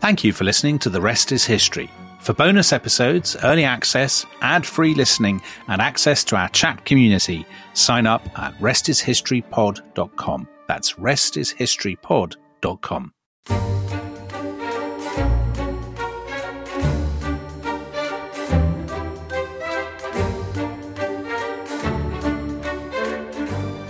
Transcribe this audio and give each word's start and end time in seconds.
Thank 0.00 0.24
you 0.24 0.32
for 0.32 0.44
listening 0.44 0.78
to 0.78 0.88
The 0.88 1.02
Rest 1.02 1.30
is 1.30 1.44
History. 1.44 1.90
For 2.20 2.32
bonus 2.32 2.72
episodes, 2.72 3.36
early 3.44 3.64
access, 3.64 4.24
ad 4.40 4.64
free 4.64 4.94
listening, 4.94 5.42
and 5.68 5.82
access 5.82 6.24
to 6.24 6.36
our 6.36 6.48
chat 6.48 6.86
community, 6.86 7.44
sign 7.74 8.06
up 8.06 8.26
at 8.38 8.58
restishistorypod.com. 8.60 10.48
That's 10.66 10.94
restishistorypod.com. 10.94 13.12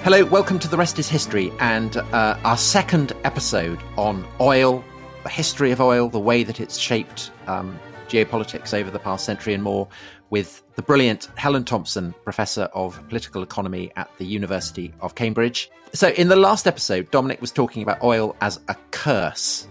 Hello, 0.03 0.25
welcome 0.25 0.59
to 0.59 0.67
The 0.67 0.77
Rest 0.77 0.99
is 0.99 1.09
History 1.09 1.53
and 1.61 1.99
uh, 1.99 2.37
our 2.43 2.57
second 2.57 3.13
episode 3.23 3.79
on 3.97 4.27
oil, 4.41 4.83
the 5.23 5.29
history 5.29 5.71
of 5.71 5.81
oil, 5.81 6.09
the 6.09 6.21
way 6.21 6.43
that 6.43 6.61
it's 6.61 6.79
shaped 6.79 7.31
um, 7.47 7.79
geopolitics 8.09 8.75
over 8.75 8.91
the 8.91 8.99
past 8.99 9.25
century 9.25 9.55
and 9.55 9.63
more, 9.63 9.89
with 10.31 10.63
the 10.77 10.83
brilliant 10.83 11.29
Helen 11.37 11.65
Thompson, 11.65 12.15
Professor 12.25 12.63
of 12.75 13.01
Political 13.09 13.43
Economy 13.43 13.91
at 13.97 14.11
the 14.19 14.25
University 14.25 14.93
of 15.01 15.15
Cambridge. 15.15 15.71
So, 15.93 16.09
in 16.11 16.29
the 16.29 16.37
last 16.37 16.67
episode, 16.67 17.11
Dominic 17.11 17.41
was 17.41 17.51
talking 17.51 17.83
about 17.83 18.03
oil 18.03 18.37
as 18.41 18.61
a 18.69 18.77
curse. 18.93 19.67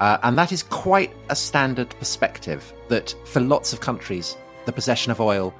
Uh, 0.00 0.18
and 0.22 0.38
that 0.38 0.52
is 0.52 0.62
quite 0.62 1.10
a 1.28 1.34
standard 1.34 1.90
perspective 1.98 2.72
that 2.88 3.14
for 3.24 3.40
lots 3.40 3.72
of 3.72 3.80
countries, 3.80 4.36
the 4.66 4.72
possession 4.72 5.10
of 5.10 5.20
oil 5.20 5.52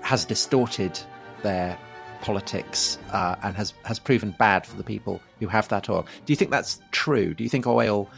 has 0.00 0.24
distorted 0.24 0.98
their 1.42 1.76
politics 2.22 2.98
uh, 3.12 3.36
and 3.42 3.54
has, 3.56 3.74
has 3.84 3.98
proven 3.98 4.34
bad 4.38 4.66
for 4.66 4.76
the 4.76 4.82
people 4.82 5.20
who 5.40 5.46
have 5.46 5.68
that 5.68 5.90
oil. 5.90 6.06
Do 6.24 6.32
you 6.32 6.36
think 6.36 6.50
that's 6.50 6.80
true? 6.90 7.34
Do 7.34 7.44
you 7.44 7.50
think 7.50 7.66
oil, 7.66 8.08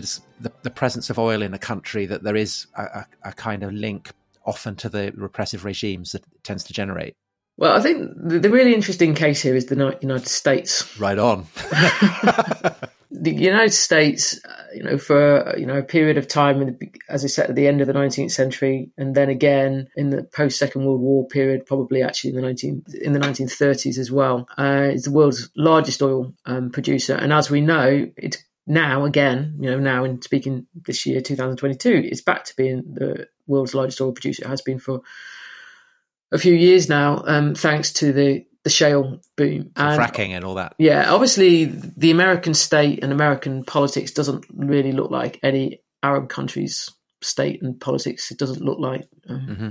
the, 0.00 0.52
the 0.62 0.70
presence 0.70 1.10
of 1.10 1.18
oil 1.18 1.42
in 1.42 1.54
a 1.54 1.58
country, 1.58 2.06
that 2.06 2.22
there 2.22 2.36
is 2.36 2.66
a, 2.76 3.04
a, 3.22 3.32
kind 3.32 3.62
of 3.62 3.72
link 3.72 4.10
often 4.44 4.76
to 4.76 4.88
the 4.88 5.12
repressive 5.16 5.64
regimes 5.64 6.12
that 6.12 6.22
it 6.22 6.44
tends 6.44 6.64
to 6.64 6.72
generate? 6.72 7.14
Well, 7.56 7.76
I 7.76 7.80
think 7.80 8.10
the, 8.16 8.38
the 8.38 8.50
really 8.50 8.74
interesting 8.74 9.14
case 9.14 9.40
here 9.40 9.56
is 9.56 9.66
the 9.66 9.96
United 10.00 10.28
States. 10.28 10.98
Right 11.00 11.18
on. 11.18 11.46
the 13.10 13.34
United 13.34 13.72
States, 13.72 14.38
uh, 14.44 14.64
you 14.74 14.82
know, 14.82 14.98
for 14.98 15.54
you 15.56 15.66
know 15.66 15.78
a 15.78 15.82
period 15.82 16.18
of 16.18 16.28
time, 16.28 16.78
as 17.08 17.24
I 17.24 17.28
said, 17.28 17.50
at 17.50 17.56
the 17.56 17.66
end 17.66 17.80
of 17.80 17.86
the 17.86 17.92
19th 17.92 18.30
century, 18.30 18.90
and 18.98 19.14
then 19.14 19.28
again 19.28 19.88
in 19.96 20.10
the 20.10 20.24
post 20.24 20.58
Second 20.58 20.84
World 20.84 21.00
War 21.00 21.26
period, 21.26 21.66
probably 21.66 22.02
actually 22.02 22.30
in 22.30 22.36
the 22.36 22.42
19 22.42 22.84
in 23.00 23.12
the 23.12 23.20
1930s 23.20 23.98
as 23.98 24.10
well, 24.10 24.46
uh, 24.58 24.90
is 24.92 25.04
the 25.04 25.12
world's 25.12 25.50
largest 25.56 26.02
oil 26.02 26.34
um, 26.44 26.70
producer, 26.70 27.14
and 27.14 27.32
as 27.32 27.50
we 27.50 27.60
know, 27.60 28.06
it's 28.16 28.38
now 28.66 29.04
again, 29.04 29.56
you 29.60 29.70
know, 29.70 29.78
now 29.78 30.04
in 30.04 30.20
speaking 30.22 30.66
this 30.74 31.06
year, 31.06 31.20
2022, 31.20 32.02
it's 32.10 32.20
back 32.20 32.44
to 32.44 32.56
being 32.56 32.82
the 32.92 33.28
world's 33.46 33.74
largest 33.74 34.00
oil 34.00 34.12
producer. 34.12 34.44
It 34.44 34.48
has 34.48 34.62
been 34.62 34.78
for 34.78 35.00
a 36.32 36.38
few 36.38 36.54
years 36.54 36.88
now, 36.88 37.22
um, 37.26 37.54
thanks 37.54 37.92
to 37.94 38.12
the 38.12 38.46
the 38.64 38.70
shale 38.70 39.20
boom 39.36 39.70
and 39.76 40.00
fracking 40.00 40.30
and 40.30 40.44
all 40.44 40.56
that. 40.56 40.74
Yeah, 40.76 41.12
obviously 41.12 41.66
the 41.66 42.10
American 42.10 42.52
state 42.52 43.00
and 43.04 43.12
American 43.12 43.62
politics 43.62 44.10
doesn't 44.10 44.44
really 44.52 44.90
look 44.90 45.12
like 45.12 45.38
any 45.44 45.82
Arab 46.02 46.28
country's 46.28 46.90
state 47.22 47.62
and 47.62 47.80
politics. 47.80 48.32
It 48.32 48.38
doesn't 48.38 48.64
look 48.64 48.80
like 48.80 49.08
um, 49.28 49.46
mm-hmm. 49.48 49.68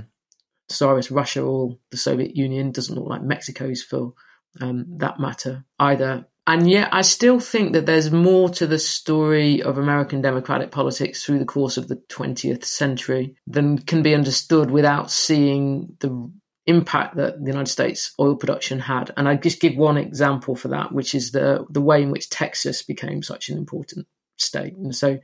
Tsarist 0.70 1.10
Russia 1.10 1.42
or 1.42 1.76
the 1.90 1.98
Soviet 1.98 2.36
Union. 2.36 2.72
Doesn't 2.72 2.94
look 2.94 3.06
like 3.06 3.22
Mexico's 3.22 3.82
for 3.82 4.14
um, 4.62 4.86
that 4.98 5.20
matter 5.20 5.66
either. 5.78 6.26
And 6.48 6.70
yet, 6.70 6.90
I 6.92 7.02
still 7.02 7.40
think 7.40 7.72
that 7.72 7.86
there's 7.86 8.12
more 8.12 8.48
to 8.50 8.68
the 8.68 8.78
story 8.78 9.62
of 9.62 9.78
American 9.78 10.20
democratic 10.22 10.70
politics 10.70 11.24
through 11.24 11.40
the 11.40 11.44
course 11.44 11.76
of 11.76 11.88
the 11.88 11.96
20th 11.96 12.64
century 12.64 13.34
than 13.48 13.78
can 13.78 14.02
be 14.02 14.14
understood 14.14 14.70
without 14.70 15.10
seeing 15.10 15.96
the 15.98 16.30
impact 16.66 17.16
that 17.16 17.40
the 17.40 17.50
United 17.50 17.70
States 17.70 18.12
oil 18.20 18.36
production 18.36 18.78
had. 18.78 19.12
And 19.16 19.28
I 19.28 19.34
just 19.34 19.60
give 19.60 19.76
one 19.76 19.96
example 19.96 20.54
for 20.54 20.68
that, 20.68 20.92
which 20.92 21.14
is 21.16 21.32
the 21.32 21.66
the 21.68 21.80
way 21.80 22.02
in 22.02 22.10
which 22.10 22.30
Texas 22.30 22.82
became 22.82 23.22
such 23.22 23.48
an 23.48 23.58
important 23.58 24.06
state. 24.36 24.74
And 24.76 24.94
so, 24.94 25.08
you 25.08 25.20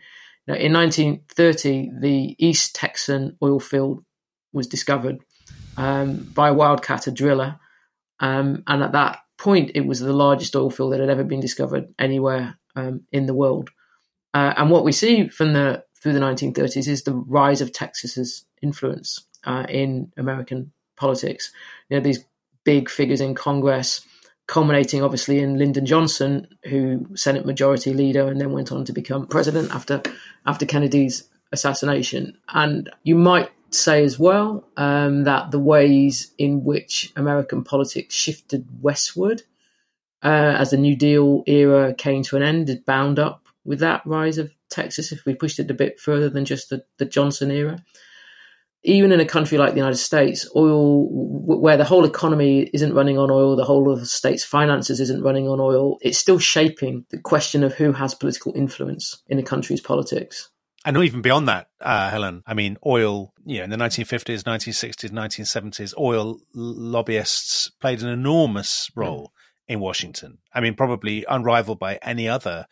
know, 0.48 0.54
in 0.54 0.72
1930, 0.72 1.90
the 2.00 2.36
East 2.38 2.74
Texan 2.74 3.36
oil 3.42 3.60
field 3.60 4.04
was 4.52 4.66
discovered 4.66 5.20
um, 5.76 6.28
by 6.34 6.48
a 6.48 6.54
wildcatter 6.54 7.14
driller, 7.14 7.60
um, 8.18 8.62
and 8.66 8.82
at 8.82 8.92
that 8.92 9.20
point, 9.42 9.72
it 9.74 9.86
was 9.86 10.00
the 10.00 10.12
largest 10.12 10.54
oil 10.54 10.70
field 10.70 10.92
that 10.92 11.00
had 11.00 11.10
ever 11.10 11.24
been 11.24 11.40
discovered 11.40 11.92
anywhere 11.98 12.56
um, 12.76 13.02
in 13.10 13.26
the 13.26 13.34
world. 13.34 13.70
Uh, 14.32 14.54
and 14.56 14.70
what 14.70 14.84
we 14.84 14.92
see 14.92 15.28
from 15.28 15.52
the 15.52 15.84
through 16.00 16.12
the 16.12 16.20
1930s 16.20 16.88
is 16.88 17.02
the 17.02 17.14
rise 17.14 17.60
of 17.60 17.72
Texas's 17.72 18.44
influence 18.60 19.24
uh, 19.44 19.64
in 19.68 20.10
American 20.16 20.72
politics. 20.96 21.52
You 21.88 21.96
know, 21.96 22.02
these 22.02 22.24
big 22.64 22.88
figures 22.88 23.20
in 23.20 23.34
Congress, 23.34 24.04
culminating 24.46 25.02
obviously 25.02 25.40
in 25.40 25.58
Lyndon 25.58 25.86
Johnson, 25.86 26.48
who 26.64 27.06
Senate 27.14 27.46
Majority 27.46 27.94
Leader 27.94 28.26
and 28.28 28.40
then 28.40 28.52
went 28.52 28.72
on 28.72 28.84
to 28.84 28.92
become 28.92 29.26
president 29.26 29.72
after 29.72 30.02
after 30.46 30.66
Kennedy's 30.66 31.28
assassination. 31.52 32.38
And 32.48 32.90
you 33.04 33.14
might 33.14 33.50
say 33.74 34.04
as 34.04 34.18
well 34.18 34.68
um, 34.76 35.24
that 35.24 35.50
the 35.50 35.58
ways 35.58 36.32
in 36.38 36.64
which 36.64 37.12
American 37.16 37.64
politics 37.64 38.14
shifted 38.14 38.66
westward 38.80 39.42
uh, 40.22 40.56
as 40.58 40.70
the 40.70 40.76
New 40.76 40.96
Deal 40.96 41.42
era 41.46 41.94
came 41.94 42.22
to 42.24 42.36
an 42.36 42.42
end 42.42 42.68
is 42.68 42.76
bound 42.76 43.18
up 43.18 43.48
with 43.64 43.80
that 43.80 44.02
rise 44.06 44.38
of 44.38 44.54
Texas. 44.70 45.12
If 45.12 45.24
we 45.24 45.34
pushed 45.34 45.58
it 45.58 45.70
a 45.70 45.74
bit 45.74 46.00
further 46.00 46.28
than 46.28 46.44
just 46.44 46.70
the, 46.70 46.84
the 46.98 47.04
Johnson 47.04 47.50
era, 47.50 47.82
even 48.84 49.12
in 49.12 49.20
a 49.20 49.24
country 49.24 49.58
like 49.58 49.72
the 49.72 49.78
United 49.78 49.96
States, 49.96 50.48
oil, 50.56 51.08
where 51.08 51.76
the 51.76 51.84
whole 51.84 52.04
economy 52.04 52.68
isn't 52.72 52.94
running 52.94 53.18
on 53.18 53.30
oil, 53.30 53.54
the 53.54 53.64
whole 53.64 53.92
of 53.92 54.00
the 54.00 54.06
state's 54.06 54.44
finances 54.44 55.00
isn't 55.00 55.22
running 55.22 55.48
on 55.48 55.60
oil, 55.60 55.98
it's 56.00 56.18
still 56.18 56.38
shaping 56.38 57.04
the 57.10 57.18
question 57.18 57.62
of 57.62 57.74
who 57.74 57.92
has 57.92 58.14
political 58.14 58.52
influence 58.56 59.22
in 59.28 59.38
a 59.38 59.42
country's 59.42 59.80
politics. 59.80 60.50
And 60.84 60.96
even 60.96 61.22
beyond 61.22 61.48
that, 61.48 61.68
uh, 61.80 62.10
Helen, 62.10 62.42
I 62.46 62.54
mean, 62.54 62.76
oil, 62.84 63.32
you 63.44 63.58
know, 63.58 63.64
in 63.64 63.70
the 63.70 63.76
1950s, 63.76 64.42
1960s, 64.42 65.10
1970s, 65.10 65.94
oil 65.96 66.40
lobbyists 66.54 67.70
played 67.80 68.02
an 68.02 68.08
enormous 68.08 68.90
role 68.96 69.32
mm. 69.68 69.74
in 69.74 69.80
Washington. 69.80 70.38
I 70.52 70.60
mean, 70.60 70.74
probably 70.74 71.24
unrivaled 71.28 71.78
by 71.78 72.00
any 72.02 72.28
other 72.28 72.66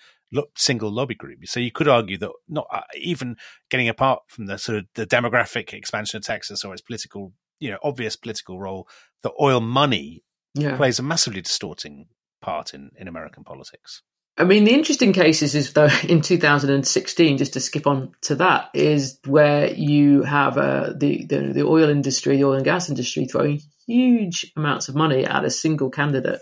single 0.56 0.90
lobby 0.90 1.14
group. 1.14 1.38
So 1.46 1.60
you 1.60 1.70
could 1.70 1.88
argue 1.88 2.18
that 2.18 2.30
not 2.48 2.66
uh, 2.72 2.80
even 2.96 3.36
getting 3.70 3.88
apart 3.88 4.22
from 4.28 4.46
the 4.46 4.58
sort 4.58 4.78
of 4.78 4.84
the 4.94 5.06
demographic 5.06 5.72
expansion 5.72 6.18
of 6.18 6.24
Texas 6.24 6.64
or 6.64 6.72
its 6.72 6.82
political, 6.82 7.32
you 7.58 7.70
know, 7.70 7.78
obvious 7.82 8.16
political 8.16 8.60
role, 8.60 8.88
the 9.22 9.32
oil 9.40 9.60
money 9.60 10.22
yeah. 10.54 10.76
plays 10.76 10.98
a 10.98 11.02
massively 11.02 11.40
distorting 11.40 12.06
part 12.40 12.74
in, 12.74 12.90
in 12.96 13.08
American 13.08 13.44
politics. 13.44 14.02
I 14.40 14.44
mean, 14.44 14.64
the 14.64 14.72
interesting 14.72 15.12
cases 15.12 15.54
is 15.54 15.74
though 15.74 15.90
in 16.08 16.22
2016, 16.22 17.36
just 17.38 17.52
to 17.52 17.60
skip 17.60 17.86
on 17.86 18.14
to 18.22 18.36
that, 18.36 18.70
is 18.72 19.18
where 19.26 19.70
you 19.72 20.22
have 20.22 20.56
uh, 20.56 20.92
the, 20.96 21.26
the 21.26 21.52
the 21.52 21.66
oil 21.66 21.90
industry, 21.90 22.38
the 22.38 22.44
oil 22.44 22.54
and 22.54 22.64
gas 22.64 22.88
industry, 22.88 23.26
throwing 23.26 23.60
huge 23.86 24.50
amounts 24.56 24.88
of 24.88 24.94
money 24.94 25.26
at 25.26 25.44
a 25.44 25.50
single 25.50 25.90
candidate, 25.90 26.40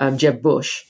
um, 0.00 0.18
Jeb 0.18 0.42
Bush, 0.42 0.82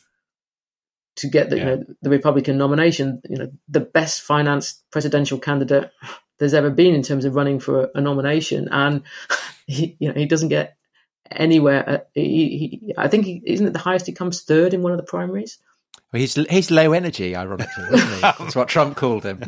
to 1.16 1.28
get 1.28 1.50
the, 1.50 1.56
yeah. 1.58 1.62
you 1.62 1.76
know, 1.76 1.84
the 2.00 2.10
Republican 2.10 2.56
nomination. 2.56 3.20
You 3.28 3.36
know, 3.36 3.52
the 3.68 3.80
best 3.80 4.22
financed 4.22 4.82
presidential 4.90 5.38
candidate 5.38 5.90
there's 6.38 6.54
ever 6.54 6.70
been 6.70 6.94
in 6.94 7.02
terms 7.02 7.26
of 7.26 7.34
running 7.34 7.60
for 7.60 7.84
a, 7.84 7.88
a 7.96 8.00
nomination, 8.00 8.68
and 8.72 9.02
he, 9.66 9.94
you 10.00 10.08
know, 10.08 10.14
he 10.14 10.24
doesn't 10.24 10.48
get 10.48 10.78
anywhere. 11.30 11.86
Uh, 11.86 11.98
he, 12.14 12.80
he, 12.80 12.94
I 12.96 13.08
think 13.08 13.26
he, 13.26 13.42
isn't 13.44 13.66
it 13.66 13.72
the 13.74 13.78
highest 13.78 14.06
he 14.06 14.12
comes 14.12 14.42
third 14.42 14.72
in 14.72 14.80
one 14.80 14.92
of 14.92 14.98
the 14.98 15.04
primaries. 15.04 15.58
Well, 16.12 16.20
he's 16.20 16.34
he's 16.34 16.70
low 16.70 16.92
energy, 16.92 17.36
ironically, 17.36 17.84
isn't 17.92 18.14
he? 18.14 18.20
That's 18.20 18.56
what 18.56 18.68
Trump 18.68 18.96
called 18.96 19.24
him. 19.24 19.44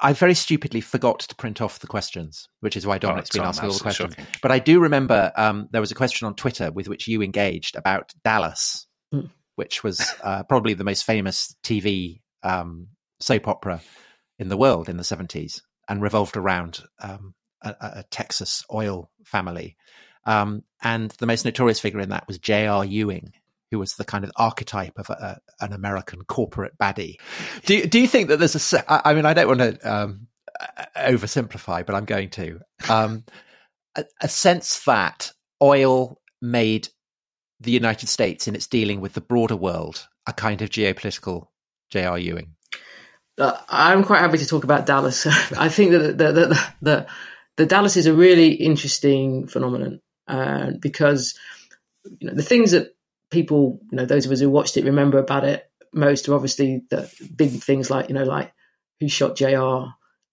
I 0.00 0.12
very 0.12 0.34
stupidly 0.34 0.80
forgot 0.80 1.20
to 1.20 1.34
print 1.36 1.60
off 1.60 1.78
the 1.78 1.86
questions, 1.86 2.48
which 2.60 2.76
is 2.76 2.86
why 2.86 2.98
Dominic's 2.98 3.30
oh, 3.34 3.38
been 3.38 3.48
asking 3.48 3.68
all 3.68 3.74
the 3.74 3.82
questions. 3.82 4.14
Shocking. 4.14 4.26
But 4.42 4.52
I 4.52 4.58
do 4.58 4.80
remember 4.80 5.32
um, 5.36 5.68
there 5.70 5.80
was 5.80 5.92
a 5.92 5.96
question 5.96 6.26
on 6.26 6.34
Twitter 6.34 6.72
with 6.72 6.88
which 6.88 7.06
you 7.06 7.22
engaged 7.22 7.76
about 7.76 8.12
Dallas, 8.24 8.86
mm 9.14 9.30
which 9.58 9.82
was 9.82 10.14
uh, 10.22 10.44
probably 10.44 10.72
the 10.72 10.84
most 10.84 11.02
famous 11.02 11.56
TV 11.64 12.20
um, 12.44 12.86
soap 13.18 13.48
opera 13.48 13.80
in 14.38 14.48
the 14.48 14.56
world 14.56 14.88
in 14.88 14.96
the 14.96 15.02
70s 15.02 15.62
and 15.88 16.00
revolved 16.00 16.36
around 16.36 16.84
um, 17.00 17.34
a, 17.62 17.74
a, 17.80 18.04
Texas 18.08 18.64
oil 18.72 19.10
family. 19.24 19.76
Um, 20.24 20.62
and 20.80 21.10
the 21.18 21.26
most 21.26 21.44
notorious 21.44 21.80
figure 21.80 21.98
in 21.98 22.10
that 22.10 22.28
was 22.28 22.38
J.R. 22.38 22.84
Ewing, 22.84 23.32
who 23.70 23.78
was 23.78 23.94
the 23.94 24.04
kind 24.04 24.24
of 24.24 24.32
archetype 24.36 24.98
of 24.98 25.10
a, 25.10 25.40
an 25.60 25.72
American 25.72 26.22
corporate 26.24 26.76
baddie. 26.78 27.16
Do, 27.64 27.86
do 27.86 28.00
you 28.00 28.08
think 28.08 28.28
that 28.28 28.38
there's 28.38 28.72
a, 28.72 29.08
I 29.08 29.14
mean, 29.14 29.26
I 29.26 29.34
don't 29.34 29.48
want 29.48 29.60
to 29.60 29.92
um, 29.92 30.28
oversimplify, 30.96 31.84
but 31.84 31.94
I'm 31.94 32.04
going 32.04 32.30
to, 32.30 32.60
um, 32.88 33.24
a, 33.94 34.04
a 34.20 34.28
sense 34.28 34.84
that 34.84 35.32
oil 35.62 36.20
made 36.40 36.88
the 37.60 37.70
United 37.72 38.08
States 38.08 38.46
in 38.46 38.54
its 38.54 38.66
dealing 38.66 39.00
with 39.00 39.14
the 39.14 39.20
broader 39.20 39.56
world 39.56 40.08
a 40.26 40.32
kind 40.32 40.62
of 40.62 40.70
geopolitical 40.70 41.48
J.R. 41.90 42.18
Ewing? 42.18 42.54
Uh, 43.38 43.58
I'm 43.68 44.04
quite 44.04 44.20
happy 44.20 44.38
to 44.38 44.46
talk 44.46 44.64
about 44.64 44.86
Dallas. 44.86 45.26
I 45.56 45.68
think 45.68 45.92
that 45.92 46.18
the, 46.18 46.32
the, 46.32 46.70
the, 46.82 47.06
the, 47.56 47.66
Dallas 47.66 47.96
is 47.96 48.06
a 48.06 48.14
really 48.14 48.52
interesting 48.52 49.46
phenomenon 49.46 50.00
uh, 50.26 50.72
because 50.80 51.38
you 52.04 52.28
know 52.28 52.34
the 52.34 52.42
things 52.42 52.72
that 52.72 52.94
people, 53.30 53.80
you 53.90 53.96
know, 53.96 54.06
those 54.06 54.26
of 54.26 54.32
us 54.32 54.40
who 54.40 54.50
watched 54.50 54.76
it 54.76 54.84
remember 54.84 55.18
about 55.18 55.44
it 55.44 55.68
most 55.92 56.28
are 56.28 56.34
obviously 56.34 56.82
the 56.90 57.10
big 57.34 57.62
things 57.62 57.90
like 57.90 58.08
you 58.08 58.14
know 58.14 58.24
like 58.24 58.52
who 59.00 59.08
shot 59.08 59.36
JR. 59.36 59.86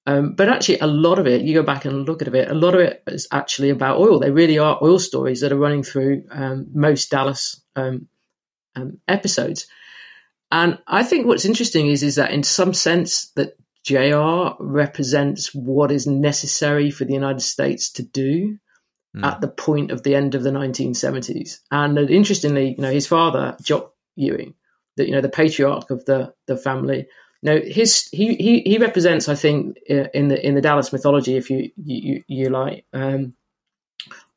Um, 0.07 0.35
but 0.35 0.49
actually, 0.49 0.79
a 0.79 0.87
lot 0.87 1.17
of 1.17 1.25
it, 1.25 1.41
you 1.41 1.55
go 1.55 1.63
back 1.63 1.85
and 1.85 2.05
look 2.05 2.21
at 2.21 2.27
it, 2.27 2.51
a 2.51 2.53
lot 2.53 2.75
of 2.75 2.81
it 2.81 3.01
is 3.07 3.27
actually 3.31 3.71
about 3.71 3.99
oil. 3.99 4.19
They 4.19 4.29
really 4.29 4.59
are 4.59 4.77
oil 4.81 4.99
stories 4.99 5.41
that 5.41 5.51
are 5.51 5.57
running 5.57 5.81
through 5.81 6.25
um, 6.29 6.67
most 6.73 7.09
Dallas 7.09 7.61
um, 7.75 8.07
um 8.75 8.99
episodes. 9.07 9.67
And 10.51 10.77
I 10.87 11.03
think 11.03 11.25
what's 11.25 11.45
interesting 11.45 11.87
is 11.87 12.03
is 12.03 12.15
that 12.15 12.31
in 12.31 12.43
some 12.43 12.73
sense 12.73 13.31
that 13.31 13.57
JR 13.83 14.61
represents 14.63 15.53
what 15.53 15.91
is 15.91 16.07
necessary 16.07 16.91
for 16.91 17.05
the 17.05 17.13
United 17.13 17.41
States 17.41 17.91
to 17.93 18.03
do 18.03 18.57
mm. 19.15 19.25
at 19.25 19.41
the 19.41 19.47
point 19.47 19.91
of 19.91 20.03
the 20.03 20.15
end 20.15 20.35
of 20.35 20.43
the 20.43 20.51
1970s. 20.51 21.59
And 21.71 21.97
interestingly, 21.97 22.75
you 22.75 22.81
know, 22.81 22.91
his 22.91 23.07
father, 23.07 23.55
Jock 23.61 23.93
Ewing, 24.15 24.53
that 24.97 25.07
you 25.07 25.13
know 25.13 25.21
the 25.21 25.29
patriarch 25.29 25.89
of 25.89 26.05
the 26.05 26.33
the 26.47 26.57
family. 26.57 27.07
Know, 27.41 27.59
his 27.59 28.07
he 28.11 28.35
he, 28.35 28.61
he 28.61 28.77
represents, 28.79 29.29
I 29.29 29.35
think, 29.35 29.77
in 29.87 30.29
the 30.29 30.45
in 30.45 30.55
the 30.55 30.61
Dallas 30.61 30.91
mythology, 30.91 31.35
if 31.35 31.49
you 31.49 31.69
you, 31.75 32.23
you 32.27 32.49
like, 32.49 32.85
um, 32.91 33.33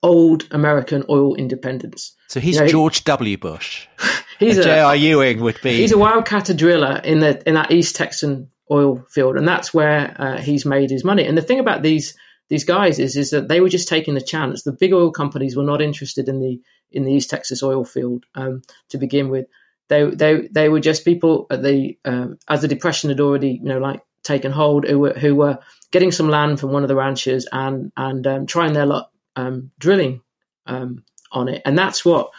old 0.03 0.47
American 0.51 1.05
oil 1.09 1.35
independence. 1.35 2.15
So 2.29 2.39
he's 2.39 2.57
you 2.57 2.63
know, 2.63 2.69
George 2.69 3.05
W. 3.05 3.39
Bush. 3.39 3.87
he's 4.39 4.59
a 4.59 4.63
J.R. 4.63 4.95
Ewing 4.95 5.41
would 5.41 5.61
be. 5.63 5.77
He's 5.77 5.93
a 5.93 5.97
wildcatter 5.97 6.57
driller 6.57 7.01
in 7.03 7.21
the 7.21 7.43
in 7.49 7.55
that 7.55 7.71
East 7.71 7.97
Texan 7.97 8.51
oil 8.71 9.07
field, 9.09 9.37
and 9.37 9.49
that's 9.49 9.73
where 9.73 10.15
uh, 10.19 10.39
he's 10.39 10.67
made 10.67 10.91
his 10.91 11.05
money. 11.05 11.25
And 11.25 11.39
the 11.39 11.43
thing 11.43 11.61
about 11.61 11.83
these 11.83 12.15
these 12.49 12.65
guys 12.65 12.99
is 12.99 13.17
is 13.17 13.31
that 13.31 13.49
they 13.49 13.61
were 13.61 13.69
just 13.69 13.89
taking 13.89 14.15
the 14.15 14.21
chance. 14.21 14.63
The 14.63 14.73
big 14.73 14.93
oil 14.93 15.11
companies 15.11 15.57
were 15.57 15.65
not 15.65 15.83
interested 15.83 16.29
in 16.29 16.41
the 16.41 16.61
in 16.91 17.05
the 17.05 17.13
East 17.13 17.31
Texas 17.31 17.63
oil 17.63 17.85
field 17.85 18.25
um, 18.35 18.63
to 18.91 18.99
begin 18.99 19.29
with. 19.29 19.47
They 19.89 20.05
they 20.11 20.49
they 20.51 20.69
were 20.69 20.81
just 20.81 21.05
people 21.05 21.47
at 21.51 21.63
the 21.63 21.99
um, 22.05 22.39
as 22.49 22.63
the 22.63 22.69
depression 22.69 23.11
had 23.11 23.21
already 23.21 23.53
you 23.63 23.69
know 23.69 23.79
like 23.79 24.03
taken 24.23 24.53
hold 24.53 24.87
who 24.87 24.99
were 24.99 25.15
who 25.15 25.35
were 25.35 25.59
getting 25.91 26.13
some 26.13 26.29
land 26.29 26.61
from 26.61 26.73
one 26.73 26.83
of 26.83 26.89
the 26.89 26.97
ranchers 26.97 27.47
and 27.51 27.93
and 27.97 28.27
um, 28.27 28.47
trying 28.47 28.73
their 28.73 28.87
luck 28.87 29.11
um, 29.37 29.71
drilling 29.79 30.23
um, 30.67 31.05
on 31.33 31.49
it, 31.49 31.63
and 31.65 31.79
that's 31.79 32.05
what 32.05 32.31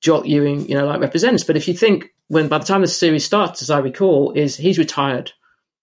Jock 0.00 0.26
Ewing 0.26 0.68
you 0.68 0.74
know 0.74 0.86
like 0.86 1.00
represents. 1.00 1.44
But 1.44 1.56
if 1.56 1.68
you 1.68 1.74
think 1.74 2.14
when 2.28 2.48
by 2.48 2.58
the 2.58 2.64
time 2.64 2.82
the 2.82 2.88
series 2.88 3.24
starts, 3.24 3.62
as 3.62 3.70
I 3.70 3.78
recall, 3.78 4.32
is 4.32 4.56
he's 4.56 4.78
retired, 4.78 5.32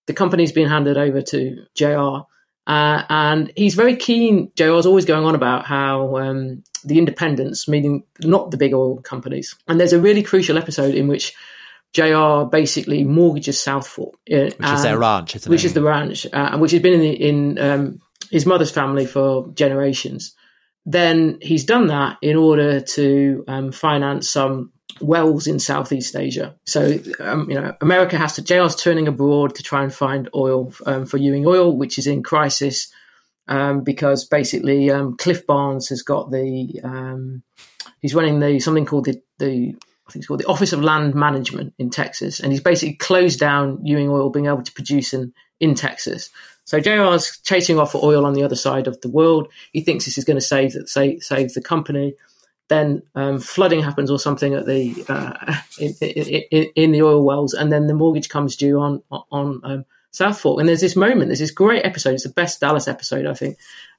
the 0.06 0.13
company's 0.13 0.51
been 0.51 0.69
handed 0.69 0.98
over 0.98 1.22
to 1.22 1.66
JR. 1.75 2.25
Uh, 2.68 3.04
and 3.10 3.52
he's 3.56 3.75
very 3.75 3.96
keen. 3.96 4.52
JR's 4.56 4.86
always 4.86 5.06
going 5.06 5.25
on 5.25 5.36
about 5.36 5.66
how 5.66 6.18
um, 6.18 6.63
the 6.84 6.98
independents, 6.98 7.68
meaning 7.68 8.04
not 8.24 8.52
the 8.52 8.58
big 8.58 8.74
oil 8.74 8.98
companies. 9.02 9.56
And 9.68 9.80
there's 9.80 9.94
a 9.94 10.00
really 10.00 10.24
crucial 10.24 10.58
episode 10.58 10.96
in 10.96 11.08
which 11.08 11.34
JR 11.94 12.44
basically 12.44 13.04
mortgages 13.04 13.60
South 13.60 13.88
Fork, 13.88 14.16
uh, 14.31 14.52
which 14.58 14.69
is 14.69 14.84
their 14.84 14.98
ranch, 14.98 15.34
which 15.48 15.63
it? 15.63 15.68
is 15.68 15.74
the 15.74 15.84
ranch, 15.84 16.25
uh, 16.31 16.58
which 16.58 16.72
has 16.72 16.81
been 16.81 16.94
in, 16.94 17.02
the, 17.02 17.12
in 17.12 17.60
um, 17.60 18.00
his 18.30 18.46
mother's 18.46 18.72
family 18.72 19.06
for 19.06 19.52
generations. 19.54 20.36
Then 20.86 21.38
he's 21.42 21.66
done 21.66 21.88
that 21.88 22.18
in 22.22 22.38
order 22.38 22.80
to 22.80 23.44
um, 23.48 23.72
finance 23.72 24.30
some 24.30 24.72
wells 25.01 25.48
in 25.48 25.59
Southeast 25.59 26.15
Asia. 26.15 26.56
So, 26.65 27.00
um, 27.19 27.50
you 27.50 27.59
know, 27.59 27.75
America 27.81 28.18
has 28.18 28.33
to, 28.36 28.42
JR's 28.42 28.75
turning 28.75 29.07
abroad 29.07 29.56
to 29.56 29.63
try 29.63 29.83
and 29.83 29.94
find 29.94 30.30
oil 30.36 30.74
um, 30.86 31.06
for 31.06 31.18
Ewing 31.18 31.45
Oil, 31.45 31.75
which 31.75 31.98
is 31.98 32.07
in 32.07 32.24
crisis 32.24 32.92
um, 33.48 33.83
because 33.83 34.25
basically 34.25 34.89
um, 34.92 35.18
Cliff 35.18 35.45
Barnes 35.45 35.89
has 35.89 36.01
got 36.01 36.31
the, 36.31 36.80
um, 36.83 37.44
he's 38.00 38.15
running 38.15 38.39
the, 38.39 38.59
something 38.59 38.86
called 38.86 39.06
the, 39.06 39.21
the, 39.39 39.75
I 40.07 40.12
think 40.12 40.24
it's 40.24 40.27
called 40.27 40.42
the 40.42 40.48
Office 40.48 40.74
of 40.74 40.83
Land 40.83 41.15
Management 41.15 41.74
in 41.77 41.89
Texas. 41.89 42.39
And 42.39 42.51
he's 42.51 42.62
basically 42.62 42.95
closed 42.95 43.39
down 43.39 43.86
Ewing 43.86 44.09
Oil 44.09 44.30
being 44.30 44.48
able 44.48 44.63
to 44.63 44.74
produce 44.74 45.13
in, 45.13 45.33
in 45.59 45.75
Texas. 45.75 46.30
So 46.65 46.80
JR's 46.80 47.39
chasing 47.44 47.80
off 47.80 47.92
for 47.92 48.03
oil 48.03 48.25
on 48.25 48.33
the 48.33 48.44
other 48.44 48.56
side 48.56 48.88
of 48.88 49.00
the 49.01 49.09
world. 49.09 49.51
He 49.74 49.81
thinks 49.81 50.06
this 50.06 50.18
is 50.18 50.24
going 50.24 50.38
to 50.38 50.42
save, 50.42 50.74
save, 50.86 51.21
save 51.24 51.53
the 51.53 51.62
company 51.62 52.15
then 52.71 53.03
um, 53.15 53.39
flooding 53.39 53.83
happens 53.83 54.09
or 54.09 54.18
something 54.18 54.53
at 54.53 54.65
the 54.65 55.06
uh, 55.09 55.56
in, 55.79 55.94
in, 56.00 56.71
in, 56.75 56.91
the 56.91 57.01
oil 57.01 57.23
wells, 57.23 57.53
and 57.53 57.71
then 57.71 57.88
the 57.88 57.94
mortgage 57.94 58.29
comes 58.29 58.56
due 58.56 58.79
on 58.79 59.03
on 59.12 59.59
um, 59.63 59.85
South 60.12 60.39
Fork. 60.39 60.59
And 60.59 60.69
there's 60.69 60.79
this 60.79 60.95
moment, 60.95 61.27
there's 61.27 61.39
this 61.39 61.51
great 61.51 61.85
episode. 61.85 62.13
It's 62.13 62.23
the 62.23 62.29
best 62.29 62.62
Dallas 62.62 62.88
episode, 62.88 63.25
I 63.25 63.33
think, 63.33 63.57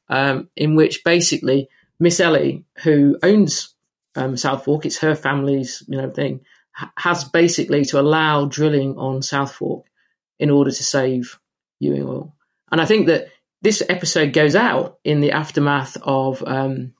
um, 0.08 0.48
in 0.56 0.74
which 0.74 1.04
basically 1.04 1.68
Miss 2.00 2.18
Ellie, 2.18 2.64
who 2.82 3.18
owns 3.22 3.74
um, 4.16 4.38
South 4.38 4.64
Fork, 4.64 4.86
it's 4.86 4.98
her 4.98 5.14
family's 5.14 5.82
you 5.86 5.98
know 5.98 6.10
thing, 6.10 6.40
ha- 6.72 6.92
has 6.96 7.24
basically 7.24 7.84
to 7.86 8.00
allow 8.00 8.46
drilling 8.46 8.96
on 8.96 9.20
South 9.20 9.52
Fork 9.52 9.84
in 10.38 10.48
order 10.48 10.70
to 10.70 10.82
save 10.82 11.38
Ewing 11.78 12.08
Oil. 12.08 12.34
And 12.70 12.80
I 12.80 12.86
think 12.86 13.08
that 13.08 13.28
this 13.60 13.82
episode 13.86 14.32
goes 14.32 14.56
out 14.56 14.98
in 15.04 15.20
the 15.20 15.32
aftermath 15.32 15.98
of 16.02 16.42
um, 16.46 16.94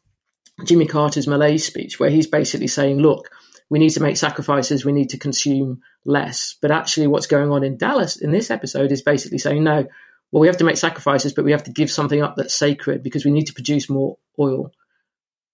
Jimmy 0.65 0.87
Carter's 0.87 1.27
Malaise 1.27 1.67
speech, 1.67 1.99
where 1.99 2.11
he's 2.11 2.27
basically 2.27 2.67
saying, 2.67 2.99
look, 2.99 3.31
we 3.71 3.79
need 3.79 3.91
to 3.91 4.03
make 4.03 4.17
sacrifices, 4.17 4.85
we 4.85 4.93
need 4.93 5.11
to 5.11 5.19
consume 5.19 5.81
less. 6.05 6.57
But 6.61 6.71
actually, 6.71 7.07
what's 7.07 7.27
going 7.27 7.51
on 7.51 7.65
in 7.65 7.79
Dallas 7.79 8.17
in 8.17 8.31
this 8.31 8.51
episode 8.51 8.93
is 8.93 9.03
basically 9.03 9.39
saying, 9.39 9.65
no, 9.65 9.87
well, 10.31 10.41
we 10.41 10.47
have 10.47 10.59
to 10.59 10.65
make 10.65 10.77
sacrifices, 10.77 11.33
but 11.33 11.45
we 11.45 11.53
have 11.53 11.65
to 11.65 11.71
give 11.71 11.91
something 11.91 12.23
up 12.23 12.37
that's 12.37 12.55
sacred 12.55 13.03
because 13.03 13.25
we 13.25 13.31
need 13.31 13.47
to 13.47 13.55
produce 13.55 13.89
more 13.89 14.19
oil. 14.39 14.73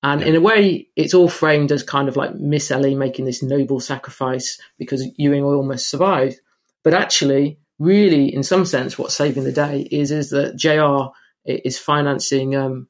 And 0.02 0.20
yeah. 0.20 0.28
in 0.28 0.36
a 0.36 0.40
way, 0.40 0.88
it's 0.94 1.14
all 1.14 1.28
framed 1.28 1.72
as 1.72 1.82
kind 1.82 2.08
of 2.08 2.16
like 2.16 2.34
Miss 2.34 2.70
Ellie 2.70 2.94
making 2.94 3.24
this 3.24 3.42
noble 3.42 3.80
sacrifice 3.80 4.60
because 4.78 5.04
Ewing 5.16 5.44
oil 5.44 5.64
must 5.64 5.88
survive. 5.88 6.38
But 6.84 6.94
actually, 6.94 7.58
really, 7.78 8.32
in 8.32 8.42
some 8.42 8.64
sense, 8.64 8.96
what's 8.96 9.14
saving 9.14 9.44
the 9.44 9.52
day 9.52 9.80
is 9.90 10.10
is 10.12 10.30
that 10.30 10.56
JR 10.56 11.12
is 11.44 11.78
financing 11.78 12.54
um, 12.54 12.88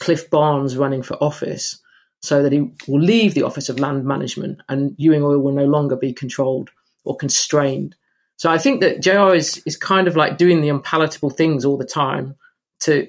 Cliff 0.00 0.30
Barnes 0.30 0.76
running 0.76 1.02
for 1.02 1.14
office 1.22 1.80
so 2.20 2.42
that 2.42 2.52
he 2.52 2.70
will 2.86 3.00
leave 3.00 3.34
the 3.34 3.42
Office 3.42 3.68
of 3.68 3.78
Land 3.78 4.04
Management 4.04 4.60
and 4.68 4.94
Ewing 4.98 5.22
Oil 5.22 5.38
will 5.38 5.52
no 5.52 5.66
longer 5.66 5.96
be 5.96 6.12
controlled 6.12 6.70
or 7.04 7.16
constrained. 7.16 7.94
So 8.36 8.50
I 8.50 8.58
think 8.58 8.80
that 8.80 9.00
JR 9.00 9.34
is, 9.34 9.62
is 9.66 9.76
kind 9.76 10.08
of 10.08 10.16
like 10.16 10.38
doing 10.38 10.60
the 10.60 10.68
unpalatable 10.68 11.30
things 11.30 11.64
all 11.64 11.76
the 11.76 11.84
time 11.84 12.36
to 12.80 13.08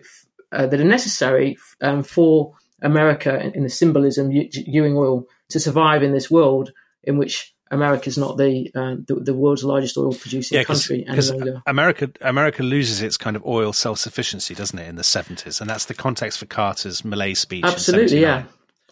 uh, 0.52 0.66
that 0.66 0.80
are 0.80 0.86
necessary 0.86 1.58
um, 1.82 2.02
for 2.02 2.56
America 2.82 3.40
in, 3.40 3.54
in 3.54 3.64
the 3.64 3.70
symbolism 3.70 4.32
Ewing 4.32 4.98
Oil 4.98 5.26
to 5.50 5.60
survive 5.60 6.02
in 6.02 6.12
this 6.12 6.32
world 6.32 6.72
in 7.04 7.18
which 7.18 7.54
America 7.72 8.08
is 8.08 8.18
not 8.18 8.38
the, 8.38 8.72
uh, 8.74 8.96
the, 9.06 9.16
the 9.16 9.34
world's 9.34 9.64
largest 9.64 9.98
oil 9.98 10.14
producing 10.14 10.58
yeah, 10.58 10.64
country 10.64 11.04
because 11.08 11.32
America 11.68 12.10
America 12.22 12.64
loses 12.64 13.02
its 13.02 13.18
kind 13.18 13.36
of 13.36 13.46
oil 13.46 13.74
self 13.74 14.00
sufficiency, 14.00 14.56
doesn't 14.56 14.80
it, 14.80 14.88
in 14.88 14.96
the 14.96 15.04
seventies, 15.04 15.62
and 15.62 15.70
that's 15.70 15.86
the 15.86 15.94
context 15.94 16.40
for 16.40 16.46
Carter's 16.46 17.06
Malaise 17.06 17.40
speech. 17.40 17.64
Absolutely, 17.64 18.22
yeah. 18.22 18.44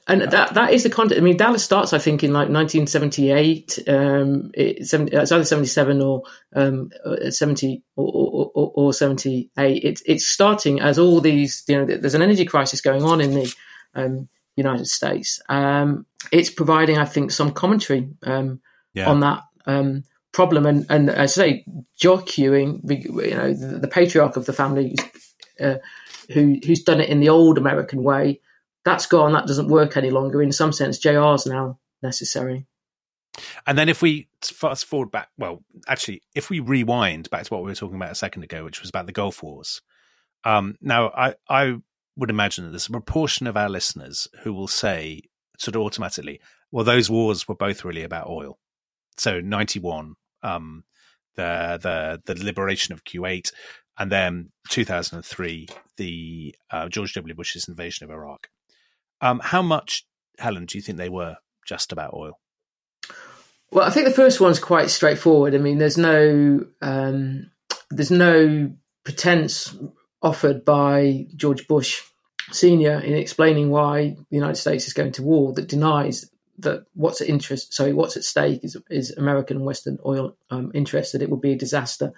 And 0.09 0.21
that 0.21 0.53
that 0.53 0.71
is 0.71 0.83
the 0.83 0.89
context. 0.89 1.19
I 1.19 1.23
mean, 1.23 1.35
Dallas 1.35 1.65
starts, 1.65 1.91
I 1.91 1.97
think, 1.97 2.23
in 2.23 2.31
like 2.31 2.49
1978. 2.49 3.79
Um, 3.87 4.51
it's 4.53 4.93
either 4.93 5.43
77 5.43 6.01
or 6.01 6.23
um, 6.55 6.91
uh, 7.05 7.29
70 7.29 7.83
or, 7.97 8.51
or, 8.53 8.71
or 8.73 8.93
78. 8.93 9.83
It's 9.83 10.01
it's 10.05 10.25
starting 10.25 10.79
as 10.79 10.97
all 10.97 11.19
these. 11.19 11.63
You 11.67 11.79
know, 11.79 11.85
there's 11.85 12.15
an 12.15 12.21
energy 12.21 12.45
crisis 12.45 12.79
going 12.79 13.03
on 13.03 13.19
in 13.19 13.33
the 13.33 13.53
um, 13.95 14.29
United 14.55 14.87
States. 14.87 15.41
Um, 15.49 16.05
it's 16.31 16.49
providing, 16.49 16.97
I 16.97 17.05
think, 17.05 17.31
some 17.31 17.51
commentary 17.51 18.09
um, 18.23 18.61
yeah. 18.97 19.09
on 19.09 19.19
that 19.21 19.43
um, 19.65 20.03
problem. 20.31 20.65
And, 20.65 20.85
and 20.89 21.09
as 21.09 21.37
I 21.37 21.43
say, 21.43 21.65
Jock 21.95 22.37
Ewing, 22.37 22.81
you 22.83 23.35
know, 23.35 23.53
the, 23.53 23.79
the 23.79 23.87
patriarch 23.87 24.37
of 24.37 24.45
the 24.45 24.53
family, 24.53 24.95
uh, 25.59 25.75
who 26.31 26.57
who's 26.65 26.83
done 26.83 27.01
it 27.01 27.09
in 27.09 27.19
the 27.19 27.29
old 27.29 27.57
American 27.57 28.03
way, 28.03 28.41
that's 28.83 29.05
gone. 29.05 29.33
That 29.33 29.47
doesn't 29.47 29.69
work 29.69 29.97
any 29.97 30.09
longer. 30.09 30.41
In 30.41 30.51
some 30.51 30.73
sense, 30.73 30.99
JR's 30.99 31.45
now 31.45 31.79
necessary. 32.01 32.65
And 33.65 33.77
then 33.77 33.89
if 33.89 34.01
we 34.01 34.29
fast 34.41 34.85
forward 34.85 35.11
back, 35.11 35.29
well, 35.37 35.63
actually, 35.87 36.23
if 36.35 36.49
we 36.49 36.59
rewind 36.59 37.29
back 37.29 37.43
to 37.43 37.53
what 37.53 37.63
we 37.63 37.69
were 37.69 37.75
talking 37.75 37.95
about 37.95 38.11
a 38.11 38.15
second 38.15 38.43
ago, 38.43 38.63
which 38.63 38.81
was 38.81 38.89
about 38.89 39.05
the 39.05 39.11
Gulf 39.11 39.43
Wars. 39.43 39.81
Um, 40.43 40.75
now, 40.81 41.09
I, 41.09 41.35
I 41.49 41.75
would 42.15 42.29
imagine 42.29 42.63
that 42.63 42.71
there's 42.71 42.87
a 42.87 42.91
proportion 42.91 43.47
of 43.47 43.57
our 43.57 43.69
listeners 43.69 44.27
who 44.41 44.53
will 44.53 44.67
say, 44.67 45.23
sort 45.57 45.75
of 45.75 45.81
automatically, 45.81 46.39
well, 46.71 46.85
those 46.85 47.09
wars 47.09 47.47
were 47.47 47.55
both 47.55 47.85
really 47.85 48.03
about 48.03 48.27
oil. 48.27 48.57
So 49.17 49.39
91, 49.39 50.15
um, 50.43 50.83
the, 51.35 51.79
the, 52.25 52.33
the 52.33 52.43
liberation 52.43 52.93
of 52.93 53.03
Kuwait, 53.03 53.51
and 53.97 54.11
then 54.11 54.51
2003, 54.69 55.67
the 55.97 56.55
uh, 56.71 56.87
George 56.89 57.13
W. 57.13 57.33
Bush's 57.33 57.67
invasion 57.67 58.05
of 58.05 58.11
Iraq. 58.11 58.47
Um, 59.21 59.39
how 59.43 59.61
much, 59.61 60.05
Helen, 60.37 60.65
do 60.65 60.77
you 60.77 60.81
think 60.81 60.97
they 60.97 61.09
were 61.09 61.37
just 61.65 61.91
about 61.91 62.13
oil? 62.13 62.39
Well, 63.71 63.85
I 63.85 63.89
think 63.89 64.07
the 64.07 64.13
first 64.13 64.39
one's 64.39 64.59
quite 64.59 64.89
straightforward. 64.89 65.53
I 65.53 65.57
mean, 65.57 65.77
there's 65.77 65.97
no 65.97 66.65
um, 66.81 67.51
there's 67.89 68.11
no 68.11 68.71
pretense 69.03 69.75
offered 70.21 70.63
by 70.63 71.27
George 71.35 71.67
Bush 71.67 72.01
Senior 72.51 72.99
in 72.99 73.13
explaining 73.13 73.69
why 73.69 74.15
the 74.29 74.35
United 74.35 74.55
States 74.55 74.87
is 74.87 74.93
going 74.93 75.11
to 75.13 75.23
war 75.23 75.53
that 75.53 75.67
denies 75.67 76.29
that 76.59 76.85
what's 76.93 77.21
at 77.21 77.29
interest, 77.29 77.73
sorry, 77.73 77.93
what's 77.93 78.17
at 78.17 78.23
stake 78.23 78.63
is, 78.63 78.77
is 78.89 79.11
American 79.11 79.57
and 79.57 79.65
Western 79.65 79.97
oil 80.05 80.35
um. 80.49 80.71
That 80.73 81.19
it 81.21 81.29
would 81.29 81.41
be 81.41 81.53
a 81.53 81.57
disaster 81.57 82.13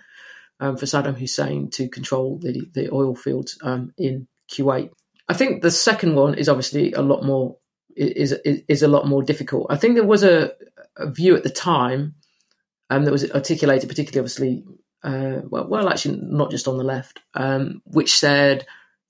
um, 0.60 0.78
for 0.78 0.86
Saddam 0.86 1.18
Hussein 1.18 1.70
to 1.72 1.90
control 1.90 2.38
the 2.38 2.70
the 2.74 2.94
oil 2.94 3.16
fields 3.16 3.58
um, 3.62 3.94
in 3.98 4.28
Kuwait. 4.52 4.92
I 5.28 5.34
think 5.34 5.62
the 5.62 5.72
second 5.72 6.16
one 6.16 6.36
is 6.36 6.50
obviously 6.50 6.94
a 6.94 7.02
lot 7.02 7.24
more 7.24 7.58
is 7.96 8.34
is, 8.46 8.64
is 8.68 8.84
a 8.84 8.88
lot 8.88 9.08
more 9.08 9.24
difficult. 9.24 9.68
I 9.70 9.78
think 9.78 9.96
there 9.96 10.06
was 10.06 10.24
a, 10.24 10.52
a 10.98 11.10
view 11.12 11.36
at 11.36 11.44
the 11.44 11.50
time 11.50 12.16
um, 12.90 13.06
that 13.06 13.12
was 13.12 13.30
articulated, 13.32 13.90
particularly 13.90 14.20
obviously, 14.20 14.64
uh, 15.04 15.42
well, 15.48 15.68
well, 15.68 15.90
actually 15.90 16.20
not 16.22 16.52
just 16.52 16.68
on 16.68 16.78
the 16.78 16.84
left, 16.84 17.20
um, 17.34 17.82
which 17.86 18.18
said 18.18 18.66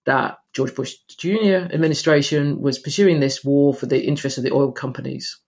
that 0.10 0.40
George 0.54 0.76
Bush 0.76 0.96
Jr. 1.18 1.70
administration 1.72 2.60
was 2.62 2.80
pursuing 2.80 3.20
this 3.20 3.44
war 3.44 3.74
for 3.74 3.86
the 3.86 4.04
interests 4.04 4.38
of 4.38 4.44
the 4.44 4.52
oil 4.52 4.72
companies, 4.72 5.40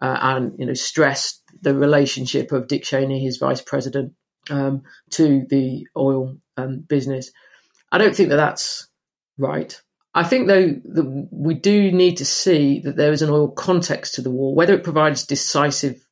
uh, 0.00 0.18
and 0.20 0.52
you 0.58 0.66
know 0.66 0.74
stressed 0.74 1.42
the 1.60 1.74
relationship 1.74 2.52
of 2.52 2.68
Dick 2.68 2.84
Cheney, 2.84 3.22
his 3.22 3.38
vice 3.38 3.60
president, 3.60 4.14
um, 4.50 4.82
to 5.10 5.44
the 5.48 5.86
oil 5.96 6.36
um, 6.56 6.78
business. 6.80 7.30
I 7.90 7.98
don't 7.98 8.14
think 8.14 8.30
that 8.30 8.36
that's 8.36 8.88
right. 9.38 9.80
I 10.14 10.24
think 10.24 10.48
though 10.48 10.68
that 10.68 11.28
we 11.30 11.54
do 11.54 11.92
need 11.92 12.18
to 12.18 12.24
see 12.24 12.80
that 12.80 12.96
there 12.96 13.12
is 13.12 13.22
an 13.22 13.30
oil 13.30 13.50
context 13.50 14.14
to 14.14 14.22
the 14.22 14.30
war, 14.30 14.54
whether 14.54 14.74
it 14.74 14.84
provides 14.84 15.26
decisive 15.26 16.02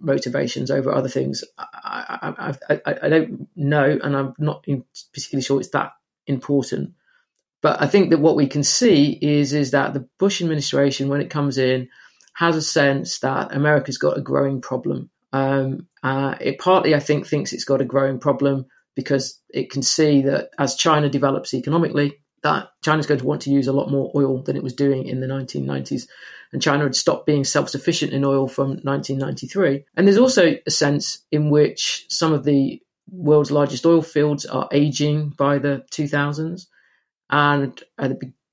motivations 0.00 0.70
over 0.70 0.92
other 0.92 1.08
things. 1.08 1.44
I, 1.58 2.54
I, 2.68 2.78
I, 2.86 2.98
I 3.02 3.08
don't 3.08 3.48
know, 3.54 3.98
and 4.02 4.16
I'm 4.16 4.34
not 4.38 4.64
particularly 5.12 5.42
sure 5.42 5.60
it's 5.60 5.70
that 5.70 5.92
important. 6.26 6.94
But 7.62 7.80
I 7.80 7.86
think 7.86 8.10
that 8.10 8.18
what 8.18 8.36
we 8.36 8.48
can 8.48 8.64
see 8.64 9.18
is 9.22 9.52
is 9.52 9.70
that 9.70 9.94
the 9.94 10.08
Bush 10.18 10.42
administration, 10.42 11.08
when 11.08 11.20
it 11.20 11.30
comes 11.30 11.58
in, 11.58 11.88
has 12.34 12.56
a 12.56 12.62
sense 12.62 13.20
that 13.20 13.54
America's 13.54 13.98
got 13.98 14.18
a 14.18 14.22
growing 14.22 14.60
problem. 14.60 15.10
Um, 15.32 15.86
uh, 16.02 16.34
it 16.40 16.58
partly, 16.58 16.94
I 16.94 17.00
think, 17.00 17.26
thinks 17.26 17.52
it's 17.52 17.64
got 17.64 17.80
a 17.80 17.86
growing 17.86 18.18
problem 18.18 18.66
because 18.94 19.40
it 19.48 19.70
can 19.70 19.82
see 19.82 20.22
that 20.22 20.50
as 20.58 20.74
China 20.74 21.08
develops 21.08 21.54
economically, 21.54 22.18
that 22.42 22.70
China's 22.82 23.06
going 23.06 23.20
to 23.20 23.26
want 23.26 23.42
to 23.42 23.50
use 23.50 23.68
a 23.68 23.72
lot 23.72 23.90
more 23.90 24.10
oil 24.14 24.42
than 24.42 24.56
it 24.56 24.62
was 24.62 24.74
doing 24.74 25.06
in 25.06 25.20
the 25.20 25.26
1990s. 25.26 26.08
And 26.52 26.60
China 26.60 26.82
had 26.82 26.96
stopped 26.96 27.26
being 27.26 27.44
self 27.44 27.70
sufficient 27.70 28.12
in 28.12 28.24
oil 28.24 28.48
from 28.48 28.70
1993. 28.82 29.84
And 29.96 30.06
there's 30.06 30.18
also 30.18 30.56
a 30.66 30.70
sense 30.70 31.20
in 31.30 31.48
which 31.48 32.06
some 32.08 32.32
of 32.32 32.44
the 32.44 32.82
world's 33.10 33.50
largest 33.50 33.86
oil 33.86 34.02
fields 34.02 34.44
are 34.44 34.68
aging 34.72 35.30
by 35.30 35.58
the 35.58 35.84
2000s. 35.92 36.66
And 37.32 37.82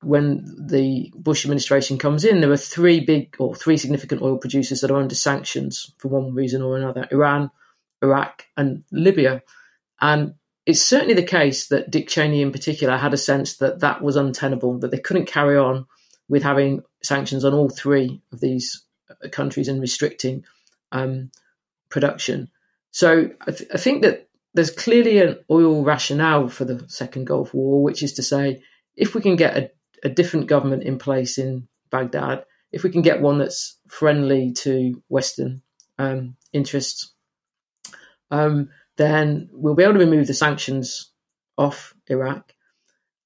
when 0.02 0.46
the 0.58 1.12
Bush 1.14 1.44
administration 1.44 1.98
comes 1.98 2.24
in, 2.24 2.40
there 2.40 2.52
are 2.52 2.58
three 2.58 3.02
big 3.02 3.36
or 3.38 3.54
three 3.54 3.78
significant 3.78 4.22
oil 4.22 4.38
producers 4.38 4.82
that 4.82 4.90
are 4.90 5.00
under 5.00 5.16
sanctions 5.16 5.94
for 5.98 6.08
one 6.08 6.34
reason 6.34 6.62
or 6.62 6.78
another 6.78 7.06
Iran, 7.12 7.52
Iraq, 8.02 8.46
and 8.56 8.84
Libya. 8.92 9.44
And 10.00 10.36
it's 10.66 10.82
certainly 10.82 11.14
the 11.14 11.24
case 11.24 11.68
that 11.68 11.92
Dick 11.92 12.08
Cheney, 12.08 12.42
in 12.42 12.54
particular, 12.54 12.96
had 12.96 13.14
a 13.14 13.18
sense 13.18 13.58
that 13.58 13.82
that 13.82 14.02
was 14.02 14.16
untenable, 14.16 14.80
that 14.80 14.92
they 14.92 15.00
couldn't 15.00 15.26
carry 15.26 15.58
on 15.58 15.86
with 16.30 16.44
having 16.44 16.84
sanctions 17.04 17.44
on 17.44 17.54
all 17.54 17.70
three 17.70 18.22
of 18.32 18.40
these 18.40 18.84
uh, 19.10 19.28
countries 19.30 19.68
and 19.68 19.82
restricting 19.82 20.46
um, 20.94 21.32
production. 21.90 22.50
So 22.92 23.32
I, 23.42 23.52
th- 23.52 23.70
I 23.74 23.78
think 23.78 24.04
that 24.04 24.30
there's 24.54 24.72
clearly 24.72 25.20
an 25.20 25.40
oil 25.52 25.84
rationale 25.84 26.48
for 26.48 26.66
the 26.66 26.84
Second 26.88 27.28
Gulf 27.28 27.54
War, 27.54 27.84
which 27.84 28.02
is 28.02 28.14
to 28.14 28.24
say, 28.24 28.64
if 29.00 29.16
we 29.16 29.22
can 29.22 29.38
get 29.38 29.58
a, 29.58 29.72
a 30.04 30.10
different 30.10 30.48
government 30.48 30.84
in 30.84 31.00
place 31.00 31.38
in 31.38 31.68
Baghdad, 31.90 32.46
if 32.72 32.84
we 32.84 32.92
can 32.92 33.02
get 33.02 33.22
one 33.22 33.40
that's 33.40 33.78
friendly 33.88 34.52
to 34.52 35.02
Western 35.08 35.62
um, 35.98 36.36
interests, 36.54 37.14
um, 38.30 38.70
then 38.98 39.50
we'll 39.54 39.74
be 39.74 39.84
able 39.84 39.94
to 39.94 40.00
remove 40.00 40.28
the 40.28 40.34
sanctions 40.34 41.12
off 41.58 41.96
Iraq, 42.08 42.54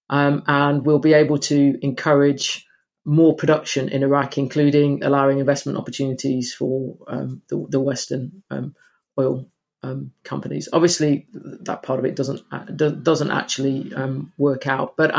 um, 0.10 0.44
and 0.48 0.86
we'll 0.86 1.00
be 1.00 1.13
able 1.13 1.39
to 1.39 1.77
encourage 1.82 2.65
more 3.03 3.36
production 3.36 3.89
in 3.89 4.03
Iraq, 4.03 4.38
including 4.38 5.03
allowing 5.03 5.39
investment 5.39 5.77
opportunities 5.77 6.53
for 6.53 6.96
um, 7.08 7.42
the, 7.50 7.65
the, 7.70 7.80
Western 7.80 8.44
um, 8.50 8.75
oil 9.20 9.46
um, 9.82 10.12
companies. 10.24 10.70
Obviously, 10.72 11.27
that 11.34 11.84
part 11.84 12.00
of 12.00 12.06
it 12.06 12.15
doesn't 12.15 12.42
uh, 12.51 12.63
doesn't 12.63 13.32
actually 13.32 13.92
work 14.38 14.68
out. 14.68 14.96
But 14.96 15.13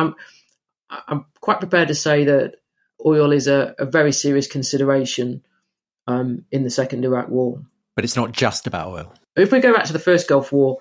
I'm 0.91 1.27
quite 1.41 1.61
prepared 1.61 1.89
to 1.89 1.95
say 1.95 2.25
that 2.25 2.57
oil 3.05 3.33
is 3.33 3.49
a, 3.49 3.75
a 3.79 3.85
very 3.85 4.13
serious 4.13 4.47
consideration 4.47 5.43
um, 6.07 6.45
in 6.51 6.65
the 6.65 6.71
second 6.71 7.05
Iraq 7.05 7.29
War. 7.29 7.63
But 7.97 8.05
it's 8.05 8.17
not 8.17 8.33
just 8.33 8.67
about 8.67 8.89
oil. 8.89 9.15
If 9.37 9.53
we 9.53 9.61
go 9.61 9.75
back 9.75 9.85
to 9.85 9.93
the 9.93 9.99
first 9.99 10.29
Gulf 10.29 10.53
War 10.53 10.79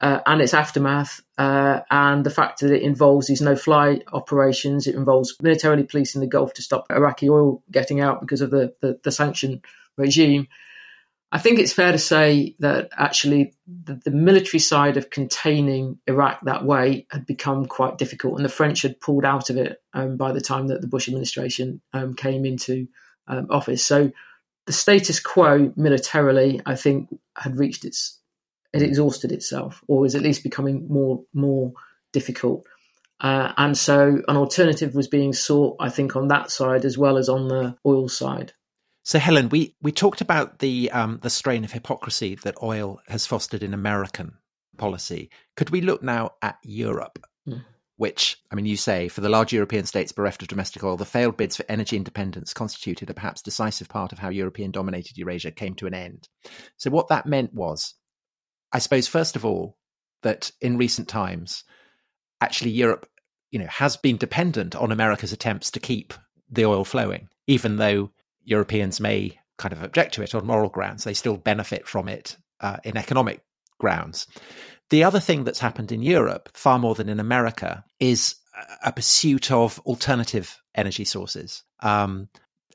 uh, 0.00 0.20
and 0.26 0.40
its 0.40 0.54
aftermath, 0.54 1.20
uh, 1.38 1.80
and 1.90 2.24
the 2.24 2.30
fact 2.30 2.60
that 2.60 2.72
it 2.72 2.82
involves 2.82 3.26
these 3.26 3.40
no-fly 3.40 4.00
operations, 4.12 4.86
it 4.86 4.94
involves 4.94 5.36
militarily 5.42 5.84
policing 5.84 6.20
the 6.20 6.26
Gulf 6.26 6.54
to 6.54 6.62
stop 6.62 6.86
Iraqi 6.90 7.28
oil 7.28 7.62
getting 7.70 8.00
out 8.00 8.20
because 8.20 8.40
of 8.40 8.50
the, 8.50 8.74
the, 8.80 9.00
the 9.02 9.12
sanction 9.12 9.62
regime 9.96 10.48
I 11.32 11.38
think 11.38 11.60
it's 11.60 11.72
fair 11.72 11.92
to 11.92 11.98
say 11.98 12.56
that 12.58 12.88
actually 12.96 13.54
the, 13.66 14.00
the, 14.04 14.10
military 14.10 14.58
side 14.58 14.96
of 14.96 15.10
containing 15.10 16.00
Iraq 16.08 16.40
that 16.42 16.64
way 16.64 17.06
had 17.08 17.24
become 17.24 17.66
quite 17.66 17.98
difficult, 17.98 18.36
and 18.36 18.44
the 18.44 18.48
French 18.48 18.82
had 18.82 19.00
pulled 19.00 19.24
out 19.24 19.48
of 19.48 19.56
it 19.56 19.80
um, 19.94 20.16
by 20.16 20.32
the 20.32 20.40
time 20.40 20.68
that 20.68 20.80
the 20.80 20.88
Bush 20.88 21.06
administration 21.06 21.80
um, 21.92 22.14
came 22.14 22.44
into 22.44 22.88
um, 23.28 23.46
office. 23.48 23.84
So 23.84 24.10
the 24.66 24.72
status 24.72 25.20
quo 25.20 25.72
militarily, 25.76 26.60
I 26.66 26.74
think, 26.74 27.08
had 27.36 27.56
reached 27.58 27.84
its, 27.84 28.18
it 28.72 28.82
exhausted 28.82 29.30
itself, 29.30 29.84
or 29.86 30.00
was 30.00 30.16
at 30.16 30.22
least 30.22 30.42
becoming 30.42 30.88
more 30.88 31.22
more 31.32 31.72
difficult. 32.12 32.66
Uh, 33.20 33.52
and 33.56 33.76
so 33.76 34.22
an 34.26 34.36
alternative 34.36 34.94
was 34.94 35.06
being 35.06 35.32
sought, 35.32 35.76
I 35.78 35.90
think, 35.90 36.16
on 36.16 36.28
that 36.28 36.50
side 36.50 36.84
as 36.84 36.98
well 36.98 37.18
as 37.18 37.28
on 37.28 37.48
the 37.48 37.76
oil 37.86 38.08
side. 38.08 38.52
So, 39.02 39.18
Helen, 39.18 39.48
we, 39.48 39.74
we 39.80 39.92
talked 39.92 40.20
about 40.20 40.58
the 40.58 40.90
um, 40.90 41.20
the 41.22 41.30
strain 41.30 41.64
of 41.64 41.72
hypocrisy 41.72 42.34
that 42.42 42.62
oil 42.62 43.00
has 43.08 43.26
fostered 43.26 43.62
in 43.62 43.72
American 43.72 44.34
policy. 44.76 45.30
Could 45.56 45.70
we 45.70 45.80
look 45.80 46.02
now 46.02 46.32
at 46.42 46.58
Europe? 46.62 47.24
Mm. 47.48 47.64
Which, 47.96 48.38
I 48.50 48.54
mean, 48.54 48.64
you 48.64 48.78
say 48.78 49.08
for 49.08 49.20
the 49.20 49.28
large 49.28 49.52
European 49.52 49.84
states 49.84 50.10
bereft 50.10 50.40
of 50.40 50.48
domestic 50.48 50.82
oil, 50.82 50.96
the 50.96 51.04
failed 51.04 51.36
bids 51.36 51.56
for 51.56 51.66
energy 51.68 51.96
independence 51.96 52.54
constituted 52.54 53.10
a 53.10 53.14
perhaps 53.14 53.42
decisive 53.42 53.90
part 53.90 54.12
of 54.12 54.18
how 54.18 54.30
European 54.30 54.70
dominated 54.70 55.18
Eurasia 55.18 55.50
came 55.50 55.74
to 55.74 55.86
an 55.86 55.92
end. 55.92 56.28
So, 56.76 56.90
what 56.90 57.08
that 57.08 57.26
meant 57.26 57.52
was, 57.52 57.94
I 58.72 58.78
suppose, 58.78 59.06
first 59.06 59.36
of 59.36 59.44
all, 59.44 59.76
that 60.22 60.50
in 60.60 60.78
recent 60.78 61.08
times, 61.08 61.64
actually 62.40 62.70
Europe, 62.70 63.06
you 63.50 63.58
know, 63.58 63.68
has 63.68 63.96
been 63.96 64.16
dependent 64.16 64.74
on 64.74 64.92
America's 64.92 65.32
attempts 65.32 65.70
to 65.72 65.80
keep 65.80 66.14
the 66.50 66.64
oil 66.64 66.84
flowing, 66.84 67.28
even 67.46 67.76
though 67.76 68.10
Europeans 68.44 69.00
may 69.00 69.38
kind 69.58 69.72
of 69.72 69.82
object 69.82 70.14
to 70.14 70.22
it 70.22 70.34
on 70.34 70.46
moral 70.46 70.70
grounds, 70.70 71.04
they 71.04 71.14
still 71.14 71.36
benefit 71.36 71.86
from 71.86 72.08
it 72.08 72.36
uh, 72.60 72.78
in 72.84 72.96
economic 72.96 73.42
grounds. 73.78 74.26
The 74.90 75.04
other 75.04 75.20
thing 75.20 75.44
that's 75.44 75.60
happened 75.60 75.92
in 75.92 76.02
Europe, 76.02 76.48
far 76.54 76.78
more 76.78 76.94
than 76.94 77.08
in 77.08 77.20
America, 77.20 77.84
is 78.00 78.36
a 78.84 78.92
pursuit 78.92 79.50
of 79.50 79.78
alternative 79.80 80.60
energy 80.74 81.04
sources. 81.04 81.62
Um, 81.80 82.28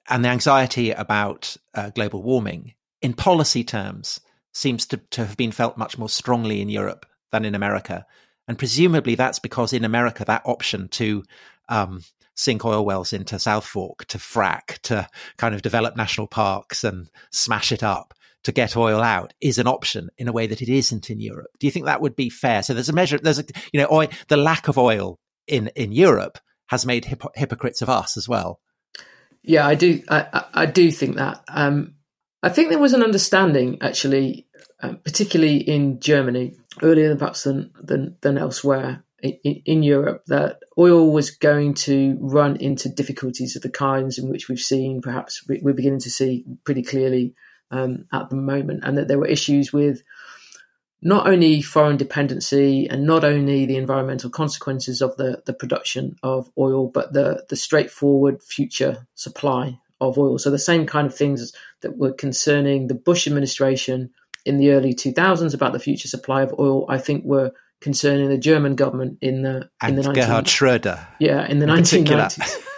and 0.07 0.23
the 0.23 0.29
anxiety 0.29 0.91
about 0.91 1.57
uh, 1.73 1.89
global 1.89 2.21
warming, 2.21 2.73
in 3.01 3.13
policy 3.13 3.63
terms, 3.63 4.19
seems 4.53 4.85
to, 4.87 4.97
to 5.11 5.25
have 5.25 5.37
been 5.37 5.51
felt 5.51 5.77
much 5.77 5.97
more 5.97 6.09
strongly 6.09 6.61
in 6.61 6.69
Europe 6.69 7.05
than 7.31 7.43
in 7.43 7.55
America. 7.55 8.05
And 8.47 8.57
presumably 8.57 9.15
that's 9.15 9.39
because 9.39 9.73
in 9.73 9.83
America, 9.83 10.23
that 10.25 10.43
option 10.45 10.87
to 10.89 11.23
um, 11.67 12.03
sink 12.35 12.65
oil 12.65 12.85
wells 12.85 13.13
into 13.13 13.39
South 13.39 13.65
Fork, 13.65 14.05
to 14.05 14.17
frack, 14.17 14.79
to 14.83 15.07
kind 15.37 15.55
of 15.55 15.61
develop 15.61 15.95
national 15.95 16.27
parks 16.27 16.83
and 16.83 17.09
smash 17.31 17.71
it 17.71 17.83
up 17.83 18.13
to 18.45 18.51
get 18.51 18.77
oil 18.77 19.01
out 19.01 19.33
is 19.41 19.57
an 19.57 19.67
option 19.67 20.09
in 20.19 20.27
a 20.27 20.31
way 20.31 20.45
that 20.45 20.61
it 20.61 20.69
isn't 20.69 21.09
in 21.09 21.19
Europe. 21.19 21.47
Do 21.59 21.65
you 21.65 21.71
think 21.71 21.87
that 21.87 22.01
would 22.01 22.15
be 22.15 22.29
fair? 22.29 22.61
So 22.61 22.75
there's 22.75 22.89
a 22.89 22.93
measure, 22.93 23.17
there's 23.17 23.39
a, 23.39 23.45
you 23.73 23.79
know, 23.79 23.87
oil, 23.91 24.07
the 24.27 24.37
lack 24.37 24.67
of 24.67 24.77
oil 24.77 25.19
in, 25.47 25.71
in 25.75 25.91
Europe 25.91 26.37
has 26.67 26.85
made 26.85 27.05
hip- 27.05 27.23
hypocrites 27.35 27.81
of 27.81 27.89
us 27.89 28.17
as 28.17 28.29
well. 28.29 28.59
Yeah, 29.41 29.67
I 29.67 29.75
do. 29.75 30.01
I, 30.09 30.45
I 30.53 30.65
do 30.65 30.91
think 30.91 31.15
that. 31.17 31.43
Um, 31.47 31.95
I 32.41 32.49
think 32.49 32.69
there 32.69 32.79
was 32.79 32.93
an 32.93 33.03
understanding, 33.03 33.79
actually, 33.81 34.47
uh, 34.81 34.93
particularly 35.03 35.57
in 35.57 35.99
Germany, 35.99 36.55
earlier 36.81 37.15
perhaps 37.15 37.43
than 37.43 37.71
than, 37.81 38.17
than 38.21 38.37
elsewhere, 38.37 39.03
in, 39.21 39.61
in, 39.65 39.83
Europe 39.83 40.23
that 40.27 40.59
oil 40.77 41.11
was 41.11 41.31
going 41.31 41.73
to 41.73 42.17
run 42.19 42.57
into 42.57 42.89
difficulties 42.89 43.55
of 43.55 43.61
the 43.61 43.69
kinds 43.69 44.17
in 44.17 44.29
which 44.29 44.49
we've 44.49 44.59
seen, 44.59 45.01
perhaps 45.01 45.43
we're 45.47 45.73
beginning 45.73 45.99
to 45.99 46.09
see 46.09 46.45
pretty 46.63 46.83
clearly 46.83 47.33
um, 47.71 48.05
at 48.11 48.29
the 48.29 48.35
moment, 48.35 48.83
and 48.83 48.97
that 48.97 49.07
there 49.07 49.19
were 49.19 49.27
issues 49.27 49.71
with 49.71 50.03
not 51.01 51.27
only 51.27 51.61
foreign 51.61 51.97
dependency 51.97 52.87
and 52.89 53.05
not 53.05 53.23
only 53.23 53.65
the 53.65 53.77
environmental 53.77 54.29
consequences 54.29 55.01
of 55.01 55.15
the, 55.17 55.41
the 55.45 55.53
production 55.53 56.15
of 56.23 56.49
oil, 56.57 56.87
but 56.87 57.13
the, 57.13 57.45
the 57.49 57.55
straightforward 57.55 58.41
future 58.41 59.05
supply 59.13 59.79
of 60.01 60.17
oil. 60.17 60.37
So 60.37 60.49
the 60.49 60.59
same 60.59 60.85
kind 60.85 61.07
of 61.07 61.15
things 61.15 61.53
that 61.81 61.97
were 61.97 62.13
concerning 62.13 62.87
the 62.87 62.95
Bush 62.95 63.27
administration 63.27 64.11
in 64.45 64.57
the 64.57 64.71
early 64.71 64.93
2000s 64.93 65.53
about 65.53 65.73
the 65.73 65.79
future 65.79 66.07
supply 66.07 66.41
of 66.41 66.55
oil, 66.59 66.85
I 66.89 66.97
think 66.97 67.23
were 67.23 67.53
concerning 67.85 68.29
the 68.29 68.37
German 68.39 68.73
government 68.73 69.19
in 69.21 69.43
the 69.43 69.69
and 69.79 69.91
in 69.91 69.95
the 69.97 70.01
19, 70.01 70.13
Gerhard 70.15 70.47
Schroeder. 70.47 71.07
Yeah, 71.19 71.45
in 71.47 71.59
the 71.59 71.67
1990s. 71.67 72.63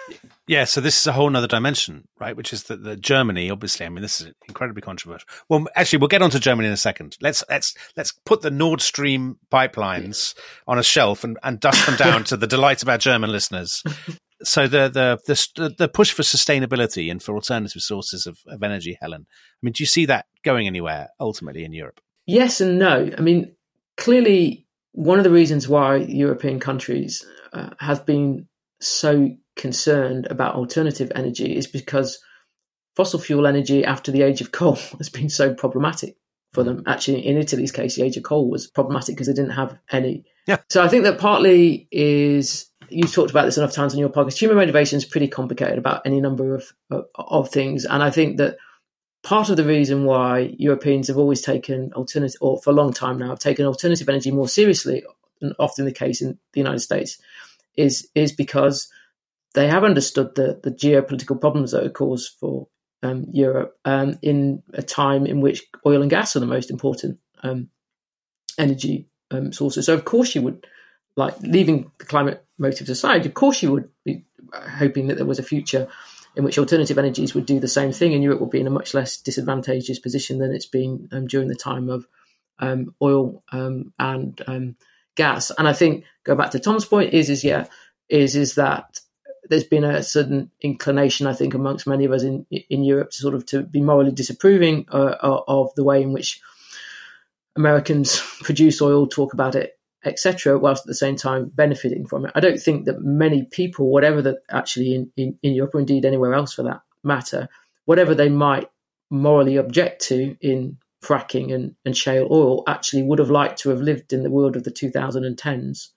Yeah, 0.50 0.64
so 0.64 0.80
this 0.80 0.98
is 0.98 1.06
a 1.06 1.12
whole 1.12 1.36
other 1.36 1.46
dimension, 1.46 2.08
right? 2.22 2.34
Which 2.34 2.54
is 2.54 2.64
that 2.64 2.82
the 2.82 2.96
Germany, 2.96 3.50
obviously, 3.50 3.86
I 3.86 3.90
mean, 3.90 4.02
this 4.02 4.22
is 4.22 4.32
incredibly 4.48 4.82
controversial. 4.82 5.28
Well, 5.50 5.68
actually, 5.76 6.00
we'll 6.00 6.08
get 6.08 6.22
onto 6.22 6.40
Germany 6.40 6.68
in 6.68 6.74
a 6.74 6.78
second. 6.78 7.18
Let's 7.20 7.44
let's 7.50 7.76
let's 7.98 8.14
put 8.26 8.44
the 8.44 8.50
Nord 8.50 8.80
Stream 8.80 9.40
pipelines 9.52 10.36
on 10.66 10.80
a 10.80 10.84
shelf 10.84 11.26
and, 11.26 11.38
and 11.44 11.60
dust 11.60 11.86
them 11.86 11.98
down 11.98 12.24
to 12.26 12.38
the 12.38 12.48
delight 12.48 12.82
of 12.82 12.88
our 12.88 12.98
German 12.98 13.30
listeners. 13.30 13.84
So 14.44 14.68
the, 14.68 14.88
the 14.88 15.20
the 15.26 15.76
the 15.80 15.88
push 15.88 16.12
for 16.12 16.22
sustainability 16.22 17.10
and 17.10 17.24
for 17.24 17.34
alternative 17.34 17.82
sources 17.82 18.28
of, 18.28 18.38
of 18.46 18.62
energy, 18.62 18.96
Helen. 19.02 19.26
I 19.28 19.60
mean, 19.64 19.72
do 19.72 19.82
you 19.82 19.88
see 19.88 20.06
that 20.06 20.28
going 20.44 20.68
anywhere 20.68 21.10
ultimately 21.20 21.66
in 21.66 21.74
Europe? 21.74 22.00
Yes 22.28 22.62
and 22.62 22.78
no. 22.78 23.10
I 23.18 23.22
mean, 23.22 23.56
clearly, 23.96 24.67
one 24.98 25.20
of 25.20 25.24
the 25.24 25.30
reasons 25.30 25.68
why 25.68 25.98
European 25.98 26.60
countries 26.60 27.24
uh, 27.54 27.70
have 27.80 28.04
been 28.04 28.48
so 28.82 29.30
concerned 29.56 30.26
about 30.26 30.56
alternative 30.56 31.12
energy 31.14 31.56
is 31.56 31.68
because 31.68 32.18
fossil 32.96 33.20
fuel 33.20 33.46
energy 33.46 33.86
after 33.86 34.12
the 34.12 34.24
age 34.24 34.42
of 34.42 34.52
coal 34.52 34.74
has 34.98 35.10
been 35.10 35.30
so 35.30 35.54
problematic 35.54 36.18
for 36.52 36.64
them. 36.64 36.82
Actually, 36.88 37.28
in 37.28 37.38
Italy's 37.38 37.72
case, 37.72 37.96
the 37.96 38.04
age 38.04 38.18
of 38.18 38.24
coal 38.24 38.50
was 38.50 38.66
problematic 38.66 39.14
because 39.14 39.28
they 39.28 39.34
didn't 39.34 39.52
have 39.52 39.78
any. 39.92 40.26
Yeah. 40.48 40.58
So 40.68 40.84
I 40.84 40.88
think 40.88 41.04
that 41.04 41.20
partly 41.20 41.88
is 41.92 42.66
you've 42.90 43.14
talked 43.14 43.30
about 43.30 43.46
this 43.46 43.60
enough 43.60 43.74
times 43.74 43.94
on 43.94 44.00
your 44.00 44.10
podcast. 44.10 44.40
Human 44.40 44.58
motivation 44.58 44.98
is 44.98 45.06
pretty 45.06 45.28
complicated 45.28 45.78
about 45.78 46.08
any 46.08 46.20
number 46.22 46.56
of, 46.56 46.74
of, 46.90 47.06
of 47.14 47.50
things, 47.50 47.86
and 47.86 48.02
I 48.02 48.10
think 48.10 48.38
that 48.38 48.58
part 49.28 49.50
of 49.50 49.58
the 49.58 49.66
reason 49.66 50.06
why 50.06 50.56
Europeans 50.58 51.10
have 51.10 51.18
always 51.18 51.42
taken 51.42 51.92
alternative, 51.94 52.38
or 52.40 52.62
for 52.62 52.70
a 52.70 52.74
long 52.74 52.94
time 52.94 53.18
now, 53.18 53.28
have 53.28 53.40
taken 53.40 53.66
alternative 53.66 54.08
energy 54.08 54.32
more 54.32 54.48
seriously 54.48 55.04
than 55.42 55.54
often 55.60 55.84
the 55.84 55.92
case 55.92 56.22
in 56.22 56.40
the 56.54 56.62
United 56.62 56.80
States, 56.80 57.18
is 57.76 58.08
is 58.16 58.32
because 58.32 58.90
they 59.54 59.68
have 59.68 59.84
understood 59.84 60.34
the, 60.36 60.62
the 60.64 60.72
geopolitical 60.72 61.40
problems 61.40 61.72
that 61.72 61.84
are 61.84 61.90
caused 61.90 62.40
for 62.40 62.70
um, 63.04 63.26
Europe 63.34 63.78
um, 63.84 64.18
in 64.22 64.64
a 64.74 64.82
time 64.82 65.26
in 65.26 65.42
which 65.42 65.62
oil 65.86 66.02
and 66.02 66.10
gas 66.10 66.36
are 66.38 66.40
the 66.40 66.46
most 66.46 66.72
important 66.72 67.20
um, 67.44 67.70
energy 68.58 69.10
um, 69.32 69.52
sources. 69.52 69.86
So, 69.86 69.94
of 69.94 70.06
course, 70.06 70.36
you 70.36 70.42
would 70.42 70.66
like 71.18 71.38
leaving 71.42 71.92
the 71.98 72.06
climate 72.06 72.46
motives 72.58 72.90
aside. 72.90 73.26
Of 73.26 73.34
course, 73.34 73.62
you 73.62 73.74
would 73.74 73.90
be 74.06 74.24
hoping 74.54 75.08
that 75.08 75.18
there 75.18 75.26
was 75.26 75.40
a 75.40 75.44
future 75.44 75.90
in 76.38 76.44
which 76.44 76.60
alternative 76.60 77.00
energies 77.00 77.34
would 77.34 77.48
do 77.48 77.60
the 77.60 77.68
same 77.68 77.92
thing, 77.92 78.14
and 78.14 78.24
Europe 78.24 78.40
would 78.40 78.52
be 78.52 78.62
in 78.62 78.68
a 78.68 78.72
much 78.72 78.94
less 78.94 79.18
disadvantageous 79.18 79.98
position 79.98 80.38
than 80.38 80.54
it's 80.54 80.68
been 80.68 81.10
um, 81.12 81.26
during 81.26 81.48
the 81.48 81.56
time 81.56 81.90
of 81.90 82.08
um, 82.60 82.94
oil 83.02 83.44
and 83.52 84.76
gas. 85.16 85.52
And 85.58 85.68
I 85.68 85.74
think 85.74 86.06
go 86.24 86.36
back 86.36 86.52
to 86.52 86.60
Tom's 86.60 86.86
point 86.86 87.14
is 87.14 87.30
is 87.30 87.44
yeah 87.44 87.66
is 88.08 88.36
is 88.36 88.56
that 88.56 89.00
there's 89.50 89.64
been 89.64 89.84
a 89.84 90.04
sudden 90.04 90.52
inclination, 90.62 91.26
I 91.26 91.34
think, 91.34 91.54
amongst 91.54 91.88
many 91.88 92.06
of 92.06 92.12
us 92.12 92.24
in 92.24 92.46
in 92.52 92.84
Europe 92.84 93.10
to 93.12 93.18
sort 93.18 93.34
of 93.34 93.46
to 93.48 93.64
be 93.64 93.82
morally 93.82 94.12
disapproving 94.12 94.86
uh, 94.92 95.16
of 95.22 95.74
the 95.76 95.84
way 95.84 96.02
in 96.04 96.14
which 96.14 96.40
Americans 97.56 98.20
produce 98.44 98.82
oil, 98.82 99.08
talk 99.08 99.34
about 99.34 99.56
it, 99.56 99.77
etc., 100.08 100.58
whilst 100.58 100.84
at 100.84 100.88
the 100.88 100.96
same 100.96 101.16
time 101.16 101.52
benefiting 101.54 102.06
from 102.06 102.26
it. 102.26 102.32
I 102.36 102.40
don't 102.40 102.60
think 102.60 102.86
that 102.86 103.02
many 103.02 103.44
people, 103.44 103.90
whatever 103.92 104.22
that 104.22 104.38
actually 104.50 104.96
in, 104.96 105.12
in, 105.18 105.38
in 105.44 105.54
Europe 105.54 105.76
or 105.76 105.80
indeed 105.80 106.06
anywhere 106.06 106.34
else 106.34 106.54
for 106.54 106.64
that 106.64 106.82
matter, 107.04 107.48
whatever 107.86 108.16
they 108.16 108.30
might 108.30 108.70
morally 109.10 109.58
object 109.58 110.02
to 110.08 110.36
in 110.42 110.78
fracking 111.04 111.54
and, 111.54 111.76
and 111.86 111.96
shale 111.96 112.28
oil, 112.32 112.64
actually 112.68 113.04
would 113.04 113.20
have 113.20 113.30
liked 113.30 113.60
to 113.60 113.70
have 113.70 113.82
lived 113.82 114.12
in 114.14 114.24
the 114.24 114.32
world 114.32 114.56
of 114.56 114.64
the 114.64 114.72
2010s 114.72 115.90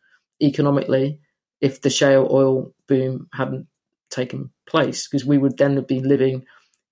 economically 0.43 1.19
if 1.61 1.81
the 1.81 1.91
shale 1.91 2.29
oil 2.31 2.73
boom 2.87 3.29
hadn't 3.35 3.67
taken 4.11 4.51
place, 4.67 5.07
because 5.07 5.25
we 5.25 5.39
would 5.39 5.57
then 5.57 5.77
have 5.77 5.87
been 5.87 6.09
living 6.09 6.45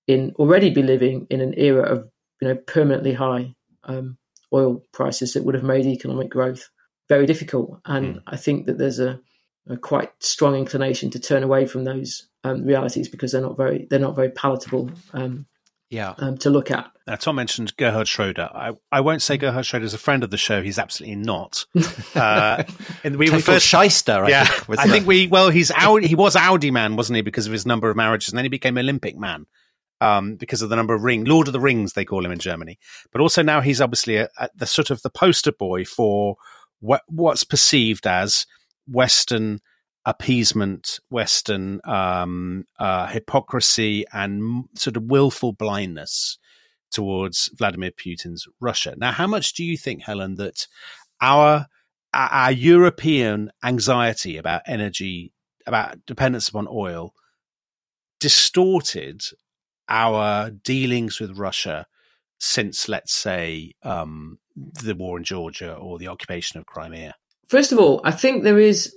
in 0.06 0.32
already 0.38 0.70
be 0.70 0.82
living 0.82 1.26
in 1.30 1.40
an 1.40 1.54
era 1.56 1.82
of 1.82 2.10
you 2.40 2.48
know 2.48 2.54
permanently 2.54 3.12
high 3.12 3.54
um, 3.84 4.16
oil 4.52 4.82
prices 4.92 5.34
that 5.34 5.44
would 5.44 5.54
have 5.54 5.64
made 5.64 5.86
economic 5.86 6.30
growth 6.30 6.70
very 7.08 7.26
difficult. 7.26 7.80
And 7.84 8.16
mm. 8.16 8.22
I 8.26 8.36
think 8.36 8.66
that 8.66 8.78
there's 8.78 9.00
a, 9.00 9.20
a, 9.68 9.76
quite 9.76 10.10
strong 10.20 10.54
inclination 10.54 11.10
to 11.10 11.20
turn 11.20 11.42
away 11.42 11.66
from 11.66 11.84
those 11.84 12.28
um, 12.44 12.64
realities 12.64 13.08
because 13.08 13.32
they're 13.32 13.40
not 13.40 13.56
very 13.56 13.86
they're 13.88 13.98
not 13.98 14.16
very 14.16 14.30
palatable 14.30 14.90
um, 15.12 15.46
yeah. 15.90 16.14
Um, 16.18 16.36
to 16.38 16.50
look 16.50 16.70
at. 16.70 16.90
Now, 17.06 17.16
Tom 17.16 17.36
mentioned 17.36 17.74
Gerhard 17.78 18.06
Schroeder. 18.06 18.50
I, 18.52 18.72
I 18.92 19.00
won't 19.00 19.22
say 19.22 19.38
Gerhard 19.38 19.64
Schroeder 19.64 19.86
is 19.86 19.94
a 19.94 19.98
friend 19.98 20.22
of 20.22 20.30
the 20.30 20.36
show. 20.36 20.62
He's 20.62 20.78
absolutely 20.78 21.16
not. 21.16 21.64
Uh, 22.14 22.64
and 23.04 23.16
we 23.16 23.26
Total 23.26 23.38
refer 23.38 23.58
shyster. 23.60 24.24
I 24.24 24.28
yeah, 24.28 24.44
think, 24.44 24.78
I 24.80 24.88
think 24.88 25.06
we. 25.06 25.28
Well, 25.28 25.50
he's 25.50 25.70
Audi, 25.70 26.08
he 26.08 26.16
was 26.16 26.34
Audi 26.34 26.70
man, 26.70 26.96
wasn't 26.96 27.16
he? 27.16 27.22
Because 27.22 27.46
of 27.46 27.52
his 27.52 27.64
number 27.64 27.88
of 27.90 27.96
marriages, 27.96 28.30
and 28.30 28.36
then 28.36 28.44
he 28.44 28.48
became 28.48 28.76
Olympic 28.76 29.16
man 29.16 29.46
um, 30.00 30.34
because 30.34 30.62
of 30.62 30.68
the 30.68 30.76
number 30.76 30.94
of 30.94 31.04
ring 31.04 31.24
Lord 31.24 31.46
of 31.46 31.52
the 31.52 31.60
Rings 31.60 31.92
they 31.92 32.04
call 32.04 32.24
him 32.24 32.32
in 32.32 32.38
Germany. 32.38 32.78
But 33.12 33.20
also 33.20 33.42
now 33.42 33.60
he's 33.60 33.80
obviously 33.80 34.16
a, 34.16 34.28
a, 34.38 34.48
the 34.56 34.66
sort 34.66 34.90
of 34.90 35.02
the 35.02 35.10
poster 35.10 35.52
boy 35.52 35.84
for 35.84 36.36
what, 36.36 36.38
what's 36.80 37.44
perceived 37.44 38.06
as 38.06 38.46
Western 38.86 39.60
appeasement, 40.04 41.00
Western 41.10 41.80
um, 41.84 42.64
uh, 42.78 43.06
hypocrisy, 43.06 44.04
and 44.12 44.64
sort 44.74 44.96
of 44.96 45.04
willful 45.04 45.52
blindness 45.52 46.38
towards 46.90 47.50
Vladimir 47.54 47.90
Putin's 47.90 48.46
Russia. 48.60 48.94
Now, 48.96 49.12
how 49.12 49.26
much 49.26 49.52
do 49.52 49.64
you 49.64 49.76
think, 49.76 50.02
Helen, 50.02 50.36
that 50.36 50.66
our 51.20 51.66
our 52.14 52.50
European 52.50 53.50
anxiety 53.62 54.38
about 54.38 54.62
energy, 54.66 55.32
about 55.66 56.06
dependence 56.06 56.48
upon 56.48 56.66
oil, 56.70 57.12
distorted 58.18 59.22
our 59.88 60.50
dealings 60.50 61.20
with 61.20 61.38
Russia 61.38 61.86
since, 62.40 62.88
let's 62.88 63.12
say, 63.12 63.72
um, 63.82 64.38
the 64.82 64.94
war 64.94 65.18
in 65.18 65.24
Georgia 65.24 65.74
or 65.74 65.98
the 65.98 66.08
occupation 66.08 66.58
of 66.58 66.66
Crimea? 66.66 67.14
First 67.48 67.72
of 67.72 67.78
all, 67.78 68.00
I 68.04 68.10
think 68.10 68.42
there 68.42 68.58
is 68.58 68.94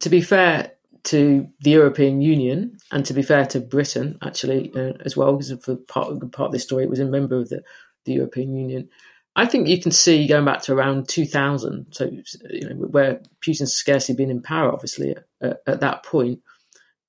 to 0.00 0.10
be 0.10 0.20
fair 0.20 0.72
to 1.04 1.48
the 1.60 1.70
European 1.70 2.20
Union 2.20 2.78
and 2.90 3.04
to 3.06 3.12
be 3.12 3.22
fair 3.22 3.46
to 3.46 3.60
Britain, 3.60 4.18
actually, 4.22 4.72
uh, 4.74 4.92
as 5.04 5.16
well, 5.16 5.36
because 5.36 5.52
for 5.62 5.76
part 5.76 6.08
of, 6.08 6.32
part 6.32 6.48
of 6.48 6.52
this 6.52 6.62
story, 6.62 6.84
it 6.84 6.90
was 6.90 7.00
a 7.00 7.04
member 7.04 7.36
of 7.36 7.50
the, 7.50 7.62
the 8.04 8.14
European 8.14 8.54
Union. 8.54 8.88
I 9.36 9.46
think 9.46 9.68
you 9.68 9.80
can 9.80 9.92
see 9.92 10.26
going 10.26 10.44
back 10.44 10.62
to 10.62 10.72
around 10.72 11.08
2000, 11.08 11.86
so 11.90 12.10
you 12.50 12.68
know 12.68 12.76
where 12.76 13.20
Putin's 13.44 13.74
scarcely 13.74 14.14
been 14.14 14.30
in 14.30 14.42
power, 14.42 14.72
obviously 14.72 15.14
at, 15.40 15.58
at 15.66 15.80
that 15.80 16.04
point, 16.04 16.40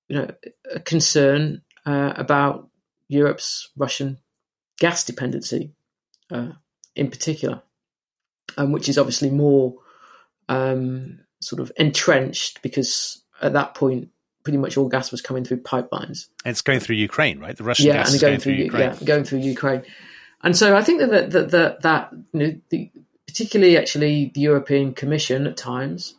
you 0.07 0.17
know, 0.17 0.31
a 0.73 0.79
concern 0.79 1.61
uh, 1.85 2.13
about 2.15 2.69
Europe's 3.07 3.69
Russian 3.77 4.17
gas 4.79 5.03
dependency, 5.05 5.73
uh, 6.31 6.53
in 6.95 7.09
particular, 7.09 7.61
um, 8.57 8.71
which 8.71 8.89
is 8.89 8.97
obviously 8.97 9.29
more 9.29 9.75
um, 10.49 11.19
sort 11.39 11.61
of 11.61 11.71
entrenched 11.77 12.61
because 12.61 13.23
at 13.41 13.53
that 13.53 13.75
point, 13.75 14.09
pretty 14.43 14.57
much 14.57 14.77
all 14.77 14.87
gas 14.87 15.11
was 15.11 15.21
coming 15.21 15.43
through 15.43 15.57
pipelines. 15.57 16.27
it's 16.45 16.61
going 16.61 16.79
through 16.79 16.95
Ukraine, 16.95 17.39
right? 17.39 17.57
The 17.57 17.63
Russian 17.63 17.87
yeah, 17.87 17.93
gas 17.93 18.07
and 18.07 18.15
is 18.15 18.21
going, 18.21 18.31
going 18.33 18.41
through, 18.41 18.53
Ukraine. 18.53 18.81
Yeah, 18.81 18.97
going 19.03 19.23
through 19.23 19.39
Ukraine. 19.39 19.83
And 20.43 20.55
so 20.55 20.75
I 20.75 20.83
think 20.83 20.99
that 20.99 21.31
that 21.31 21.51
that, 21.51 21.81
that 21.81 22.09
you 22.31 22.39
know, 22.39 22.55
the, 22.69 22.91
particularly 23.27 23.77
actually 23.77 24.31
the 24.33 24.41
European 24.41 24.93
Commission 24.93 25.47
at 25.47 25.57
times 25.57 26.15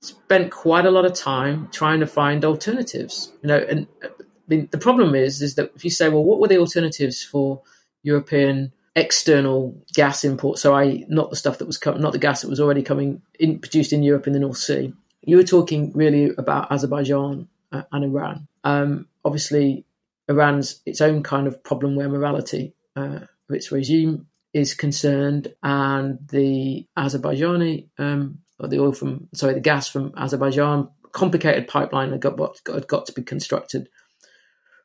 spent 0.00 0.50
quite 0.50 0.86
a 0.86 0.90
lot 0.90 1.04
of 1.04 1.12
time 1.12 1.68
trying 1.70 2.00
to 2.00 2.06
find 2.06 2.44
alternatives. 2.44 3.32
You 3.42 3.48
know, 3.48 3.58
and 3.58 3.86
I 4.02 4.08
mean, 4.48 4.68
the 4.70 4.78
problem 4.78 5.14
is 5.14 5.42
is 5.42 5.56
that 5.56 5.72
if 5.76 5.84
you 5.84 5.90
say, 5.90 6.08
well, 6.08 6.24
what 6.24 6.40
were 6.40 6.48
the 6.48 6.58
alternatives 6.58 7.22
for 7.22 7.60
European 8.02 8.72
external 8.98 9.80
gas 9.94 10.24
imports? 10.24 10.62
So 10.62 10.74
I 10.74 11.04
not 11.08 11.30
the 11.30 11.36
stuff 11.36 11.58
that 11.58 11.66
was 11.66 11.78
co- 11.78 11.94
not 11.94 12.12
the 12.12 12.18
gas 12.18 12.42
that 12.42 12.50
was 12.50 12.60
already 12.60 12.82
coming 12.82 13.22
in 13.38 13.58
produced 13.58 13.92
in 13.92 14.02
Europe 14.02 14.26
in 14.26 14.32
the 14.32 14.40
North 14.40 14.58
Sea 14.58 14.92
you 15.28 15.36
were 15.36 15.44
talking 15.44 15.92
really 15.94 16.32
about 16.38 16.72
Azerbaijan 16.72 17.48
uh, 17.70 17.82
and 17.92 18.04
Iran. 18.04 18.48
Um, 18.64 19.08
obviously, 19.24 19.84
Iran's 20.26 20.80
its 20.86 21.02
own 21.02 21.22
kind 21.22 21.46
of 21.46 21.62
problem 21.62 21.96
where 21.96 22.08
morality 22.08 22.74
uh, 22.96 23.20
of 23.20 23.50
its 23.50 23.70
regime 23.70 24.26
is 24.54 24.72
concerned, 24.72 25.54
and 25.62 26.18
the 26.30 26.86
Azerbaijani 26.96 27.88
um, 27.98 28.38
or 28.58 28.68
the 28.68 28.80
oil 28.80 28.92
from 28.92 29.28
sorry 29.34 29.52
the 29.52 29.60
gas 29.60 29.86
from 29.86 30.12
Azerbaijan 30.16 30.88
complicated 31.12 31.68
pipeline 31.68 32.10
had 32.12 32.20
got 32.20 32.38
had 32.66 32.88
got 32.88 33.04
to 33.06 33.12
be 33.12 33.22
constructed 33.22 33.88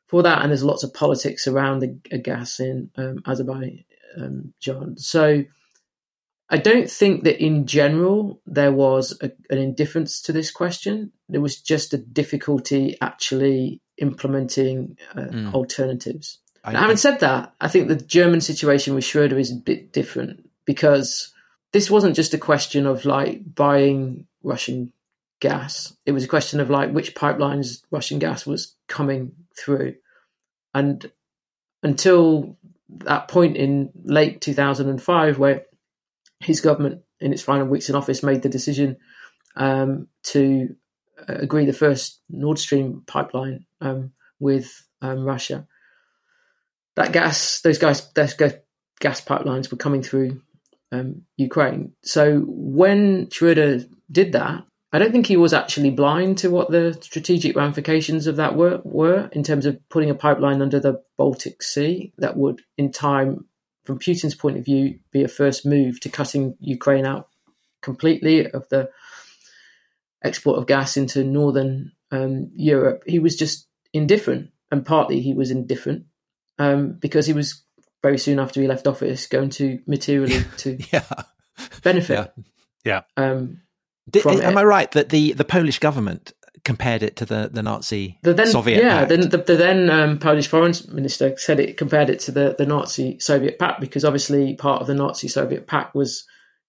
for 0.08 0.22
that, 0.22 0.42
and 0.42 0.50
there's 0.50 0.62
lots 0.62 0.84
of 0.84 0.92
politics 0.92 1.46
around 1.46 1.80
the 1.80 2.18
gas 2.18 2.60
in 2.60 2.90
um, 2.96 3.22
Azerbaijan. 3.26 3.84
So 5.04 5.44
I 6.50 6.58
don't 6.58 6.90
think 6.90 7.24
that 7.24 7.42
in 7.42 7.66
general 7.66 8.40
there 8.46 8.72
was 8.72 9.18
a, 9.22 9.32
an 9.50 9.58
indifference 9.58 10.20
to 10.22 10.32
this 10.32 10.50
question. 10.50 11.12
There 11.28 11.40
was 11.40 11.60
just 11.60 11.94
a 11.94 11.98
difficulty 11.98 12.96
actually 13.00 13.80
implementing 13.98 14.98
uh, 15.14 15.20
mm. 15.20 15.54
alternatives. 15.54 16.38
I, 16.64 16.72
now, 16.72 16.80
having 16.82 16.96
said 16.96 17.20
that, 17.20 17.54
I 17.60 17.68
think 17.68 17.88
the 17.88 17.96
German 17.96 18.40
situation 18.40 18.94
with 18.94 19.04
Schroeder 19.04 19.38
is 19.38 19.52
a 19.52 19.56
bit 19.56 19.92
different 19.92 20.48
because 20.64 21.32
this 21.72 21.90
wasn't 21.90 22.16
just 22.16 22.34
a 22.34 22.38
question 22.38 22.86
of 22.86 23.04
like 23.04 23.54
buying 23.54 24.26
Russian 24.42 24.92
gas. 25.40 25.94
It 26.06 26.12
was 26.12 26.24
a 26.24 26.28
question 26.28 26.60
of 26.60 26.70
like 26.70 26.90
which 26.90 27.14
pipelines 27.14 27.82
Russian 27.90 28.18
gas 28.18 28.46
was 28.46 28.74
coming 28.88 29.32
through. 29.56 29.96
And 30.72 31.10
until 31.82 32.56
that 32.88 33.28
point 33.28 33.56
in 33.56 33.90
late 34.04 34.40
2005, 34.40 35.38
where 35.38 35.64
his 36.40 36.60
government, 36.60 37.02
in 37.20 37.32
its 37.32 37.42
final 37.42 37.66
weeks 37.66 37.88
in 37.88 37.94
office, 37.94 38.22
made 38.22 38.42
the 38.42 38.48
decision 38.48 38.96
um, 39.56 40.08
to 40.24 40.74
uh, 41.28 41.34
agree 41.34 41.64
the 41.64 41.72
first 41.72 42.20
Nord 42.28 42.58
Stream 42.58 43.02
pipeline 43.06 43.66
um, 43.80 44.12
with 44.38 44.86
um, 45.00 45.24
Russia. 45.24 45.66
That 46.96 47.12
gas, 47.12 47.60
those 47.62 47.78
guys, 47.78 48.12
those 48.12 48.34
gas 48.34 49.20
pipelines 49.20 49.70
were 49.70 49.76
coming 49.76 50.02
through 50.02 50.40
um, 50.92 51.22
Ukraine. 51.36 51.92
So 52.02 52.40
when 52.46 53.30
Schroeder 53.30 53.84
did 54.10 54.32
that, 54.32 54.64
I 54.94 55.00
don't 55.00 55.10
think 55.10 55.26
he 55.26 55.36
was 55.36 55.52
actually 55.52 55.90
blind 55.90 56.38
to 56.38 56.50
what 56.50 56.70
the 56.70 56.96
strategic 57.00 57.56
ramifications 57.56 58.28
of 58.28 58.36
that 58.36 58.54
were, 58.54 58.80
were 58.84 59.28
in 59.32 59.42
terms 59.42 59.66
of 59.66 59.76
putting 59.88 60.08
a 60.08 60.14
pipeline 60.14 60.62
under 60.62 60.78
the 60.78 61.02
Baltic 61.16 61.64
Sea 61.64 62.12
that 62.18 62.36
would, 62.36 62.62
in 62.78 62.92
time, 62.92 63.44
from 63.84 63.98
Putin's 63.98 64.36
point 64.36 64.56
of 64.56 64.64
view, 64.64 65.00
be 65.10 65.24
a 65.24 65.28
first 65.28 65.66
move 65.66 65.98
to 65.98 66.08
cutting 66.08 66.56
Ukraine 66.60 67.06
out 67.06 67.26
completely 67.82 68.48
of 68.48 68.68
the 68.68 68.88
export 70.22 70.58
of 70.58 70.68
gas 70.68 70.96
into 70.96 71.24
northern 71.24 71.90
um, 72.12 72.52
Europe. 72.54 73.02
He 73.04 73.18
was 73.18 73.34
just 73.34 73.66
indifferent, 73.92 74.50
and 74.70 74.86
partly 74.86 75.20
he 75.20 75.34
was 75.34 75.50
indifferent 75.50 76.04
um, 76.60 76.92
because 76.92 77.26
he 77.26 77.32
was 77.32 77.64
very 78.00 78.16
soon 78.18 78.38
after 78.38 78.60
he 78.60 78.68
left 78.68 78.86
office 78.86 79.26
going 79.26 79.50
to 79.50 79.80
materially 79.88 80.44
to 80.58 80.78
yeah. 80.92 81.02
benefit. 81.82 82.32
Yeah. 82.84 83.00
yeah. 83.16 83.24
Um, 83.24 83.62
did, 84.08 84.26
am 84.26 84.58
I 84.58 84.64
right 84.64 84.90
that 84.92 85.08
the, 85.08 85.32
the 85.32 85.44
Polish 85.44 85.78
government 85.78 86.32
compared 86.64 87.02
it 87.02 87.16
to 87.16 87.26
the, 87.26 87.50
the 87.52 87.62
Nazi 87.62 88.18
the 88.22 88.32
then, 88.32 88.46
Soviet 88.46 88.82
yeah, 88.82 89.00
pact? 89.00 89.08
the, 89.10 89.16
the, 89.16 89.38
the 89.38 89.56
then 89.56 89.90
um, 89.90 90.18
Polish 90.18 90.46
foreign 90.46 90.74
minister 90.92 91.36
said 91.36 91.60
it 91.60 91.76
compared 91.76 92.10
it 92.10 92.20
to 92.20 92.32
the, 92.32 92.54
the 92.56 92.66
Nazi 92.66 93.18
Soviet 93.18 93.58
pact 93.58 93.80
because 93.80 94.04
obviously 94.04 94.54
part 94.54 94.80
of 94.80 94.86
the 94.86 94.94
Nazi 94.94 95.28
Soviet 95.28 95.66
pact 95.66 95.94
was 95.94 96.26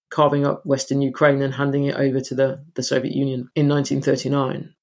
carving 0.10 0.46
up 0.46 0.66
Western 0.66 1.02
Ukraine 1.02 1.42
and 1.42 1.54
handing 1.54 1.86
it 1.86 1.96
over 1.96 2.22
to 2.22 2.36
the, 2.36 2.64
the 2.76 2.84
Soviet 2.84 3.16
Union 3.16 3.50
in 3.56 3.68
1939. 3.68 4.74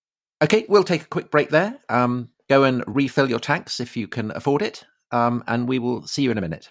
Okay, 0.42 0.66
we'll 0.68 0.84
take 0.84 1.02
a 1.02 1.06
quick 1.06 1.30
break 1.30 1.50
there. 1.50 1.78
Um, 1.88 2.30
go 2.48 2.64
and 2.64 2.82
refill 2.86 3.30
your 3.30 3.38
tanks 3.38 3.80
if 3.80 3.96
you 3.96 4.08
can 4.08 4.32
afford 4.32 4.60
it, 4.60 4.84
um, 5.10 5.44
and 5.46 5.68
we 5.68 5.78
will 5.78 6.06
see 6.06 6.22
you 6.22 6.30
in 6.30 6.38
a 6.38 6.42
minute. 6.42 6.70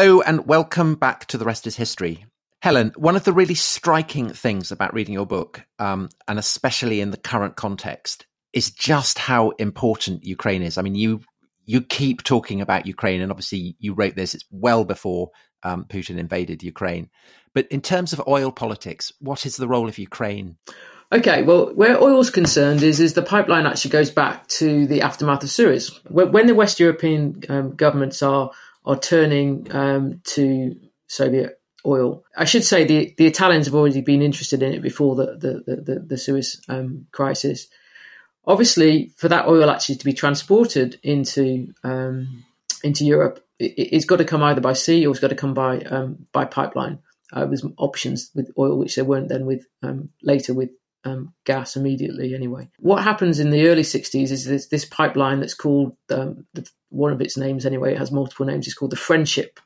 Hello, 0.00 0.20
and 0.20 0.46
welcome 0.46 0.94
back 0.94 1.26
to 1.26 1.38
The 1.38 1.44
Rest 1.44 1.66
is 1.66 1.74
History. 1.74 2.24
Helen, 2.62 2.92
one 2.94 3.16
of 3.16 3.24
the 3.24 3.32
really 3.32 3.56
striking 3.56 4.30
things 4.30 4.70
about 4.70 4.94
reading 4.94 5.12
your 5.12 5.26
book, 5.26 5.64
um, 5.80 6.08
and 6.28 6.38
especially 6.38 7.00
in 7.00 7.10
the 7.10 7.16
current 7.16 7.56
context, 7.56 8.24
is 8.52 8.70
just 8.70 9.18
how 9.18 9.50
important 9.58 10.22
Ukraine 10.22 10.62
is. 10.62 10.78
I 10.78 10.82
mean, 10.82 10.94
you 10.94 11.22
you 11.64 11.80
keep 11.80 12.22
talking 12.22 12.60
about 12.60 12.86
Ukraine, 12.86 13.20
and 13.20 13.32
obviously 13.32 13.74
you 13.80 13.92
wrote 13.92 14.14
this. 14.14 14.36
It's 14.36 14.44
well 14.52 14.84
before 14.84 15.32
um, 15.64 15.84
Putin 15.88 16.16
invaded 16.16 16.62
Ukraine. 16.62 17.10
But 17.52 17.66
in 17.66 17.80
terms 17.80 18.12
of 18.12 18.22
oil 18.28 18.52
politics, 18.52 19.12
what 19.18 19.46
is 19.46 19.56
the 19.56 19.66
role 19.66 19.88
of 19.88 19.98
Ukraine? 19.98 20.58
Okay, 21.10 21.42
well, 21.42 21.74
where 21.74 22.00
oil's 22.00 22.30
concerned 22.30 22.84
is 22.84 23.00
is 23.00 23.14
the 23.14 23.22
pipeline 23.22 23.66
actually 23.66 23.90
goes 23.90 24.12
back 24.12 24.46
to 24.46 24.86
the 24.86 25.02
aftermath 25.02 25.42
of 25.42 25.50
Suez. 25.50 25.98
When 26.08 26.46
the 26.46 26.54
West 26.54 26.78
European 26.78 27.42
um, 27.48 27.74
governments 27.74 28.22
are 28.22 28.52
are 28.88 28.98
turning 28.98 29.68
um, 29.70 30.20
to 30.24 30.74
Soviet 31.06 31.60
oil. 31.86 32.24
I 32.36 32.46
should 32.46 32.64
say 32.64 32.84
the, 32.84 33.14
the 33.18 33.26
Italians 33.26 33.66
have 33.66 33.74
already 33.74 34.00
been 34.00 34.22
interested 34.22 34.62
in 34.62 34.72
it 34.72 34.82
before 34.82 35.14
the 35.14 35.36
the, 35.36 35.82
the, 35.82 36.00
the 36.00 36.18
Suez 36.18 36.60
um, 36.68 37.06
crisis. 37.12 37.68
Obviously, 38.46 39.12
for 39.16 39.28
that 39.28 39.46
oil 39.46 39.70
actually 39.70 39.96
to 39.96 40.04
be 40.04 40.14
transported 40.14 40.98
into 41.02 41.72
um, 41.84 42.44
into 42.82 43.04
Europe, 43.04 43.44
it, 43.58 43.92
has 43.92 44.06
got 44.06 44.16
to 44.16 44.24
come 44.24 44.42
either 44.42 44.62
by 44.62 44.72
sea 44.72 45.06
or 45.06 45.10
it's 45.10 45.20
got 45.20 45.28
to 45.28 45.34
come 45.36 45.54
by 45.54 45.80
um, 45.80 46.26
by 46.32 46.46
pipeline. 46.46 46.98
Uh, 47.30 47.44
there's 47.44 47.64
options 47.76 48.30
with 48.34 48.50
oil, 48.56 48.78
which 48.78 48.96
there 48.96 49.04
weren't 49.04 49.28
then 49.28 49.44
with 49.44 49.66
um, 49.82 50.08
later 50.22 50.54
with 50.54 50.70
um, 51.04 51.32
gas 51.44 51.76
immediately 51.76 52.34
anyway. 52.34 52.68
What 52.78 53.02
happens 53.02 53.38
in 53.38 53.50
the 53.50 53.68
early 53.68 53.82
60s 53.82 54.30
is 54.30 54.44
this, 54.44 54.66
this 54.68 54.84
pipeline 54.84 55.40
that's 55.40 55.54
called, 55.54 55.96
um, 56.10 56.46
the, 56.54 56.68
one 56.90 57.12
of 57.12 57.20
its 57.20 57.36
names 57.36 57.66
anyway, 57.66 57.92
it 57.92 57.98
has 57.98 58.12
multiple 58.12 58.46
names, 58.46 58.66
it's 58.66 58.74
called 58.74 58.92
the 58.92 58.96
Friendship 58.96 59.60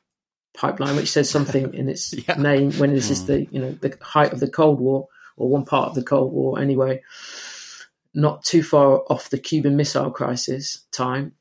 Pipeline, 0.55 0.95
which 0.95 1.11
says 1.11 1.29
something 1.29 1.73
in 1.73 1.89
its 1.89 2.13
yeah. 2.27 2.35
name 2.35 2.71
when 2.73 2.93
this 2.93 3.09
is 3.09 3.21
hmm. 3.21 3.27
the, 3.27 3.47
you 3.51 3.59
know, 3.59 3.71
the 3.71 3.97
height 4.01 4.33
of 4.33 4.39
the 4.39 4.49
Cold 4.49 4.79
War 4.79 5.07
or 5.35 5.49
one 5.49 5.65
part 5.65 5.89
of 5.89 5.95
the 5.95 6.03
Cold 6.03 6.31
War 6.31 6.59
anyway. 6.59 7.01
not 8.13 8.43
too 8.43 8.61
far 8.61 9.03
off 9.09 9.29
the 9.29 9.39
Cuban 9.39 9.75
Missile 9.75 10.11
Crisis 10.11 10.85
time. 10.91 11.33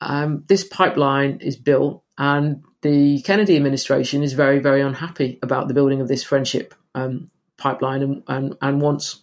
Um, 0.00 0.44
this 0.46 0.64
pipeline 0.64 1.38
is 1.40 1.56
built, 1.56 2.02
and 2.18 2.62
the 2.82 3.22
Kennedy 3.22 3.56
administration 3.56 4.22
is 4.22 4.34
very, 4.34 4.58
very 4.58 4.82
unhappy 4.82 5.38
about 5.42 5.68
the 5.68 5.74
building 5.74 6.00
of 6.00 6.08
this 6.08 6.22
friendship 6.22 6.74
um, 6.94 7.30
pipeline 7.56 8.02
and, 8.02 8.22
and, 8.28 8.56
and, 8.60 8.80
wants 8.80 9.22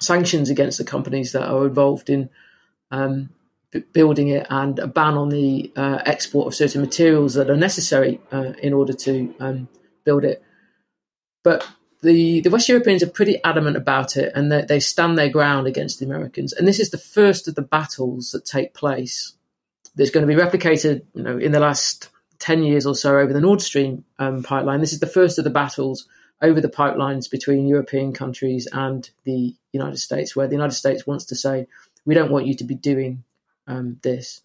sanctions 0.00 0.50
against 0.50 0.78
the 0.78 0.84
companies 0.84 1.32
that 1.32 1.48
are 1.48 1.66
involved 1.66 2.10
in 2.10 2.30
um, 2.90 3.30
b- 3.70 3.84
building 3.92 4.28
it 4.28 4.46
and 4.50 4.78
a 4.78 4.86
ban 4.86 5.14
on 5.14 5.28
the 5.28 5.72
uh, 5.76 5.98
export 6.06 6.46
of 6.46 6.54
certain 6.54 6.80
materials 6.80 7.34
that 7.34 7.50
are 7.50 7.56
necessary 7.56 8.20
uh, 8.32 8.52
in 8.62 8.72
order 8.72 8.92
to 8.92 9.34
um, 9.40 9.68
build 10.04 10.24
it. 10.24 10.42
But 11.42 11.66
the, 12.02 12.40
the 12.40 12.50
West 12.50 12.68
Europeans 12.68 13.02
are 13.02 13.08
pretty 13.08 13.42
adamant 13.44 13.76
about 13.76 14.16
it 14.16 14.32
and 14.34 14.50
they, 14.50 14.62
they 14.62 14.80
stand 14.80 15.16
their 15.16 15.28
ground 15.28 15.66
against 15.66 16.00
the 16.00 16.06
Americans. 16.06 16.52
And 16.52 16.66
this 16.66 16.80
is 16.80 16.90
the 16.90 16.98
first 16.98 17.48
of 17.48 17.54
the 17.54 17.62
battles 17.62 18.32
that 18.32 18.44
take 18.44 18.74
place 18.74 19.34
that's 19.94 20.10
going 20.10 20.26
to 20.26 20.34
be 20.34 20.40
replicated 20.40 21.02
you 21.14 21.22
know, 21.22 21.38
in 21.38 21.52
the 21.52 21.60
last 21.60 22.08
10 22.40 22.64
years 22.64 22.86
or 22.86 22.94
so 22.94 23.18
over 23.18 23.32
the 23.32 23.40
Nord 23.40 23.62
Stream 23.62 24.04
um, 24.18 24.42
pipeline. 24.42 24.80
This 24.80 24.92
is 24.92 25.00
the 25.00 25.06
first 25.06 25.38
of 25.38 25.44
the 25.44 25.50
battles 25.50 26.08
over 26.42 26.60
the 26.60 26.68
pipelines 26.68 27.30
between 27.30 27.66
European 27.66 28.12
countries 28.12 28.68
and 28.72 29.08
the 29.24 29.54
United 29.72 29.98
States, 29.98 30.34
where 30.34 30.48
the 30.48 30.54
United 30.54 30.74
States 30.74 31.06
wants 31.06 31.26
to 31.26 31.36
say, 31.36 31.66
we 32.04 32.14
don't 32.14 32.32
want 32.32 32.46
you 32.46 32.54
to 32.56 32.64
be 32.64 32.74
doing 32.74 33.24
um, 33.66 33.98
this. 34.02 34.42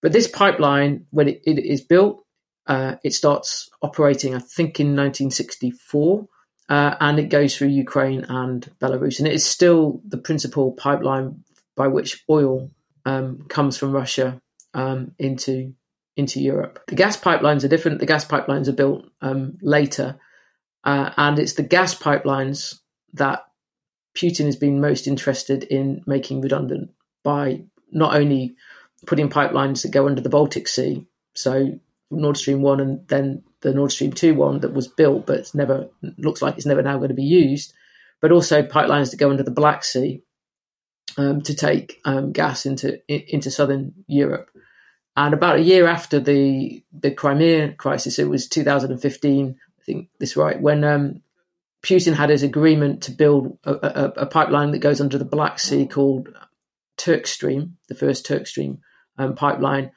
But 0.00 0.12
this 0.12 0.28
pipeline, 0.28 1.06
when 1.10 1.28
it, 1.28 1.42
it 1.44 1.58
is 1.58 1.80
built, 1.80 2.24
uh, 2.66 2.96
it 3.02 3.12
starts 3.12 3.68
operating, 3.82 4.34
I 4.34 4.38
think, 4.38 4.80
in 4.80 4.88
1964 4.88 6.28
uh, 6.68 6.94
and 7.00 7.18
it 7.18 7.28
goes 7.28 7.56
through 7.56 7.68
Ukraine 7.68 8.24
and 8.28 8.70
Belarus. 8.80 9.18
And 9.18 9.28
it 9.28 9.34
is 9.34 9.44
still 9.44 10.00
the 10.06 10.16
principal 10.16 10.72
pipeline 10.72 11.44
by 11.76 11.88
which 11.88 12.24
oil 12.30 12.70
um, 13.04 13.44
comes 13.48 13.76
from 13.76 13.92
Russia 13.92 14.40
um, 14.72 15.12
into 15.18 15.74
into 16.16 16.40
Europe. 16.40 16.78
The 16.86 16.94
gas 16.94 17.16
pipelines 17.16 17.64
are 17.64 17.68
different. 17.68 17.98
The 17.98 18.06
gas 18.06 18.24
pipelines 18.24 18.68
are 18.68 18.72
built 18.72 19.04
um, 19.20 19.58
later, 19.60 20.16
uh, 20.84 21.10
and 21.16 21.38
it's 21.38 21.54
the 21.54 21.62
gas 21.62 21.94
pipelines 21.94 22.80
that 23.14 23.44
Putin 24.14 24.46
has 24.46 24.56
been 24.56 24.80
most 24.80 25.06
interested 25.06 25.64
in 25.64 26.02
making 26.06 26.40
redundant 26.40 26.90
by 27.22 27.62
not 27.90 28.14
only 28.14 28.54
putting 29.06 29.28
pipelines 29.28 29.82
that 29.82 29.90
go 29.90 30.06
under 30.06 30.20
the 30.20 30.28
Baltic 30.28 30.68
Sea, 30.68 31.06
so 31.34 31.78
Nord 32.10 32.36
Stream 32.36 32.62
one 32.62 32.80
and 32.80 33.06
then 33.08 33.42
the 33.60 33.74
Nord 33.74 33.92
Stream 33.92 34.12
2 34.12 34.34
one 34.34 34.60
that 34.60 34.74
was 34.74 34.88
built 34.88 35.26
but 35.26 35.52
never 35.54 35.88
looks 36.18 36.42
like 36.42 36.56
it's 36.56 36.66
never 36.66 36.82
now 36.82 36.98
going 36.98 37.08
to 37.08 37.14
be 37.14 37.24
used, 37.24 37.72
but 38.20 38.30
also 38.30 38.62
pipelines 38.62 39.10
that 39.10 39.18
go 39.18 39.30
under 39.30 39.42
the 39.42 39.50
Black 39.50 39.84
Sea 39.84 40.22
um, 41.16 41.40
to 41.42 41.54
take 41.54 42.00
um, 42.04 42.32
gas 42.32 42.66
into 42.66 43.00
into 43.08 43.50
southern 43.50 43.94
Europe. 44.06 44.50
And 45.16 45.32
about 45.32 45.56
a 45.56 45.62
year 45.62 45.86
after 45.86 46.20
the 46.20 46.84
the 46.92 47.10
Crimea 47.10 47.72
crisis, 47.72 48.18
it 48.18 48.28
was 48.28 48.48
2015, 48.48 49.56
I 49.56 49.63
think 49.84 50.08
this 50.18 50.36
right, 50.36 50.60
when 50.60 50.84
um, 50.84 51.22
Putin 51.82 52.14
had 52.14 52.30
his 52.30 52.42
agreement 52.42 53.02
to 53.04 53.10
build 53.10 53.58
a, 53.64 53.72
a, 53.72 54.12
a, 54.22 54.26
pipeline 54.26 54.70
that 54.70 54.78
goes 54.78 55.00
under 55.00 55.18
the 55.18 55.24
Black 55.24 55.58
Sea 55.58 55.86
called 55.86 56.28
Turk 56.96 57.26
Stream, 57.26 57.76
the 57.88 57.94
first 57.94 58.24
Turk 58.24 58.46
Stream 58.46 58.78
um, 59.18 59.34
pipeline, 59.34 59.90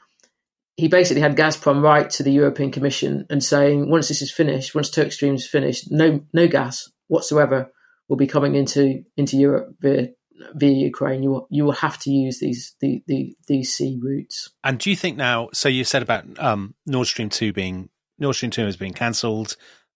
he 0.75 0.87
basically 0.87 1.21
had 1.21 1.35
Gazprom 1.35 1.81
write 1.81 2.11
to 2.11 2.23
the 2.23 2.31
European 2.31 2.71
Commission 2.71 3.25
and 3.29 3.43
saying, 3.43 3.89
once 3.89 4.09
this 4.09 4.21
is 4.21 4.31
finished, 4.31 4.75
once 4.75 4.89
Turk 4.89 5.11
Stream 5.11 5.35
is 5.35 5.47
finished, 5.47 5.91
no 5.91 6.21
no 6.33 6.47
gas 6.47 6.89
whatsoever 7.07 7.71
will 8.07 8.17
be 8.17 8.27
coming 8.27 8.55
into 8.55 9.03
into 9.15 9.37
Europe 9.37 9.75
via 9.79 10.09
via 10.53 10.71
Ukraine. 10.71 11.23
You 11.23 11.31
will 11.31 11.47
you 11.49 11.63
will 11.63 11.71
have 11.71 11.97
to 11.99 12.11
use 12.11 12.39
these 12.39 12.75
the, 12.79 13.03
the 13.07 13.35
these 13.47 13.73
sea 13.73 13.99
routes. 14.01 14.49
And 14.63 14.77
do 14.77 14.89
you 14.89 14.95
think 14.95 15.17
now? 15.17 15.49
So 15.53 15.67
you 15.67 15.83
said 15.83 16.03
about 16.03 16.25
um, 16.39 16.75
Nord 16.85 17.07
Stream 17.07 17.29
two 17.29 17.53
being 17.53 17.89
Nord 18.19 18.35
Stream 18.35 18.51
two 18.51 18.65
has 18.65 18.77
been 18.77 18.93
cancelled. 18.93 19.55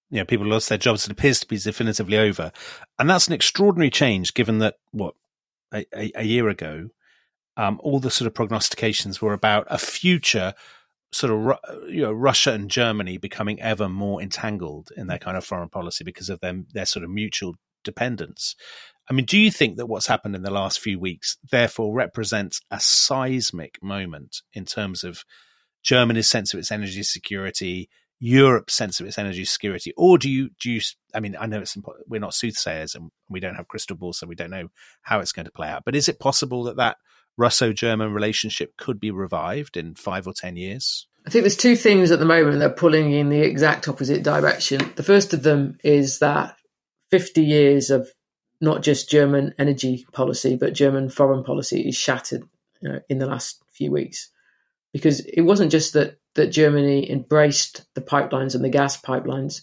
You 0.10 0.20
know, 0.20 0.26
people 0.26 0.46
lost 0.46 0.70
their 0.70 0.78
jobs. 0.78 1.06
It 1.06 1.12
appears 1.12 1.40
to 1.40 1.48
be 1.48 1.58
definitively 1.58 2.18
over, 2.18 2.52
and 3.00 3.10
that's 3.10 3.28
an 3.28 3.34
extraordinary 3.34 3.90
change, 3.90 4.34
given 4.34 4.60
that 4.60 4.76
what 4.92 5.16
a, 5.74 5.86
a, 5.96 6.12
a 6.16 6.24
year 6.24 6.50
ago 6.50 6.90
um, 7.58 7.80
all 7.84 8.00
the 8.00 8.12
sort 8.12 8.28
of 8.28 8.34
prognostications 8.34 9.22
were 9.22 9.34
about 9.34 9.68
a 9.70 9.78
future 9.78 10.54
sort 11.12 11.32
of 11.34 11.58
you 11.90 12.02
know 12.02 12.12
Russia 12.12 12.54
and 12.54 12.70
Germany 12.70 13.18
becoming 13.18 13.62
ever 13.62 13.90
more 13.90 14.22
entangled 14.22 14.90
in 14.96 15.08
their 15.08 15.18
kind 15.18 15.38
of 15.38 15.46
foreign 15.46 15.70
policy 15.70 16.04
because 16.04 16.30
of 16.30 16.40
them 16.40 16.68
their 16.74 16.86
sort 16.86 17.04
of 17.04 17.10
mutual 17.10 17.56
dependence. 17.84 18.56
I 19.10 19.14
mean, 19.14 19.26
do 19.26 19.38
you 19.38 19.52
think 19.52 19.76
that 19.78 19.88
what's 19.88 20.08
happened 20.08 20.36
in 20.36 20.44
the 20.44 20.52
last 20.52 20.80
few 20.80 21.00
weeks 21.00 21.38
therefore 21.52 21.94
represents 21.94 22.62
a 22.72 22.80
seismic 22.80 23.82
moment 23.84 24.38
in 24.54 24.64
terms 24.64 25.04
of 25.04 25.26
Germany's 25.84 26.30
sense 26.30 26.54
of 26.54 26.60
its 26.60 26.72
energy 26.72 27.04
security, 27.04 27.90
Europe's 28.24 28.76
sense 28.76 29.00
of 29.00 29.08
its 29.08 29.18
energy 29.18 29.44
security, 29.46 29.94
or 29.98 30.18
do 30.18 30.30
you 30.30 30.52
do 30.60 30.72
you? 30.72 30.80
I 31.14 31.20
mean, 31.20 31.36
I 31.40 31.48
know 31.48 31.60
it's 31.60 31.76
important. 31.76 32.08
We're 32.08 32.22
not 32.22 32.36
soothsayers 32.36 32.94
and 32.94 33.10
we 33.30 33.40
don't 33.40 33.56
have 33.56 33.68
crystal 33.68 33.96
balls, 33.96 34.20
so 34.20 34.28
we 34.28 34.36
don't 34.36 34.52
know 34.52 34.70
how 35.02 35.20
it's 35.20 35.32
going 35.32 35.48
to 35.48 35.52
play 35.52 35.68
out. 35.68 35.84
But 35.84 35.96
is 35.96 36.08
it 36.08 36.20
possible 36.20 36.64
that 36.66 36.78
that 36.78 36.98
Russo 37.36 37.74
German 37.74 38.14
relationship 38.14 38.78
could 38.78 39.00
be 39.00 39.10
revived 39.10 39.76
in 39.76 39.96
five 39.96 40.28
or 40.28 40.34
10 40.34 40.56
years? 40.56 41.08
I 41.26 41.32
think 41.32 41.44
there's 41.44 41.58
two 41.58 41.76
things 41.76 42.12
at 42.12 42.20
the 42.20 42.26
moment 42.26 42.60
that 42.60 42.72
are 42.72 42.76
pulling 42.76 43.12
in 43.12 43.30
the 43.30 43.42
exact 43.42 43.88
opposite 43.88 44.22
direction. 44.22 44.92
The 44.96 45.04
first 45.04 45.34
of 45.34 45.42
them 45.42 45.78
is 45.84 46.20
that 46.20 46.56
50 47.10 47.42
years 47.44 47.90
of 47.90 48.08
not 48.60 48.84
just 48.84 49.10
German 49.10 49.56
energy 49.58 50.06
policy, 50.14 50.56
but 50.56 50.74
German 50.74 51.10
foreign 51.10 51.44
policy 51.44 51.82
is 51.82 51.96
shattered 51.96 52.44
you 52.82 52.90
know, 52.90 53.00
in 53.10 53.18
the 53.18 53.26
last 53.26 53.64
few 53.72 53.92
weeks. 53.92 54.30
Because 54.94 55.22
it 55.22 55.42
wasn't 55.42 55.72
just 55.72 55.94
that, 55.94 56.20
that 56.36 56.48
Germany 56.48 57.10
embraced 57.12 57.86
the 57.94 58.02
pipelines 58.02 58.56
and 58.56 58.64
the 58.64 58.70
gas 58.70 59.00
pipelines 59.00 59.62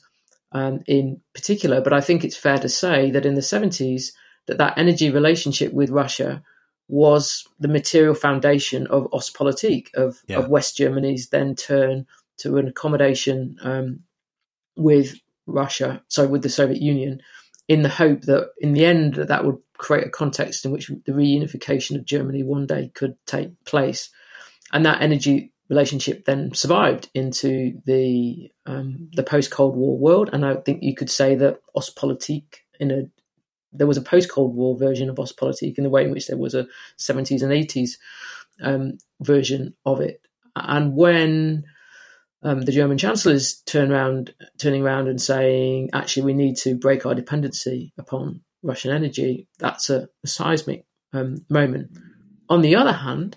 um, 0.53 0.83
in 0.87 1.21
particular, 1.35 1.81
but 1.81 1.93
I 1.93 2.01
think 2.01 2.25
it's 2.25 2.37
fair 2.37 2.59
to 2.59 2.69
say 2.69 3.11
that 3.11 3.27
in 3.27 3.35
the 3.35 3.41
70s, 3.41 4.13
that 4.47 4.59
that 4.59 4.79
energy 4.79 5.11
relationship 5.11 5.73
with 5.73 5.91
Russia 5.91 6.43
was 6.89 7.47
the 7.61 7.69
material 7.69 8.15
foundation 8.15 8.87
of 8.87 9.11
Ostpolitik, 9.11 9.95
of, 9.95 10.19
yeah. 10.27 10.39
of 10.39 10.49
West 10.49 10.77
Germany's 10.77 11.29
then 11.29 11.55
turn 11.55 12.07
to 12.39 12.57
an 12.57 12.67
accommodation 12.67 13.57
um, 13.63 14.01
with 14.77 15.17
Russia, 15.47 16.03
so 16.09 16.27
with 16.27 16.43
the 16.43 16.49
Soviet 16.49 16.81
Union, 16.81 17.21
in 17.69 17.83
the 17.83 17.89
hope 17.89 18.23
that 18.23 18.51
in 18.59 18.73
the 18.73 18.85
end 18.85 19.15
that, 19.15 19.29
that 19.29 19.45
would 19.45 19.59
create 19.77 20.07
a 20.07 20.11
context 20.11 20.65
in 20.65 20.71
which 20.71 20.89
the 20.89 21.13
reunification 21.13 21.97
of 21.97 22.05
Germany 22.05 22.43
one 22.43 22.67
day 22.67 22.91
could 22.95 23.17
take 23.27 23.53
place. 23.65 24.11
And 24.73 24.85
that 24.87 25.03
energy 25.03 25.53
relationship 25.69 26.25
then 26.25 26.55
survived 26.55 27.11
into 27.15 27.81
the 27.85 28.51
um, 28.67 29.11
the 29.13 29.23
post 29.23 29.51
Cold 29.51 29.77
War 29.77 29.99
world, 29.99 30.31
and 30.33 30.45
I 30.45 30.55
think 30.57 30.83
you 30.83 30.95
could 30.95 31.11
say 31.11 31.35
that 31.37 31.61
Ostpolitik, 31.77 32.45
in 32.81 32.91
a 32.91 33.03
there 33.73 33.87
was 33.87 33.97
a 33.97 34.03
post 34.03 34.31
Cold 34.31 34.55
War 34.55 34.77
version 34.77 35.11
of 35.11 35.17
Ostpolitik 35.17 35.77
in 35.77 35.85
the 35.85 35.91
way 35.91 36.05
in 36.05 36.11
which 36.11 36.27
there 36.27 36.39
was 36.39 36.55
a 36.55 36.67
70s 36.99 37.43
and 37.43 37.53
80s 37.53 37.93
um, 38.63 38.99
version 39.21 39.75
of 39.85 40.01
it. 40.01 40.23
And 40.57 40.95
when 40.95 41.65
um, 42.43 42.63
the 42.63 42.73
German 42.73 42.99
Chancellor 42.99 43.35
is 43.35 43.61
turn 43.63 43.93
around, 43.93 44.35
turning 44.59 44.83
around 44.83 45.09
and 45.09 45.21
saying, 45.21 45.91
actually, 45.93 46.25
we 46.25 46.35
need 46.35 46.57
to 46.59 46.77
break 46.77 47.05
our 47.05 47.15
dependency 47.15 47.93
upon 47.99 48.41
Russian 48.63 48.93
energy, 48.93 49.47
that's 49.59 49.91
a, 49.91 50.09
a 50.25 50.27
seismic 50.27 50.85
um, 51.13 51.45
moment. 51.49 51.91
On 52.49 52.63
the 52.63 52.77
other 52.77 52.93
hand, 52.93 53.37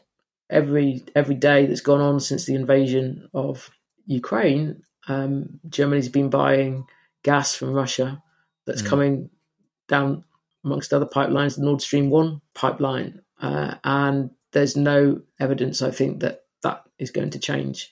every 0.51 1.03
every 1.15 1.35
day 1.35 1.65
that's 1.65 1.81
gone 1.81 2.01
on 2.01 2.19
since 2.19 2.45
the 2.45 2.55
invasion 2.55 3.29
of 3.33 3.71
Ukraine, 4.05 4.83
um, 5.07 5.59
Germany's 5.67 6.09
been 6.09 6.29
buying 6.29 6.85
gas 7.23 7.55
from 7.55 7.73
Russia 7.73 8.21
that's 8.65 8.81
mm. 8.81 8.87
coming 8.87 9.29
down 9.87 10.23
amongst 10.63 10.93
other 10.93 11.05
pipelines, 11.05 11.55
the 11.55 11.63
Nord 11.63 11.81
Stream 11.81 12.09
1 12.09 12.41
pipeline. 12.53 13.21
Uh, 13.41 13.75
and 13.83 14.29
there's 14.51 14.75
no 14.75 15.21
evidence, 15.39 15.81
I 15.81 15.91
think, 15.91 16.19
that 16.19 16.41
that 16.61 16.83
is 16.99 17.09
going 17.09 17.31
to 17.31 17.39
change 17.39 17.91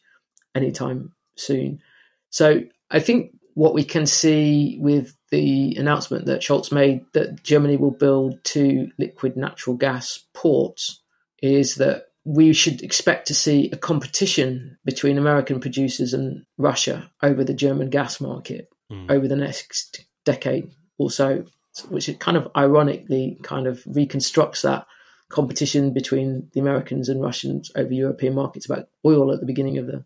anytime 0.53 1.13
soon. 1.35 1.81
So 2.29 2.61
I 2.91 2.99
think 2.99 3.31
what 3.55 3.73
we 3.73 3.83
can 3.83 4.05
see 4.05 4.77
with 4.79 5.15
the 5.31 5.75
announcement 5.77 6.25
that 6.25 6.41
Scholz 6.41 6.71
made 6.71 7.05
that 7.13 7.43
Germany 7.43 7.77
will 7.77 7.91
build 7.91 8.43
two 8.43 8.91
liquid 8.97 9.35
natural 9.35 9.75
gas 9.75 10.19
ports 10.33 11.01
is 11.41 11.75
that 11.75 12.08
we 12.29 12.53
should 12.53 12.83
expect 12.83 13.25
to 13.27 13.33
see 13.33 13.71
a 13.71 13.77
competition 13.77 14.77
between 14.85 15.17
American 15.17 15.59
producers 15.59 16.13
and 16.13 16.45
Russia 16.59 17.09
over 17.23 17.43
the 17.43 17.55
German 17.55 17.89
gas 17.89 18.21
market 18.21 18.69
mm. 18.91 19.09
over 19.09 19.27
the 19.27 19.35
next 19.35 20.05
decade 20.25 20.69
or 20.99 21.09
so 21.09 21.43
which 21.87 22.07
it 22.07 22.19
kind 22.19 22.37
of 22.37 22.47
ironically 22.55 23.39
kind 23.41 23.65
of 23.65 23.81
reconstructs 23.87 24.61
that 24.61 24.85
competition 25.29 25.91
between 25.91 26.49
the 26.53 26.59
Americans 26.59 27.09
and 27.09 27.19
Russians 27.19 27.71
over 27.75 27.91
European 27.91 28.35
markets 28.35 28.67
about 28.67 28.89
oil 29.03 29.31
at 29.31 29.39
the 29.39 29.45
beginning 29.47 29.79
of 29.79 29.87
the, 29.87 30.05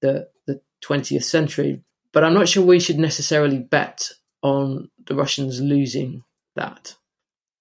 the, 0.00 0.28
the 0.46 0.60
20th 0.82 1.24
century. 1.24 1.82
But 2.12 2.24
I'm 2.24 2.34
not 2.34 2.48
sure 2.48 2.64
we 2.64 2.80
should 2.80 2.98
necessarily 2.98 3.58
bet 3.58 4.10
on 4.42 4.90
the 5.06 5.14
Russians 5.14 5.60
losing 5.60 6.22
that. 6.56 6.94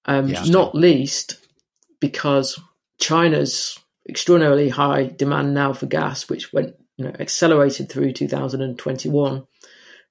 Um, 0.05 0.29
yeah, 0.29 0.43
not 0.45 0.75
least 0.75 1.37
because 1.99 2.57
China's 2.99 3.77
extraordinarily 4.07 4.69
high 4.69 5.07
demand 5.07 5.53
now 5.53 5.73
for 5.73 5.85
gas, 5.85 6.29
which 6.29 6.53
went 6.53 6.75
you 6.97 7.05
know 7.05 7.13
accelerated 7.19 7.89
through 7.89 8.13
2021, 8.13 9.45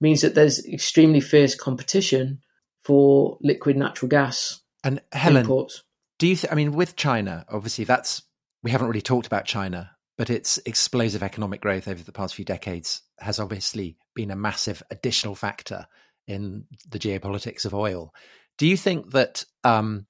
means 0.00 0.20
that 0.20 0.34
there's 0.34 0.64
extremely 0.66 1.20
fierce 1.20 1.54
competition 1.54 2.40
for 2.84 3.38
liquid 3.40 3.76
natural 3.76 4.08
gas 4.08 4.60
and 4.84 5.00
Helen, 5.12 5.42
imports. 5.42 5.82
Do 6.18 6.26
you? 6.26 6.36
Th- 6.36 6.52
I 6.52 6.54
mean, 6.54 6.72
with 6.72 6.96
China, 6.96 7.44
obviously, 7.48 7.84
that's 7.84 8.22
we 8.62 8.70
haven't 8.70 8.88
really 8.88 9.02
talked 9.02 9.26
about 9.26 9.44
China, 9.44 9.90
but 10.16 10.30
its 10.30 10.58
explosive 10.66 11.22
economic 11.22 11.60
growth 11.60 11.88
over 11.88 12.02
the 12.02 12.12
past 12.12 12.34
few 12.34 12.44
decades 12.44 13.02
has 13.18 13.40
obviously 13.40 13.96
been 14.14 14.30
a 14.30 14.36
massive 14.36 14.82
additional 14.90 15.34
factor 15.34 15.86
in 16.26 16.64
the 16.88 16.98
geopolitics 16.98 17.64
of 17.64 17.74
oil. 17.74 18.12
Do 18.58 18.66
you 18.66 18.76
think 18.76 19.12
that 19.12 19.44
um, 19.64 20.06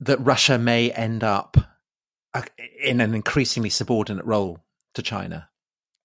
that 0.00 0.20
Russia 0.20 0.58
may 0.58 0.90
end 0.90 1.24
up 1.24 1.56
in 2.82 3.00
an 3.00 3.14
increasingly 3.14 3.70
subordinate 3.70 4.24
role 4.24 4.58
to 4.94 5.02
China, 5.02 5.48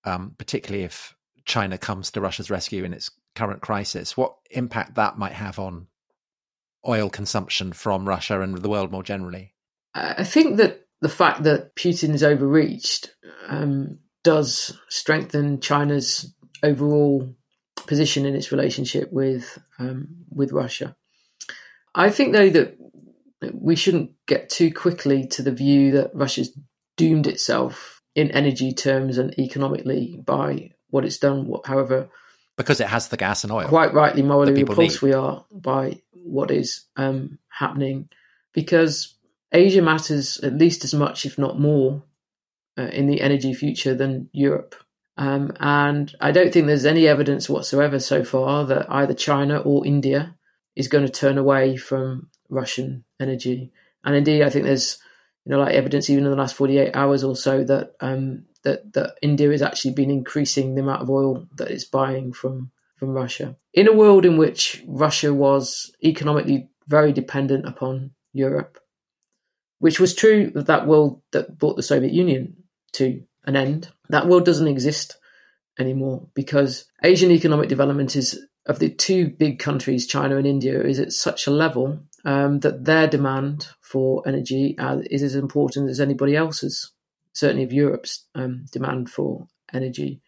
um, 0.03 0.35
particularly 0.37 0.83
if 0.83 1.15
China 1.45 1.77
comes 1.77 2.11
to 2.11 2.21
Russia's 2.21 2.49
rescue 2.49 2.83
in 2.83 2.93
its 2.93 3.11
current 3.35 3.61
crisis? 3.61 4.15
What 4.15 4.35
impact 4.51 4.95
that 4.95 5.17
might 5.17 5.33
have 5.33 5.59
on 5.59 5.87
oil 6.87 7.09
consumption 7.09 7.73
from 7.73 8.07
Russia 8.07 8.41
and 8.41 8.57
the 8.57 8.69
world 8.69 8.91
more 8.91 9.03
generally? 9.03 9.53
I 9.93 10.23
think 10.23 10.57
that 10.57 10.85
the 11.01 11.09
fact 11.09 11.43
that 11.43 11.75
Putin 11.75 12.13
is 12.13 12.23
overreached 12.23 13.15
um, 13.47 13.99
does 14.23 14.77
strengthen 14.89 15.59
China's 15.61 16.33
overall 16.61 17.33
position 17.87 18.25
in 18.25 18.35
its 18.35 18.51
relationship 18.51 19.11
with 19.11 19.57
um, 19.79 20.07
with 20.29 20.51
Russia. 20.51 20.95
I 21.95 22.09
think, 22.11 22.33
though, 22.33 22.49
that 22.49 22.77
we 23.53 23.75
shouldn't 23.75 24.11
get 24.27 24.49
too 24.49 24.71
quickly 24.73 25.27
to 25.27 25.41
the 25.41 25.51
view 25.51 25.91
that 25.91 26.11
Russia's 26.13 26.57
doomed 26.97 27.27
itself 27.27 28.01
in 28.15 28.31
energy 28.31 28.73
terms 28.73 29.17
and 29.17 29.37
economically 29.39 30.19
by 30.25 30.71
what 30.89 31.05
it's 31.05 31.17
done. 31.17 31.51
However, 31.65 32.09
because 32.57 32.81
it 32.81 32.87
has 32.87 33.07
the 33.07 33.17
gas 33.17 33.43
and 33.43 33.53
oil, 33.53 33.67
quite 33.67 33.93
rightly 33.93 34.21
morally 34.21 34.63
repulsed 34.63 35.01
we 35.01 35.13
are 35.13 35.45
by 35.51 36.01
what 36.11 36.51
is 36.51 36.85
um, 36.97 37.39
happening, 37.47 38.09
because 38.53 39.15
Asia 39.51 39.81
matters 39.81 40.39
at 40.39 40.57
least 40.57 40.83
as 40.83 40.93
much, 40.93 41.25
if 41.25 41.37
not 41.37 41.59
more, 41.59 42.03
uh, 42.77 42.83
in 42.83 43.07
the 43.07 43.21
energy 43.21 43.53
future 43.53 43.95
than 43.95 44.29
Europe. 44.33 44.75
Um, 45.17 45.51
and 45.59 46.13
I 46.21 46.31
don't 46.31 46.53
think 46.53 46.67
there's 46.67 46.85
any 46.85 47.07
evidence 47.07 47.49
whatsoever 47.49 47.99
so 47.99 48.23
far 48.23 48.65
that 48.65 48.89
either 48.89 49.13
China 49.13 49.59
or 49.59 49.85
India 49.85 50.35
is 50.75 50.87
going 50.87 51.05
to 51.05 51.11
turn 51.11 51.37
away 51.37 51.75
from 51.75 52.29
Russian 52.49 53.03
energy. 53.19 53.71
And 54.03 54.15
indeed, 54.15 54.43
I 54.43 54.49
think 54.49 54.65
there's 54.65 54.97
you 55.45 55.51
know 55.51 55.59
like 55.59 55.75
evidence 55.75 56.09
even 56.09 56.25
in 56.25 56.31
the 56.31 56.37
last 56.37 56.55
48 56.55 56.95
hours 56.95 57.23
or 57.23 57.35
so 57.35 57.63
that 57.63 57.93
um, 58.01 58.45
that 58.63 58.93
that 58.93 59.15
India 59.21 59.49
has 59.51 59.61
actually 59.61 59.93
been 59.93 60.11
increasing 60.11 60.75
the 60.75 60.81
amount 60.81 61.01
of 61.01 61.09
oil 61.09 61.47
that 61.55 61.71
it's 61.71 61.85
buying 61.85 62.33
from 62.33 62.71
from 62.97 63.09
Russia. 63.09 63.55
In 63.73 63.87
a 63.87 63.93
world 63.93 64.25
in 64.25 64.37
which 64.37 64.83
Russia 64.87 65.33
was 65.33 65.91
economically 66.03 66.69
very 66.87 67.13
dependent 67.13 67.65
upon 67.65 68.11
Europe, 68.33 68.79
which 69.79 69.99
was 69.99 70.13
true 70.13 70.51
of 70.55 70.65
that 70.65 70.87
world 70.87 71.21
that 71.31 71.57
brought 71.57 71.77
the 71.77 71.83
Soviet 71.83 72.11
Union 72.11 72.55
to 72.93 73.23
an 73.45 73.55
end. 73.55 73.89
That 74.09 74.27
world 74.27 74.45
doesn't 74.45 74.67
exist 74.67 75.17
anymore 75.77 76.27
because 76.33 76.85
Asian 77.03 77.31
economic 77.31 77.69
development 77.69 78.15
is 78.15 78.45
of 78.69 78.77
the 78.77 78.89
two 78.89 79.27
big 79.27 79.57
countries, 79.57 80.05
China 80.07 80.37
and 80.37 80.45
India, 80.45 80.79
is 80.81 80.99
at 80.99 81.11
such 81.11 81.47
a 81.47 81.51
level 81.51 81.99
um, 82.23 82.59
that 82.59 82.85
their 82.85 83.07
demand 83.07 83.67
for 83.81 84.21
energy 84.27 84.77
uh, 84.77 84.99
is 85.09 85.23
as 85.23 85.33
important 85.33 85.89
as 85.89 85.99
anybody 85.99 86.35
else's, 86.35 86.91
certainly 87.33 87.63
of 87.63 87.73
Europe's 87.73 88.25
um, 88.35 88.65
demand 88.71 89.09
for 89.09 89.47
energy. 89.73 90.21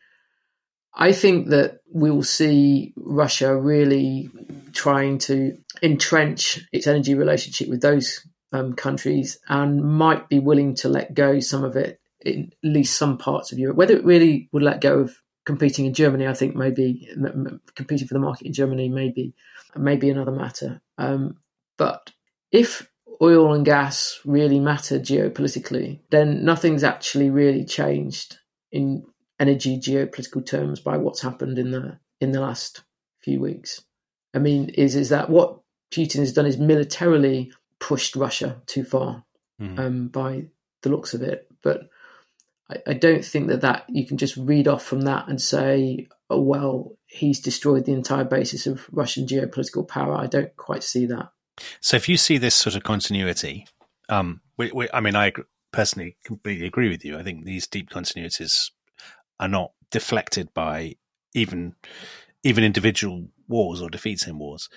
I 0.94 1.12
think 1.12 1.50
that 1.50 1.82
we 1.94 2.10
will 2.10 2.24
see 2.24 2.94
Russia 2.98 3.56
really 3.56 4.30
trying 4.74 5.20
to 5.20 5.58
entrench 5.84 6.60
its 6.72 6.88
energy 6.88 7.14
relationship 7.14 7.70
with 7.70 7.82
those 7.82 8.28
um, 8.52 8.74
countries 8.74 9.38
and 9.48 9.84
might 9.84 10.30
be 10.30 10.40
willing 10.40 10.76
to 10.76 10.90
let 10.90 11.14
go 11.14 11.40
some 11.40 11.64
of 11.64 11.76
it 11.78 12.02
in 12.26 12.52
at 12.64 12.70
least 12.70 12.98
some 12.98 13.20
parts 13.20 13.52
of 13.52 13.60
Europe. 13.60 13.78
Whether 13.78 13.96
it 13.96 14.04
really 14.04 14.50
would 14.52 14.64
let 14.64 14.82
go 14.82 15.00
of 15.00 15.21
competing 15.46 15.86
in 15.86 15.94
Germany, 15.94 16.28
I 16.28 16.34
think 16.34 16.56
maybe 16.56 17.10
competing 17.76 18.08
for 18.08 18.14
the 18.14 18.20
market 18.20 18.48
in 18.48 18.54
Germany 18.54 18.90
maybe 18.90 19.34
maybe 19.76 20.10
another 20.10 20.32
matter. 20.32 20.82
Um, 20.98 21.38
but 21.78 22.12
if 22.52 22.90
oil 23.22 23.54
and 23.54 23.66
gas 23.66 24.20
really 24.26 24.60
matter 24.60 25.00
geopolitically, 25.00 26.00
then 26.10 26.44
nothing's 26.44 26.84
actually 26.84 27.30
really 27.30 27.66
changed 27.66 28.40
in 28.72 29.06
energy 29.40 29.78
geopolitical 29.78 30.46
terms 30.46 30.80
by 30.80 30.98
what's 30.98 31.22
happened 31.22 31.58
in 31.58 31.72
the 31.72 32.00
in 32.20 32.32
the 32.32 32.42
last 32.42 32.84
few 33.20 33.40
weeks. 33.40 33.82
I 34.34 34.40
mean, 34.40 34.70
is 34.70 34.96
is 34.96 35.10
that 35.10 35.30
what 35.30 35.60
Putin 35.92 36.20
has 36.20 36.34
done 36.34 36.46
is 36.46 36.58
militarily 36.58 37.52
pushed 37.80 38.16
Russia 38.16 38.62
too 38.66 38.84
far 38.84 39.26
mm. 39.60 39.80
um, 39.80 40.08
by 40.08 40.46
the 40.84 40.90
looks 40.90 41.14
of 41.14 41.22
it, 41.22 41.48
but 41.62 41.90
I, 42.72 42.92
I 42.92 42.94
don't 42.94 43.24
think 43.26 43.48
that 43.48 43.62
that 43.62 43.86
you 43.90 44.06
can 44.06 44.18
just 44.18 44.38
read 44.38 44.68
off 44.68 44.84
from 44.84 45.02
that 45.02 45.28
and 45.28 45.42
say, 45.42 46.08
oh 46.30 46.42
well, 46.42 46.98
he's 47.08 47.40
destroyed 47.40 47.86
the 47.86 47.94
entire 47.94 48.24
basis 48.24 48.68
of 48.68 48.88
Russian 48.92 49.28
geopolitical 49.28 49.88
power. 49.88 50.16
I 50.16 50.28
don't 50.28 50.56
quite 50.56 50.84
see 50.84 51.06
that. 51.08 51.30
So, 51.82 51.98
if 51.98 52.08
you 52.08 52.18
see 52.18 52.38
this 52.38 52.56
sort 52.56 52.76
of 52.76 52.84
continuity, 52.84 53.68
um, 54.10 54.42
we, 54.58 54.72
we, 54.72 54.88
I 54.94 55.02
mean, 55.02 55.16
I 55.16 55.34
personally 55.72 56.18
completely 56.24 56.66
agree 56.66 56.90
with 56.90 57.06
you. 57.06 57.18
I 57.18 57.24
think 57.24 57.46
these 57.46 57.68
deep 57.68 57.90
continuities 57.90 58.72
are 59.40 59.48
not 59.48 59.72
deflected 59.90 60.54
by 60.54 60.96
even 61.34 61.76
even 62.44 62.64
individual 62.64 63.28
wars 63.48 63.82
or 63.82 63.90
defeats 63.90 64.26
in 64.26 64.40
wars, 64.40 64.70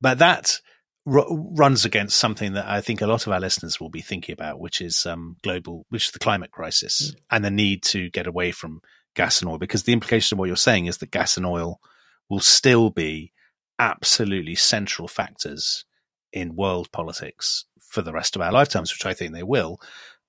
but 0.00 0.18
that 0.18 0.60
r- 1.06 1.26
runs 1.28 1.84
against 1.84 2.18
something 2.18 2.52
that 2.54 2.66
I 2.66 2.80
think 2.80 3.00
a 3.00 3.06
lot 3.06 3.26
of 3.26 3.32
our 3.32 3.40
listeners 3.40 3.80
will 3.80 3.90
be 3.90 4.00
thinking 4.00 4.32
about, 4.32 4.60
which 4.60 4.80
is 4.80 5.06
um, 5.06 5.36
global, 5.42 5.86
which 5.88 6.06
is 6.06 6.12
the 6.12 6.18
climate 6.18 6.50
crisis 6.50 7.12
mm. 7.12 7.20
and 7.30 7.44
the 7.44 7.50
need 7.50 7.82
to 7.84 8.10
get 8.10 8.26
away 8.26 8.52
from 8.52 8.80
gas 9.14 9.40
and 9.40 9.50
oil. 9.50 9.58
Because 9.58 9.84
the 9.84 9.92
implication 9.92 10.34
of 10.34 10.38
what 10.38 10.46
you're 10.46 10.56
saying 10.56 10.86
is 10.86 10.98
that 10.98 11.10
gas 11.10 11.36
and 11.36 11.46
oil 11.46 11.80
will 12.28 12.40
still 12.40 12.90
be 12.90 13.32
absolutely 13.78 14.54
central 14.54 15.08
factors 15.08 15.84
in 16.32 16.56
world 16.56 16.90
politics 16.92 17.64
for 17.80 18.02
the 18.02 18.12
rest 18.12 18.34
of 18.34 18.42
our 18.42 18.52
lifetimes, 18.52 18.92
which 18.92 19.06
I 19.06 19.14
think 19.14 19.32
they 19.32 19.42
will. 19.42 19.80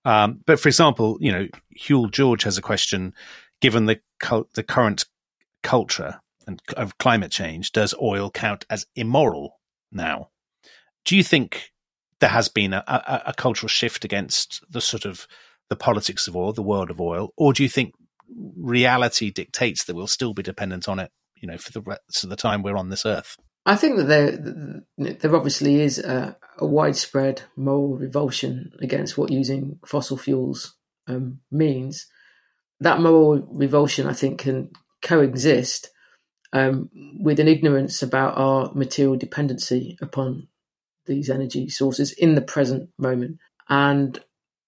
Um, 0.03 0.41
but 0.45 0.59
for 0.59 0.69
example, 0.69 1.17
you 1.19 1.31
know, 1.31 1.47
Huell 1.79 2.11
George 2.11 2.43
has 2.43 2.57
a 2.57 2.61
question: 2.61 3.13
Given 3.59 3.85
the 3.85 3.99
the 4.53 4.63
current 4.63 5.05
culture 5.63 6.21
and 6.45 6.61
of 6.77 6.97
climate 6.99 7.31
change, 7.31 7.71
does 7.71 7.95
oil 7.99 8.29
count 8.29 8.65
as 8.69 8.85
immoral 8.95 9.59
now? 9.91 10.29
Do 11.05 11.15
you 11.15 11.23
think 11.23 11.71
there 12.19 12.29
has 12.29 12.49
been 12.49 12.73
a, 12.73 12.83
a, 12.87 13.23
a 13.27 13.33
cultural 13.33 13.69
shift 13.69 14.05
against 14.05 14.63
the 14.69 14.81
sort 14.81 15.05
of 15.05 15.27
the 15.69 15.75
politics 15.75 16.27
of 16.27 16.35
oil, 16.35 16.53
the 16.53 16.61
world 16.61 16.89
of 16.89 17.01
oil, 17.01 17.33
or 17.37 17.53
do 17.53 17.63
you 17.63 17.69
think 17.69 17.93
reality 18.57 19.31
dictates 19.31 19.83
that 19.85 19.95
we'll 19.95 20.07
still 20.07 20.33
be 20.33 20.43
dependent 20.43 20.87
on 20.87 20.99
it, 20.99 21.11
you 21.35 21.47
know, 21.47 21.57
for 21.57 21.71
the 21.71 21.81
rest 21.81 22.23
of 22.23 22.29
the 22.29 22.35
time 22.35 22.61
we're 22.61 22.77
on 22.77 22.89
this 22.89 23.05
earth? 23.05 23.37
I 23.65 23.75
think 23.75 23.97
that 23.97 24.03
there 24.03 24.83
there 24.97 25.35
obviously 25.35 25.81
is 25.81 25.97
a, 25.97 26.37
a 26.59 26.65
widespread 26.65 27.41
moral 27.55 27.97
revulsion 27.97 28.71
against 28.79 29.17
what 29.17 29.31
using 29.31 29.79
fossil 29.85 30.17
fuels 30.17 30.75
um, 31.07 31.39
means. 31.51 32.07
That 32.81 32.99
moral 32.99 33.47
revulsion, 33.51 34.05
I 34.05 34.13
think, 34.13 34.39
can 34.39 34.69
coexist 35.01 35.89
um, 36.53 36.89
with 37.19 37.39
an 37.39 37.47
ignorance 37.47 38.03
about 38.03 38.37
our 38.37 38.71
material 38.73 39.15
dependency 39.15 39.97
upon 39.99 40.47
these 41.05 41.29
energy 41.29 41.69
sources 41.69 42.11
in 42.11 42.35
the 42.35 42.41
present 42.41 42.89
moment. 42.97 43.39
And 43.69 44.19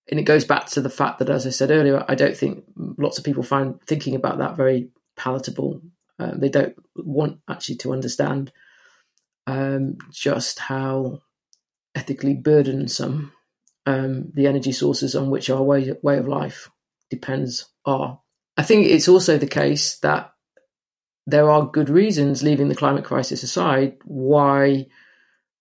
and 0.10 0.20
it 0.20 0.24
goes 0.24 0.46
back 0.46 0.68
to 0.68 0.82
the 0.82 0.90
fact 0.90 1.20
that, 1.20 1.30
as 1.30 1.46
I 1.46 1.50
said 1.50 1.70
earlier, 1.70 2.06
I 2.08 2.16
don't 2.16 2.36
think 2.36 2.64
lots 2.78 3.18
of 3.18 3.26
people 3.26 3.44
find 3.44 3.82
thinking 3.82 4.16
about 4.16 4.38
that 4.38 4.56
very 4.56 4.90
palatable. 5.18 5.82
Uh, 6.18 6.32
they 6.36 6.50
don't 6.50 6.76
want 6.96 7.40
actually 7.50 7.76
to 7.78 7.92
understand 7.92 8.52
um, 9.46 9.98
just 10.12 10.60
how 10.60 11.20
ethically 11.94 12.34
burdensome 12.34 13.34
um, 13.86 14.32
the 14.34 14.48
energy 14.48 14.72
sources 14.72 15.16
on 15.16 15.30
which 15.30 15.50
our 15.50 15.62
way, 15.62 15.94
way 16.02 16.18
of 16.18 16.28
life 16.28 16.70
depends 17.10 17.66
are. 17.86 18.20
I 18.56 18.64
think 18.64 18.88
it's 18.88 19.08
also 19.08 19.38
the 19.38 19.48
case 19.48 19.98
that 20.00 20.34
there 21.26 21.50
are 21.50 21.66
good 21.66 21.90
reasons, 21.90 22.44
leaving 22.44 22.70
the 22.70 22.76
climate 22.76 23.04
crisis 23.04 23.44
aside, 23.44 23.98
why 24.06 24.88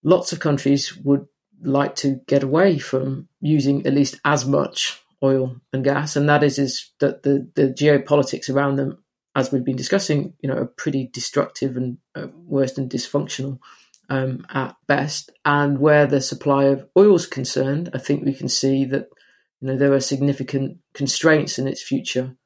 lots 0.03 0.32
of 0.32 0.40
countries 0.40 0.97
would 0.99 1.26
like 1.62 1.97
to 1.97 2.20
get 2.26 2.42
away 2.42 2.78
from 2.78 3.28
using 3.40 3.86
at 3.86 3.94
least 3.94 4.20
as 4.24 4.47
much 4.47 5.01
oil 5.22 5.57
and 5.72 5.84
gas, 5.84 6.16
and 6.16 6.28
that 6.28 6.42
is 6.42 6.59
is 6.59 6.90
that 7.01 7.22
the 7.22 7.51
the 7.55 7.68
geopolitics 7.68 8.51
around 8.51 8.76
them, 8.76 9.03
as 9.34 9.51
we've 9.51 9.64
been 9.64 9.76
discussing, 9.76 10.34
you 10.40 10.49
know, 10.49 10.57
are 10.57 10.66
pretty 10.66 11.09
destructive 11.12 11.76
and 11.76 11.99
uh, 12.14 12.26
worse 12.34 12.72
than 12.72 12.88
dysfunctional 12.88 13.59
um, 14.09 14.47
at 14.51 14.76
best. 14.86 15.30
And 15.44 15.78
where 15.78 16.07
the 16.07 16.20
supply 16.20 16.64
of 16.64 16.86
oil 16.97 17.14
is 17.14 17.26
concerned, 17.26 17.90
I 17.94 17.99
think 17.99 18.24
we 18.24 18.34
can 18.34 18.49
see 18.49 18.84
that 18.86 19.09
you 19.61 19.68
know 19.68 19.76
there 19.76 19.92
are 19.92 20.01
significant 20.01 20.78
constraints 20.94 21.59
in 21.59 21.66
its 21.66 21.82
future 21.82 22.36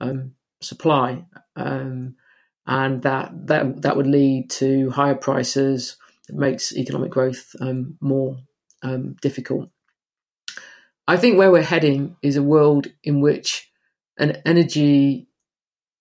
um, 0.00 0.32
supply, 0.60 1.24
um, 1.56 2.16
and 2.66 3.02
that 3.02 3.32
that 3.46 3.82
that 3.82 3.96
would 3.96 4.06
lead 4.06 4.50
to 4.50 4.90
higher 4.90 5.16
prices. 5.16 5.96
It 6.28 6.34
makes 6.34 6.74
economic 6.74 7.10
growth 7.10 7.54
um, 7.60 7.96
more 8.00 8.38
um, 8.82 9.16
difficult. 9.20 9.70
I 11.06 11.16
think 11.16 11.36
where 11.36 11.50
we're 11.50 11.62
heading 11.62 12.16
is 12.22 12.36
a 12.36 12.42
world 12.42 12.86
in 13.02 13.20
which 13.20 13.70
an 14.18 14.42
energy, 14.46 15.28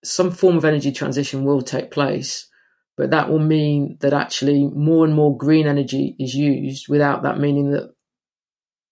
some 0.03 0.31
form 0.31 0.57
of 0.57 0.65
energy 0.65 0.91
transition 0.91 1.43
will 1.43 1.61
take 1.61 1.91
place, 1.91 2.47
but 2.95 3.11
that 3.11 3.29
will 3.29 3.39
mean 3.39 3.97
that 3.99 4.13
actually 4.13 4.65
more 4.67 5.03
and 5.03 5.13
more 5.13 5.37
green 5.37 5.67
energy 5.67 6.15
is 6.19 6.33
used 6.33 6.87
without 6.87 7.23
that 7.23 7.39
meaning 7.39 7.71
that 7.71 7.93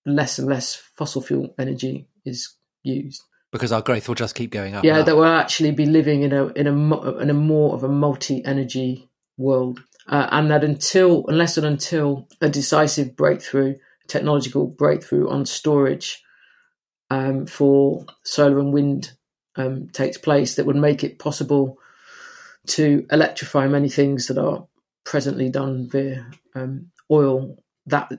less 0.05 0.39
and 0.39 0.49
less 0.49 0.75
fossil 0.75 1.21
fuel 1.21 1.53
energy 1.57 2.07
is 2.25 2.55
used 2.83 3.21
because 3.51 3.71
our 3.71 3.81
growth 3.81 4.07
will 4.07 4.15
just 4.15 4.35
keep 4.35 4.51
going 4.51 4.75
up. 4.75 4.83
Yeah, 4.83 5.01
that 5.01 5.15
we'll 5.15 5.25
actually 5.25 5.71
be 5.71 5.85
living 5.85 6.23
in 6.23 6.33
a 6.33 6.47
in 6.47 6.67
a 6.67 7.17
in 7.17 7.29
a 7.29 7.33
more 7.33 7.73
of 7.73 7.83
a 7.83 7.89
multi 7.89 8.43
energy 8.45 9.09
world, 9.37 9.81
uh, 10.07 10.27
and 10.31 10.51
that 10.51 10.63
until 10.63 11.25
unless 11.27 11.57
and 11.57 11.65
until 11.65 12.27
a 12.41 12.49
decisive 12.49 13.15
breakthrough, 13.15 13.75
technological 14.07 14.67
breakthrough 14.67 15.29
on 15.29 15.45
storage 15.45 16.23
um, 17.09 17.45
for 17.45 18.05
solar 18.23 18.59
and 18.59 18.73
wind 18.73 19.13
um, 19.55 19.89
takes 19.89 20.17
place, 20.17 20.55
that 20.55 20.65
would 20.65 20.75
make 20.75 21.03
it 21.03 21.19
possible 21.19 21.77
to 22.67 23.05
electrify 23.11 23.67
many 23.67 23.89
things 23.89 24.27
that 24.27 24.37
are 24.37 24.65
presently 25.03 25.49
done 25.49 25.89
via 25.89 26.25
um, 26.55 26.91
oil. 27.11 27.57
That 27.87 28.11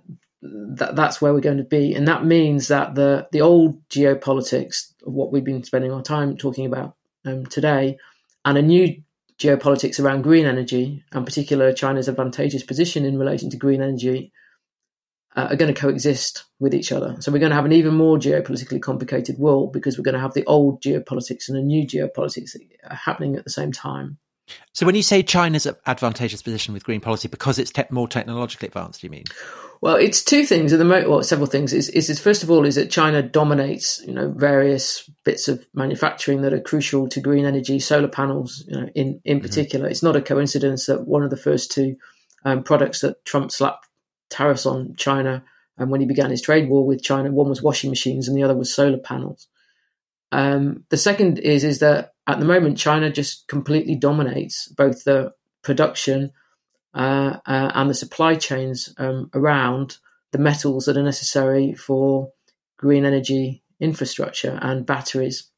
that 0.42 0.96
that's 0.96 1.22
where 1.22 1.32
we're 1.32 1.40
going 1.40 1.58
to 1.58 1.64
be, 1.64 1.94
and 1.94 2.06
that 2.08 2.24
means 2.24 2.68
that 2.68 2.94
the 2.94 3.28
the 3.32 3.40
old 3.40 3.88
geopolitics 3.88 4.92
of 5.06 5.12
what 5.12 5.32
we've 5.32 5.44
been 5.44 5.62
spending 5.62 5.92
our 5.92 6.02
time 6.02 6.36
talking 6.36 6.66
about 6.66 6.96
um, 7.24 7.46
today, 7.46 7.96
and 8.44 8.58
a 8.58 8.62
new 8.62 9.02
geopolitics 9.42 9.98
around 9.98 10.22
green 10.22 10.46
energy, 10.46 11.04
and 11.12 11.26
particular 11.26 11.72
China's 11.72 12.08
advantageous 12.08 12.62
position 12.62 13.04
in 13.04 13.18
relation 13.18 13.50
to 13.50 13.56
green 13.56 13.82
energy, 13.82 14.32
uh, 15.34 15.48
are 15.50 15.56
going 15.56 15.72
to 15.72 15.80
coexist 15.80 16.44
with 16.60 16.74
each 16.74 16.92
other. 16.92 17.16
So 17.20 17.32
we're 17.32 17.38
going 17.38 17.50
to 17.50 17.56
have 17.56 17.64
an 17.64 17.72
even 17.72 17.94
more 17.94 18.18
geopolitically 18.18 18.80
complicated 18.80 19.38
world 19.38 19.72
because 19.72 19.96
we're 19.96 20.04
going 20.04 20.14
to 20.14 20.20
have 20.20 20.34
the 20.34 20.44
old 20.44 20.82
geopolitics 20.82 21.48
and 21.48 21.56
a 21.56 21.62
new 21.62 21.86
geopolitics 21.86 22.56
happening 22.90 23.36
at 23.36 23.44
the 23.44 23.50
same 23.50 23.72
time. 23.72 24.18
So 24.72 24.84
when 24.84 24.94
you 24.94 25.02
say 25.02 25.22
China's 25.22 25.66
advantageous 25.86 26.42
position 26.42 26.74
with 26.74 26.84
green 26.84 27.00
policy 27.00 27.28
because 27.28 27.58
it's 27.58 27.70
te- 27.70 27.84
more 27.90 28.08
technologically 28.08 28.68
advanced, 28.68 29.00
do 29.00 29.06
you 29.06 29.10
mean? 29.10 29.24
Well, 29.82 29.96
it's 29.96 30.22
two 30.22 30.46
things 30.46 30.72
at 30.72 30.78
the 30.78 30.84
moment. 30.84 31.10
Well, 31.10 31.24
several 31.24 31.48
things. 31.48 31.72
Is, 31.72 31.88
is, 31.88 32.08
is 32.08 32.20
first 32.20 32.44
of 32.44 32.50
all 32.52 32.64
is 32.64 32.76
that 32.76 32.88
China 32.88 33.20
dominates, 33.20 34.00
you 34.06 34.14
know, 34.14 34.30
various 34.30 35.10
bits 35.24 35.48
of 35.48 35.66
manufacturing 35.74 36.42
that 36.42 36.54
are 36.54 36.60
crucial 36.60 37.08
to 37.08 37.20
green 37.20 37.44
energy, 37.44 37.80
solar 37.80 38.06
panels, 38.06 38.64
you 38.68 38.80
know, 38.80 38.88
in 38.94 39.20
in 39.24 39.38
mm-hmm. 39.38 39.42
particular. 39.46 39.88
It's 39.88 40.02
not 40.02 40.14
a 40.14 40.22
coincidence 40.22 40.86
that 40.86 41.08
one 41.08 41.24
of 41.24 41.30
the 41.30 41.36
first 41.36 41.72
two 41.72 41.96
um, 42.44 42.62
products 42.62 43.00
that 43.00 43.24
Trump 43.24 43.50
slapped 43.50 43.88
tariffs 44.30 44.66
on 44.66 44.94
China, 44.96 45.42
and 45.76 45.86
um, 45.86 45.90
when 45.90 46.00
he 46.00 46.06
began 46.06 46.30
his 46.30 46.42
trade 46.42 46.68
war 46.68 46.86
with 46.86 47.02
China, 47.02 47.32
one 47.32 47.48
was 47.48 47.60
washing 47.60 47.90
machines 47.90 48.28
and 48.28 48.36
the 48.36 48.44
other 48.44 48.56
was 48.56 48.72
solar 48.72 48.98
panels. 48.98 49.48
Um, 50.30 50.84
the 50.90 50.96
second 50.96 51.40
is 51.40 51.64
is 51.64 51.80
that 51.80 52.12
at 52.28 52.38
the 52.38 52.46
moment 52.46 52.78
China 52.78 53.10
just 53.10 53.48
completely 53.48 53.96
dominates 53.96 54.68
both 54.68 55.02
the 55.02 55.32
production 55.64 56.30
uh, 56.94 57.38
uh, 57.46 57.72
and 57.74 57.88
the 57.88 57.94
supply 57.94 58.34
chains 58.34 58.94
um, 58.98 59.30
around 59.34 59.98
the 60.32 60.38
metals 60.38 60.86
that 60.86 60.96
are 60.96 61.02
necessary 61.02 61.74
for 61.74 62.30
green 62.76 63.04
energy 63.04 63.62
infrastructure 63.80 64.58
and 64.62 64.86
batteries, 64.86 65.48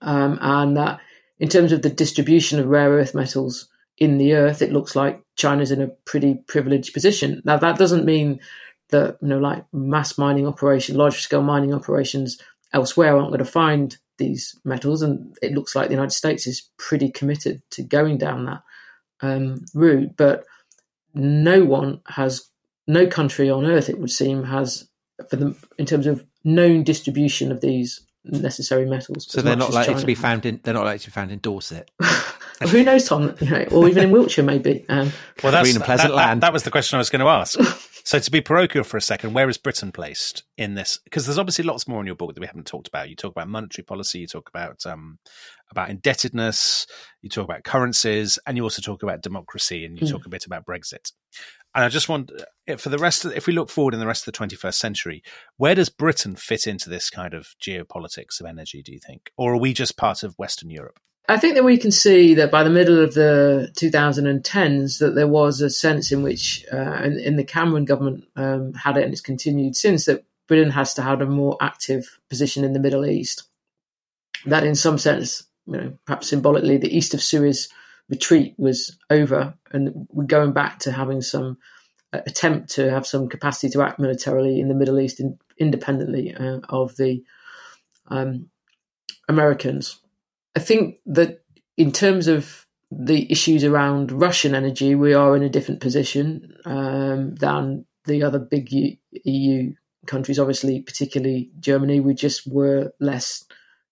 um, 0.00 0.38
and 0.40 0.76
that 0.76 1.00
in 1.38 1.48
terms 1.48 1.72
of 1.72 1.82
the 1.82 1.90
distribution 1.90 2.58
of 2.58 2.66
rare 2.66 2.90
earth 2.90 3.14
metals 3.14 3.68
in 3.98 4.18
the 4.18 4.34
earth, 4.34 4.62
it 4.62 4.72
looks 4.72 4.94
like 4.94 5.22
China's 5.36 5.70
in 5.70 5.82
a 5.82 5.88
pretty 6.04 6.34
privileged 6.46 6.92
position. 6.92 7.42
Now 7.44 7.56
that 7.58 7.78
doesn't 7.78 8.04
mean 8.04 8.40
that 8.90 9.18
you 9.22 9.28
know 9.28 9.38
like 9.38 9.64
mass 9.72 10.18
mining 10.18 10.46
operation, 10.46 10.96
large 10.96 11.20
scale 11.20 11.42
mining 11.42 11.74
operations 11.74 12.38
elsewhere 12.72 13.16
aren't 13.16 13.28
going 13.28 13.38
to 13.38 13.44
find 13.44 13.96
these 14.18 14.58
metals, 14.64 15.02
and 15.02 15.36
it 15.42 15.52
looks 15.52 15.74
like 15.74 15.88
the 15.88 15.94
United 15.94 16.12
States 16.12 16.46
is 16.46 16.68
pretty 16.76 17.10
committed 17.10 17.62
to 17.70 17.82
going 17.82 18.18
down 18.18 18.44
that 18.44 18.62
um, 19.22 19.64
route. 19.74 20.16
But 20.16 20.44
no 21.14 21.64
one 21.64 22.00
has, 22.06 22.48
no 22.86 23.06
country 23.06 23.50
on 23.50 23.66
earth, 23.66 23.88
it 23.88 23.98
would 23.98 24.10
seem, 24.10 24.44
has 24.44 24.88
for 25.30 25.36
them 25.36 25.56
in 25.78 25.86
terms 25.86 26.06
of 26.06 26.24
known 26.44 26.82
distribution 26.82 27.52
of 27.52 27.60
these 27.60 28.04
necessary 28.24 28.86
metals. 28.86 29.26
So 29.28 29.42
they're 29.42 29.56
not 29.56 29.72
likely 29.72 29.94
China. 29.94 30.00
to 30.00 30.06
be 30.06 30.14
found 30.14 30.46
in. 30.46 30.60
They're 30.62 30.74
not 30.74 30.84
likely 30.84 31.00
to 31.00 31.06
be 31.06 31.12
found 31.12 31.32
in 31.32 31.38
Dorset. 31.38 31.90
Who 32.70 32.84
knows, 32.84 33.08
Tom? 33.08 33.34
You 33.40 33.50
know, 33.50 33.64
or 33.72 33.88
even 33.88 34.04
in 34.04 34.10
Wiltshire, 34.10 34.44
maybe. 34.44 34.84
Um, 34.88 35.10
well, 35.42 35.52
that's, 35.52 35.64
green 35.64 35.76
and 35.76 35.84
pleasant 35.84 36.10
that, 36.10 36.16
land. 36.16 36.42
That, 36.42 36.48
that 36.48 36.52
was 36.52 36.62
the 36.62 36.70
question 36.70 36.96
I 36.96 36.98
was 36.98 37.10
going 37.10 37.20
to 37.20 37.28
ask. 37.28 37.58
So 38.04 38.18
to 38.18 38.30
be 38.30 38.40
parochial 38.40 38.84
for 38.84 38.96
a 38.96 39.00
second, 39.00 39.32
where 39.32 39.48
is 39.48 39.58
Britain 39.58 39.92
placed 39.92 40.42
in 40.58 40.74
this? 40.74 40.98
Because 41.04 41.26
there's 41.26 41.38
obviously 41.38 41.64
lots 41.64 41.86
more 41.86 42.00
in 42.00 42.06
your 42.06 42.16
book 42.16 42.34
that 42.34 42.40
we 42.40 42.46
haven't 42.46 42.66
talked 42.66 42.88
about. 42.88 43.08
You 43.08 43.16
talk 43.16 43.30
about 43.30 43.48
monetary 43.48 43.84
policy, 43.84 44.18
you 44.18 44.26
talk 44.26 44.48
about 44.48 44.84
um, 44.86 45.18
about 45.72 45.90
indebtedness, 45.90 46.86
you 47.20 47.28
talk 47.28 47.44
about 47.44 47.64
currencies, 47.64 48.38
and 48.46 48.56
you 48.56 48.62
also 48.62 48.80
talk 48.80 49.02
about 49.02 49.22
democracy, 49.22 49.84
and 49.84 49.98
you 49.98 50.06
mm. 50.06 50.10
talk 50.10 50.24
a 50.24 50.30
bit 50.30 50.46
about 50.46 50.64
Brexit. 50.64 51.12
And 51.74 51.84
I 51.84 51.88
just 51.88 52.08
want 52.08 52.30
uh, 52.68 52.76
for 52.76 52.90
the 52.90 52.98
rest 52.98 53.24
of, 53.24 53.32
if 53.32 53.46
we 53.46 53.52
look 53.52 53.70
forward 53.70 53.94
in 53.94 54.00
the 54.00 54.06
rest 54.06 54.26
of 54.26 54.32
the 54.32 54.38
21st 54.38 54.74
century, 54.74 55.22
where 55.56 55.74
does 55.74 55.88
Britain 55.88 56.36
fit 56.36 56.66
into 56.66 56.88
this 56.88 57.10
kind 57.10 57.34
of 57.34 57.48
geopolitics 57.60 58.40
of 58.40 58.46
energy? 58.46 58.82
Do 58.82 58.92
you 58.92 59.00
think, 59.04 59.30
or 59.36 59.54
are 59.54 59.60
we 59.60 59.72
just 59.72 59.96
part 59.96 60.22
of 60.22 60.38
Western 60.38 60.70
Europe? 60.70 60.98
I 61.28 61.38
think 61.38 61.54
that 61.54 61.64
we 61.64 61.78
can 61.78 61.92
see 61.92 62.34
that 62.34 62.50
by 62.50 62.64
the 62.64 62.70
middle 62.70 62.98
of 62.98 63.14
the 63.14 63.72
2010s 63.76 64.98
that 64.98 65.14
there 65.14 65.28
was 65.28 65.60
a 65.60 65.70
sense 65.70 66.10
in 66.10 66.22
which, 66.22 66.64
uh, 66.72 67.00
in, 67.04 67.18
in, 67.18 67.36
the 67.36 67.44
Cameron 67.44 67.84
government 67.84 68.24
um, 68.34 68.74
had 68.74 68.96
it, 68.96 69.04
and 69.04 69.12
it's 69.12 69.20
continued 69.20 69.76
since 69.76 70.06
that 70.06 70.24
Britain 70.48 70.70
has 70.70 70.94
to 70.94 71.02
have 71.02 71.20
a 71.20 71.26
more 71.26 71.56
active 71.60 72.18
position 72.28 72.64
in 72.64 72.72
the 72.72 72.80
Middle 72.80 73.06
East. 73.06 73.44
That, 74.46 74.64
in 74.64 74.74
some 74.74 74.98
sense, 74.98 75.44
you 75.66 75.76
know, 75.76 75.92
perhaps 76.06 76.28
symbolically, 76.28 76.76
the 76.76 76.94
East 76.94 77.14
of 77.14 77.22
Suez 77.22 77.68
retreat 78.08 78.54
was 78.58 78.96
over, 79.10 79.54
and 79.70 80.06
we're 80.10 80.24
going 80.24 80.52
back 80.52 80.80
to 80.80 80.92
having 80.92 81.20
some 81.20 81.58
uh, 82.12 82.20
attempt 82.26 82.70
to 82.70 82.90
have 82.90 83.06
some 83.06 83.28
capacity 83.28 83.70
to 83.70 83.82
act 83.82 83.98
militarily 83.98 84.60
in 84.60 84.68
the 84.68 84.74
Middle 84.74 85.00
East 85.00 85.20
in, 85.20 85.38
independently 85.58 86.34
uh, 86.34 86.60
of 86.68 86.96
the 86.96 87.22
um, 88.08 88.48
Americans. 89.28 89.98
I 90.54 90.60
think 90.60 90.96
that 91.06 91.42
in 91.76 91.92
terms 91.92 92.28
of 92.28 92.66
the 92.90 93.30
issues 93.32 93.64
around 93.64 94.12
Russian 94.12 94.54
energy, 94.54 94.94
we 94.94 95.14
are 95.14 95.34
in 95.34 95.42
a 95.42 95.48
different 95.48 95.80
position 95.80 96.54
um, 96.66 97.34
than 97.36 97.86
the 98.04 98.22
other 98.22 98.38
big 98.38 98.70
EU 99.24 99.72
countries. 100.06 100.38
Obviously, 100.38 100.82
particularly 100.82 101.50
Germany, 101.58 102.00
we 102.00 102.14
just 102.14 102.46
were 102.46 102.92
less 103.00 103.44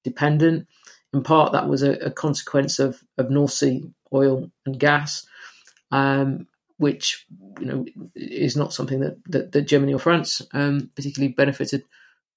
dependent. 0.05 0.67
In 1.13 1.23
part, 1.23 1.53
that 1.53 1.69
was 1.69 1.83
a, 1.83 1.93
a 1.93 2.11
consequence 2.11 2.79
of, 2.79 3.03
of 3.19 3.31
North 3.31 3.53
Sea 3.53 3.91
oil 4.13 4.51
and 4.67 4.79
gas, 4.79 5.27
um, 5.91 6.47
which 6.77 7.27
you 7.61 7.67
know 7.67 7.85
is 8.15 8.57
not 8.57 8.73
something 8.73 9.01
that, 9.01 9.17
that, 9.27 9.53
that 9.53 9.63
Germany 9.63 9.95
or 9.95 9.99
France 9.99 10.43
um, 10.53 10.91
particularly 10.95 11.33
benefited 11.33 11.85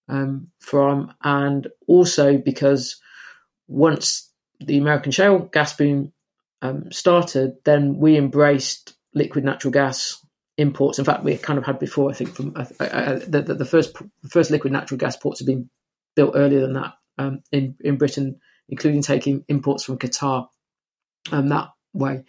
um, 0.10 0.48
from, 0.60 1.14
and 1.24 1.68
also 1.88 2.38
because 2.38 3.00
once 3.68 4.30
the 4.60 4.78
American 4.78 5.12
shale 5.12 5.40
gas 5.40 5.74
boom 5.76 6.12
um, 6.62 6.92
started, 6.92 7.58
then 7.66 7.98
we 7.98 8.18
embraced 8.18 8.94
liquid 9.14 9.44
natural 9.44 9.72
gas 9.72 10.24
imports. 10.58 11.00
In 11.00 11.06
fact, 11.06 11.24
we 11.24 11.38
kind 11.38 11.60
of 11.60 11.66
had 11.66 11.80
before. 11.80 12.10
I 12.10 12.14
think 12.14 12.36
from 12.36 12.54
uh, 12.56 12.66
uh, 12.80 13.20
the, 13.28 13.42
the, 13.42 13.54
the, 13.56 13.66
first 13.66 13.94
the 13.94 14.30
first 14.30 14.52
liquid 14.52 14.74
natural 14.74 14.98
gas 14.98 15.18
ports 15.18 15.40
have 15.40 15.48
been 15.48 15.70
built 16.16 16.34
earlier 16.36 16.62
than 16.62 16.74
that 16.74 16.94
um, 17.18 17.42
in 17.52 17.76
in 17.82 17.98
Britain, 17.98 18.40
including 18.74 19.04
taking 19.04 19.46
imports 19.48 19.84
from 19.84 20.00
Qatar 20.00 20.48
um, 21.32 21.50
that 21.50 21.70
way. 21.94 22.24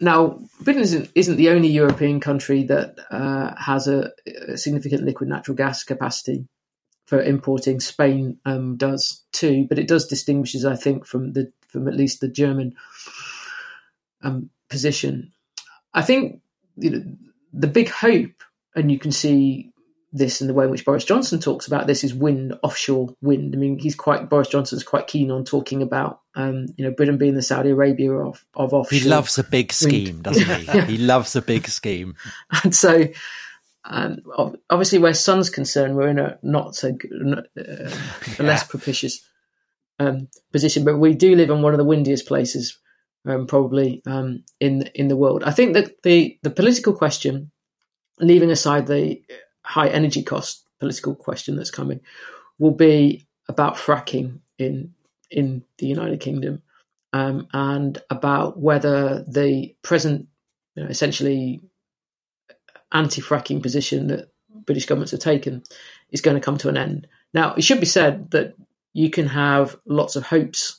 Now, 0.00 0.40
Britain 0.62 0.82
isn't, 0.82 1.10
isn't 1.14 1.36
the 1.36 1.50
only 1.50 1.68
European 1.68 2.20
country 2.20 2.62
that 2.64 2.96
uh, 3.10 3.54
has 3.54 3.86
a, 3.86 4.12
a, 4.48 4.56
significant 4.56 5.04
liquid 5.04 5.28
natural 5.28 5.54
gas 5.54 5.84
capacity 5.84 6.48
for 7.04 7.20
importing. 7.20 7.80
Spain 7.80 8.38
um, 8.46 8.76
does 8.76 9.24
too, 9.32 9.66
but 9.68 9.78
it 9.78 9.88
does 9.88 10.06
distinguishes, 10.06 10.64
I 10.64 10.74
think, 10.74 11.06
from 11.06 11.34
the 11.34 11.52
from 11.68 11.86
at 11.86 11.94
least 11.94 12.20
the 12.20 12.28
German 12.28 12.74
um, 14.22 14.48
position. 14.70 15.32
I 15.92 16.00
think 16.00 16.40
you 16.76 16.90
know 16.90 17.04
the 17.52 17.68
big 17.68 17.90
hope, 17.90 18.42
and 18.74 18.90
you 18.90 18.98
can 18.98 19.12
see 19.12 19.70
this 20.16 20.40
and 20.40 20.48
the 20.48 20.54
way 20.54 20.64
in 20.64 20.70
which 20.70 20.84
Boris 20.84 21.04
Johnson 21.04 21.38
talks 21.38 21.66
about 21.66 21.86
this 21.86 22.02
is 22.02 22.14
wind, 22.14 22.54
offshore 22.62 23.14
wind. 23.20 23.54
I 23.54 23.58
mean, 23.58 23.78
he's 23.78 23.94
quite 23.94 24.28
Boris 24.30 24.48
Johnson's 24.48 24.82
quite 24.82 25.06
keen 25.06 25.30
on 25.30 25.44
talking 25.44 25.82
about 25.82 26.20
um, 26.34 26.66
you 26.76 26.84
know 26.84 26.90
Britain 26.90 27.18
being 27.18 27.34
the 27.34 27.42
Saudi 27.42 27.70
Arabia 27.70 28.12
of 28.12 28.44
of 28.54 28.72
offshore. 28.72 28.98
He 29.00 29.08
loves 29.08 29.38
a 29.38 29.44
big 29.44 29.72
scheme, 29.72 30.04
wind. 30.04 30.22
doesn't 30.22 30.60
he? 30.60 30.64
yeah. 30.64 30.84
He 30.86 30.96
loves 30.96 31.36
a 31.36 31.42
big 31.42 31.68
scheme. 31.68 32.14
And 32.64 32.74
so, 32.74 33.08
um, 33.84 34.18
obviously, 34.70 34.98
where 34.98 35.14
Sun's 35.14 35.50
concerned, 35.50 35.96
we're 35.96 36.08
in 36.08 36.18
a 36.18 36.38
not 36.42 36.74
so 36.74 36.92
good, 36.92 37.46
uh, 37.58 37.90
a 38.38 38.42
less 38.42 38.64
propitious 38.64 39.20
um, 39.98 40.28
position, 40.52 40.84
but 40.84 40.98
we 40.98 41.14
do 41.14 41.36
live 41.36 41.50
in 41.50 41.62
one 41.62 41.74
of 41.74 41.78
the 41.78 41.84
windiest 41.84 42.26
places. 42.26 42.78
Um, 43.26 43.48
probably 43.48 44.02
um, 44.06 44.44
in 44.60 44.88
in 44.94 45.08
the 45.08 45.16
world. 45.16 45.42
I 45.42 45.50
think 45.50 45.74
that 45.74 46.02
the 46.04 46.38
the 46.42 46.50
political 46.50 46.92
question, 46.92 47.50
leaving 48.20 48.52
aside 48.52 48.86
the 48.86 49.20
high 49.66 49.88
energy 49.88 50.22
cost 50.22 50.64
political 50.78 51.14
question 51.14 51.56
that's 51.56 51.70
coming 51.70 52.00
will 52.58 52.72
be 52.72 53.26
about 53.48 53.76
fracking 53.76 54.40
in 54.58 54.94
in 55.30 55.64
the 55.78 55.86
United 55.86 56.20
Kingdom 56.20 56.62
um, 57.12 57.48
and 57.52 58.00
about 58.10 58.58
whether 58.58 59.24
the 59.28 59.74
present 59.82 60.28
you 60.74 60.84
know, 60.84 60.88
essentially 60.88 61.60
anti-fracking 62.92 63.62
position 63.62 64.06
that 64.06 64.30
British 64.64 64.86
governments 64.86 65.10
have 65.10 65.20
taken 65.20 65.62
is 66.10 66.20
going 66.20 66.36
to 66.36 66.40
come 66.40 66.58
to 66.58 66.68
an 66.68 66.76
end. 66.76 67.06
Now, 67.34 67.54
it 67.54 67.64
should 67.64 67.80
be 67.80 67.86
said 67.86 68.30
that 68.30 68.54
you 68.92 69.10
can 69.10 69.26
have 69.26 69.76
lots 69.86 70.16
of 70.16 70.24
hopes 70.24 70.78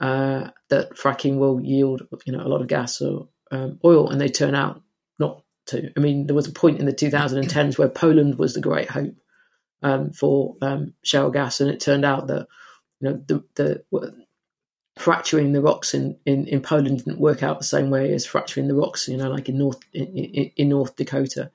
uh, 0.00 0.50
that 0.70 0.96
fracking 0.96 1.36
will 1.36 1.60
yield, 1.60 2.02
you 2.24 2.32
know, 2.32 2.44
a 2.44 2.48
lot 2.48 2.60
of 2.60 2.66
gas 2.66 3.00
or 3.00 3.28
um, 3.50 3.78
oil, 3.84 4.08
and 4.08 4.20
they 4.20 4.28
turn 4.28 4.54
out 4.54 4.82
not 5.18 5.42
to. 5.72 5.92
I 5.96 6.00
mean, 6.00 6.26
there 6.26 6.36
was 6.36 6.48
a 6.48 6.52
point 6.52 6.80
in 6.80 6.86
the 6.86 6.92
2010s 6.92 7.78
where 7.78 7.88
Poland 7.88 8.38
was 8.38 8.54
the 8.54 8.60
great 8.60 8.90
hope 8.90 9.14
um, 9.82 10.12
for 10.12 10.56
um, 10.62 10.94
shale 11.02 11.30
gas, 11.30 11.60
and 11.60 11.70
it 11.70 11.80
turned 11.80 12.04
out 12.04 12.28
that 12.28 12.46
you 13.00 13.08
know 13.08 13.22
the, 13.26 13.44
the 13.54 14.14
fracturing 14.96 15.52
the 15.52 15.62
rocks 15.62 15.94
in, 15.94 16.16
in, 16.26 16.46
in 16.46 16.60
Poland 16.60 16.98
didn't 16.98 17.18
work 17.18 17.42
out 17.42 17.58
the 17.58 17.64
same 17.64 17.90
way 17.90 18.12
as 18.12 18.26
fracturing 18.26 18.68
the 18.68 18.74
rocks, 18.74 19.08
you 19.08 19.16
know, 19.16 19.30
like 19.30 19.48
in 19.48 19.58
North 19.58 19.80
in, 19.92 20.06
in, 20.56 20.68
North 20.68 20.96
Dakota. 20.96 21.50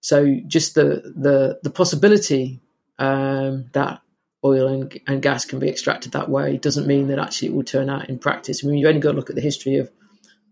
So 0.00 0.36
just 0.46 0.74
the 0.74 1.12
the 1.16 1.58
the 1.62 1.70
possibility 1.70 2.60
um, 2.98 3.66
that 3.72 4.00
oil 4.44 4.68
and, 4.68 5.00
and 5.06 5.20
gas 5.20 5.44
can 5.44 5.58
be 5.58 5.68
extracted 5.68 6.12
that 6.12 6.30
way 6.30 6.56
doesn't 6.56 6.86
mean 6.86 7.08
that 7.08 7.18
actually 7.18 7.48
it 7.48 7.54
will 7.54 7.64
turn 7.64 7.90
out 7.90 8.08
in 8.08 8.18
practice. 8.18 8.64
I 8.64 8.68
mean, 8.68 8.78
you 8.78 8.88
only 8.88 9.00
got 9.00 9.12
to 9.12 9.16
look 9.16 9.30
at 9.30 9.36
the 9.36 9.42
history 9.42 9.76
of 9.76 9.90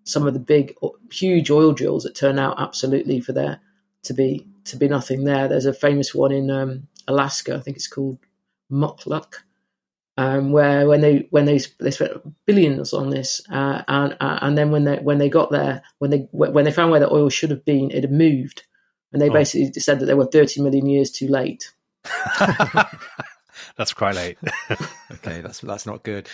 some 0.09 0.27
of 0.27 0.33
the 0.33 0.41
big, 0.41 0.75
huge 1.13 1.51
oil 1.51 1.73
drills 1.73 2.05
that 2.05 2.15
turn 2.15 2.39
out 2.39 2.61
absolutely 2.61 3.21
for 3.21 3.33
there 3.33 3.61
to 4.05 4.15
be 4.15 4.47
to 4.65 4.77
be 4.77 4.89
nothing 4.89 5.25
there. 5.25 5.49
There's 5.49 5.67
a 5.67 5.73
famous 5.73 6.15
one 6.15 6.33
in 6.33 6.51
um, 6.51 6.89
Alaska, 7.07 7.57
I 7.57 7.61
think 7.61 7.77
it's 7.77 7.89
called 7.89 8.19
Mukluk, 8.71 9.35
um, 10.17 10.51
where 10.53 10.87
when 10.87 11.01
they 11.01 11.27
when 11.31 11.45
they 11.45 11.61
they 11.79 11.91
spent 11.91 12.13
billions 12.47 12.93
on 12.93 13.11
this, 13.11 13.43
uh, 13.51 13.83
and 13.87 14.17
uh, 14.21 14.39
and 14.43 14.57
then 14.57 14.71
when 14.71 14.85
they 14.85 14.97
when 14.97 15.19
they 15.19 15.29
got 15.29 15.51
there, 15.51 15.83
when 15.99 16.11
they 16.11 16.29
when 16.33 16.65
they 16.65 16.73
found 16.73 16.91
where 16.91 17.01
the 17.01 17.13
oil 17.13 17.29
should 17.29 17.51
have 17.51 17.65
been, 17.65 17.91
it 17.91 18.03
had 18.03 18.13
moved, 18.13 18.65
and 19.13 19.21
they 19.21 19.29
oh. 19.29 19.33
basically 19.33 19.73
said 19.81 20.01
that 20.01 20.07
they 20.07 20.15
were 20.15 20.27
30 20.27 20.63
million 20.63 20.87
years 20.87 21.11
too 21.11 21.29
late. 21.29 21.73
that's 23.77 23.93
quite 23.93 24.15
late. 24.15 24.39
okay, 25.13 25.41
that's 25.41 25.61
that's 25.61 25.87
not 25.87 26.03
good. 26.03 26.29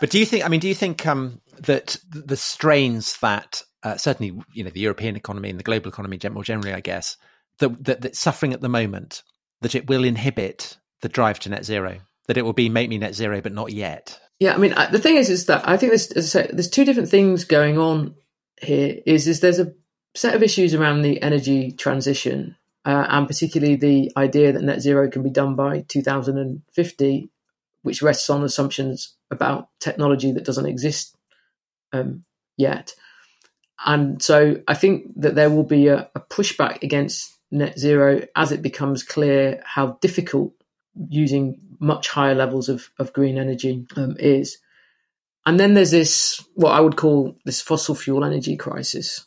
But 0.00 0.10
do 0.10 0.18
you 0.18 0.26
think? 0.26 0.44
I 0.44 0.48
mean, 0.48 0.60
do 0.60 0.68
you 0.68 0.74
think 0.74 1.06
um, 1.06 1.40
that 1.58 1.96
the 2.10 2.36
strains 2.36 3.18
that 3.18 3.62
uh, 3.82 3.96
certainly 3.96 4.40
you 4.52 4.64
know 4.64 4.70
the 4.70 4.80
European 4.80 5.16
economy 5.16 5.50
and 5.50 5.58
the 5.58 5.64
global 5.64 5.88
economy 5.88 6.18
more 6.30 6.44
generally, 6.44 6.74
I 6.74 6.80
guess, 6.80 7.16
that, 7.58 7.84
that 7.84 8.00
that's 8.02 8.18
suffering 8.18 8.52
at 8.52 8.60
the 8.60 8.68
moment, 8.68 9.22
that 9.60 9.74
it 9.74 9.88
will 9.88 10.04
inhibit 10.04 10.78
the 11.02 11.08
drive 11.08 11.38
to 11.40 11.48
net 11.48 11.64
zero, 11.64 11.98
that 12.26 12.36
it 12.36 12.42
will 12.42 12.52
be 12.52 12.68
make 12.68 12.88
me 12.88 12.98
net 12.98 13.14
zero, 13.14 13.40
but 13.40 13.52
not 13.52 13.72
yet. 13.72 14.18
Yeah, 14.38 14.54
I 14.54 14.56
mean, 14.56 14.74
the 14.90 14.98
thing 14.98 15.16
is, 15.16 15.28
is 15.28 15.46
that 15.46 15.68
I 15.68 15.76
think 15.76 15.90
there's, 15.90 16.10
as 16.12 16.34
I 16.34 16.42
say, 16.42 16.50
there's 16.50 16.70
two 16.70 16.86
different 16.86 17.10
things 17.10 17.44
going 17.44 17.78
on 17.78 18.14
here. 18.60 18.98
Is 19.04 19.28
is 19.28 19.40
there's 19.40 19.58
a 19.58 19.74
set 20.14 20.34
of 20.34 20.42
issues 20.42 20.74
around 20.74 21.02
the 21.02 21.20
energy 21.22 21.72
transition 21.72 22.56
uh, 22.84 23.06
and 23.08 23.26
particularly 23.26 23.76
the 23.76 24.12
idea 24.16 24.52
that 24.52 24.62
net 24.62 24.80
zero 24.80 25.08
can 25.08 25.22
be 25.22 25.30
done 25.30 25.54
by 25.54 25.84
2050, 25.88 27.30
which 27.82 28.02
rests 28.02 28.30
on 28.30 28.42
assumptions 28.42 29.14
about 29.30 29.68
technology 29.80 30.32
that 30.32 30.44
doesn't 30.44 30.66
exist 30.66 31.16
um, 31.92 32.24
yet. 32.56 32.94
And 33.84 34.22
so 34.22 34.56
I 34.68 34.74
think 34.74 35.20
that 35.20 35.34
there 35.34 35.50
will 35.50 35.64
be 35.64 35.88
a, 35.88 36.10
a, 36.14 36.20
pushback 36.20 36.82
against 36.82 37.38
net 37.50 37.78
zero 37.78 38.26
as 38.36 38.52
it 38.52 38.60
becomes 38.60 39.02
clear 39.02 39.62
how 39.64 39.98
difficult 40.02 40.52
using 41.08 41.58
much 41.78 42.08
higher 42.08 42.34
levels 42.34 42.68
of, 42.68 42.90
of 42.98 43.12
green 43.12 43.38
energy 43.38 43.86
um, 43.96 44.16
is. 44.18 44.58
And 45.46 45.58
then 45.58 45.72
there's 45.72 45.90
this, 45.90 46.44
what 46.54 46.72
I 46.72 46.80
would 46.80 46.96
call 46.96 47.38
this 47.46 47.62
fossil 47.62 47.94
fuel 47.94 48.24
energy 48.24 48.56
crisis, 48.56 49.24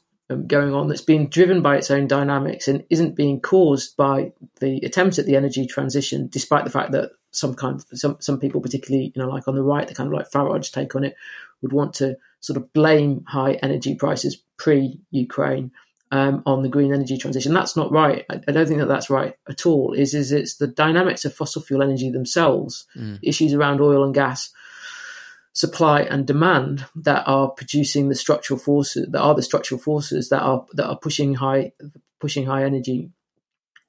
going 0.47 0.73
on 0.73 0.87
that's 0.87 1.01
being 1.01 1.27
driven 1.27 1.61
by 1.61 1.77
its 1.77 1.91
own 1.91 2.07
dynamics 2.07 2.67
and 2.67 2.83
isn't 2.89 3.15
being 3.15 3.41
caused 3.41 3.95
by 3.97 4.31
the 4.59 4.77
attempts 4.79 5.19
at 5.19 5.25
the 5.25 5.35
energy 5.35 5.65
transition, 5.65 6.29
despite 6.31 6.63
the 6.63 6.71
fact 6.71 6.93
that 6.93 7.11
some 7.31 7.53
kind 7.55 7.75
of, 7.75 7.99
some 7.99 8.17
some 8.19 8.39
people, 8.39 8.61
particularly 8.61 9.11
you 9.15 9.21
know 9.21 9.29
like 9.29 9.47
on 9.47 9.55
the 9.55 9.63
right, 9.63 9.87
the 9.87 9.95
kind 9.95 10.07
of 10.07 10.13
like 10.13 10.31
Farage 10.31 10.71
take 10.71 10.95
on 10.95 11.03
it, 11.03 11.15
would 11.61 11.73
want 11.73 11.95
to 11.95 12.17
sort 12.39 12.57
of 12.57 12.71
blame 12.73 13.23
high 13.27 13.53
energy 13.53 13.95
prices 13.95 14.41
pre-Ukraine 14.57 15.71
um, 16.11 16.43
on 16.45 16.61
the 16.61 16.69
green 16.69 16.93
energy 16.93 17.17
transition. 17.17 17.53
That's 17.53 17.75
not 17.75 17.91
right. 17.91 18.25
I, 18.29 18.39
I, 18.47 18.51
don't 18.51 18.67
think 18.67 18.79
that 18.79 18.87
that's 18.87 19.09
right 19.09 19.33
at 19.49 19.65
all. 19.65 19.93
Is 19.93 20.13
is 20.13 20.31
it's 20.31 20.55
the 20.55 20.67
dynamics 20.67 21.25
of 21.25 21.33
fossil 21.33 21.61
fuel 21.61 21.83
energy 21.83 22.11
themselves, 22.11 22.85
mm. 22.95 23.19
issues 23.21 23.53
around 23.53 23.81
oil 23.81 24.03
and 24.03 24.13
gas 24.13 24.51
supply 25.53 26.01
and 26.01 26.25
demand 26.25 26.85
that 26.95 27.23
are 27.27 27.49
producing 27.49 28.09
the 28.09 28.15
structural 28.15 28.59
forces 28.59 29.07
that 29.11 29.21
are 29.21 29.35
the 29.35 29.43
structural 29.43 29.79
forces 29.79 30.29
that 30.29 30.41
are 30.41 30.65
that 30.73 30.87
are 30.87 30.97
pushing 30.97 31.35
high 31.35 31.71
pushing 32.19 32.45
high 32.45 32.63
energy 32.63 33.11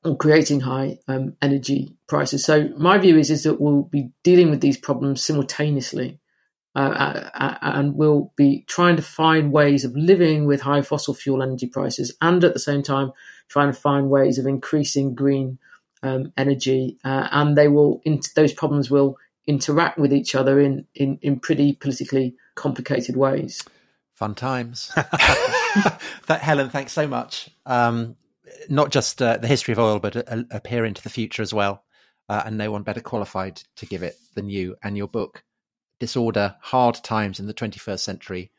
and 0.04 0.18
creating 0.18 0.60
high 0.60 0.98
um, 1.08 1.34
energy 1.40 1.96
prices. 2.06 2.44
So 2.44 2.68
my 2.76 2.98
view 2.98 3.16
is 3.16 3.30
is 3.30 3.44
that 3.44 3.60
we'll 3.60 3.82
be 3.82 4.10
dealing 4.22 4.50
with 4.50 4.60
these 4.60 4.76
problems 4.76 5.24
simultaneously, 5.24 6.20
uh, 6.76 6.78
uh, 6.78 7.30
uh, 7.34 7.58
and 7.62 7.94
we'll 7.94 8.32
be 8.36 8.64
trying 8.68 8.96
to 8.96 9.02
find 9.02 9.50
ways 9.50 9.84
of 9.84 9.96
living 9.96 10.44
with 10.44 10.60
high 10.60 10.82
fossil 10.82 11.14
fuel 11.14 11.42
energy 11.42 11.66
prices, 11.66 12.14
and 12.20 12.44
at 12.44 12.52
the 12.52 12.60
same 12.60 12.82
time 12.82 13.12
trying 13.48 13.72
to 13.72 13.78
find 13.78 14.10
ways 14.10 14.38
of 14.38 14.46
increasing 14.46 15.14
green 15.14 15.58
um, 16.02 16.32
energy, 16.36 16.98
uh, 17.04 17.28
and 17.30 17.56
they 17.56 17.68
will 17.68 18.02
in, 18.04 18.20
those 18.36 18.52
problems 18.52 18.90
will 18.90 19.16
interact 19.46 19.98
with 19.98 20.12
each 20.12 20.34
other 20.34 20.60
in, 20.60 20.86
in, 20.94 21.18
in 21.22 21.38
pretty 21.38 21.74
politically 21.74 22.34
complicated 22.54 23.16
ways. 23.16 23.62
Fun 24.14 24.34
times. 24.34 24.92
that, 24.96 26.40
Helen, 26.40 26.70
thanks 26.70 26.92
so 26.92 27.06
much. 27.06 27.50
Um, 27.66 28.16
not 28.68 28.90
just 28.90 29.20
uh, 29.20 29.36
the 29.38 29.48
history 29.48 29.72
of 29.72 29.78
oil, 29.78 29.98
but 29.98 30.16
a, 30.16 30.46
a, 30.50 30.60
peer 30.60 30.84
into 30.84 31.02
the 31.02 31.10
future 31.10 31.42
as 31.42 31.52
well. 31.52 31.82
Uh, 32.28 32.42
and 32.46 32.56
no 32.56 32.70
one 32.70 32.82
better 32.82 33.00
qualified 33.00 33.60
to 33.76 33.86
give 33.86 34.02
it 34.02 34.16
than 34.34 34.48
you 34.48 34.76
and 34.82 34.96
your 34.96 35.08
book, 35.08 35.42
Disorder 35.98 36.56
Hard 36.60 36.94
Times 36.94 37.38
in 37.38 37.46
the 37.46 37.52
21st 37.52 38.00
Century. 38.00 38.50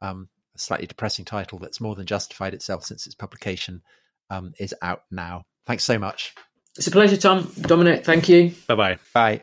Um, 0.00 0.28
a 0.54 0.58
slightly 0.58 0.86
depressing 0.86 1.24
title 1.24 1.58
that's 1.58 1.80
more 1.80 1.94
than 1.94 2.06
justified 2.06 2.54
itself 2.54 2.84
since 2.84 3.06
its 3.06 3.14
publication 3.14 3.82
um, 4.30 4.54
is 4.58 4.74
out 4.82 5.04
now. 5.10 5.44
Thanks 5.66 5.84
so 5.84 5.98
much. 5.98 6.34
It's 6.76 6.86
a 6.86 6.90
pleasure, 6.90 7.16
Tom. 7.16 7.52
Dominic, 7.60 8.04
thank 8.04 8.28
you. 8.28 8.54
Bye-bye. 8.66 8.98
Bye. 9.12 9.42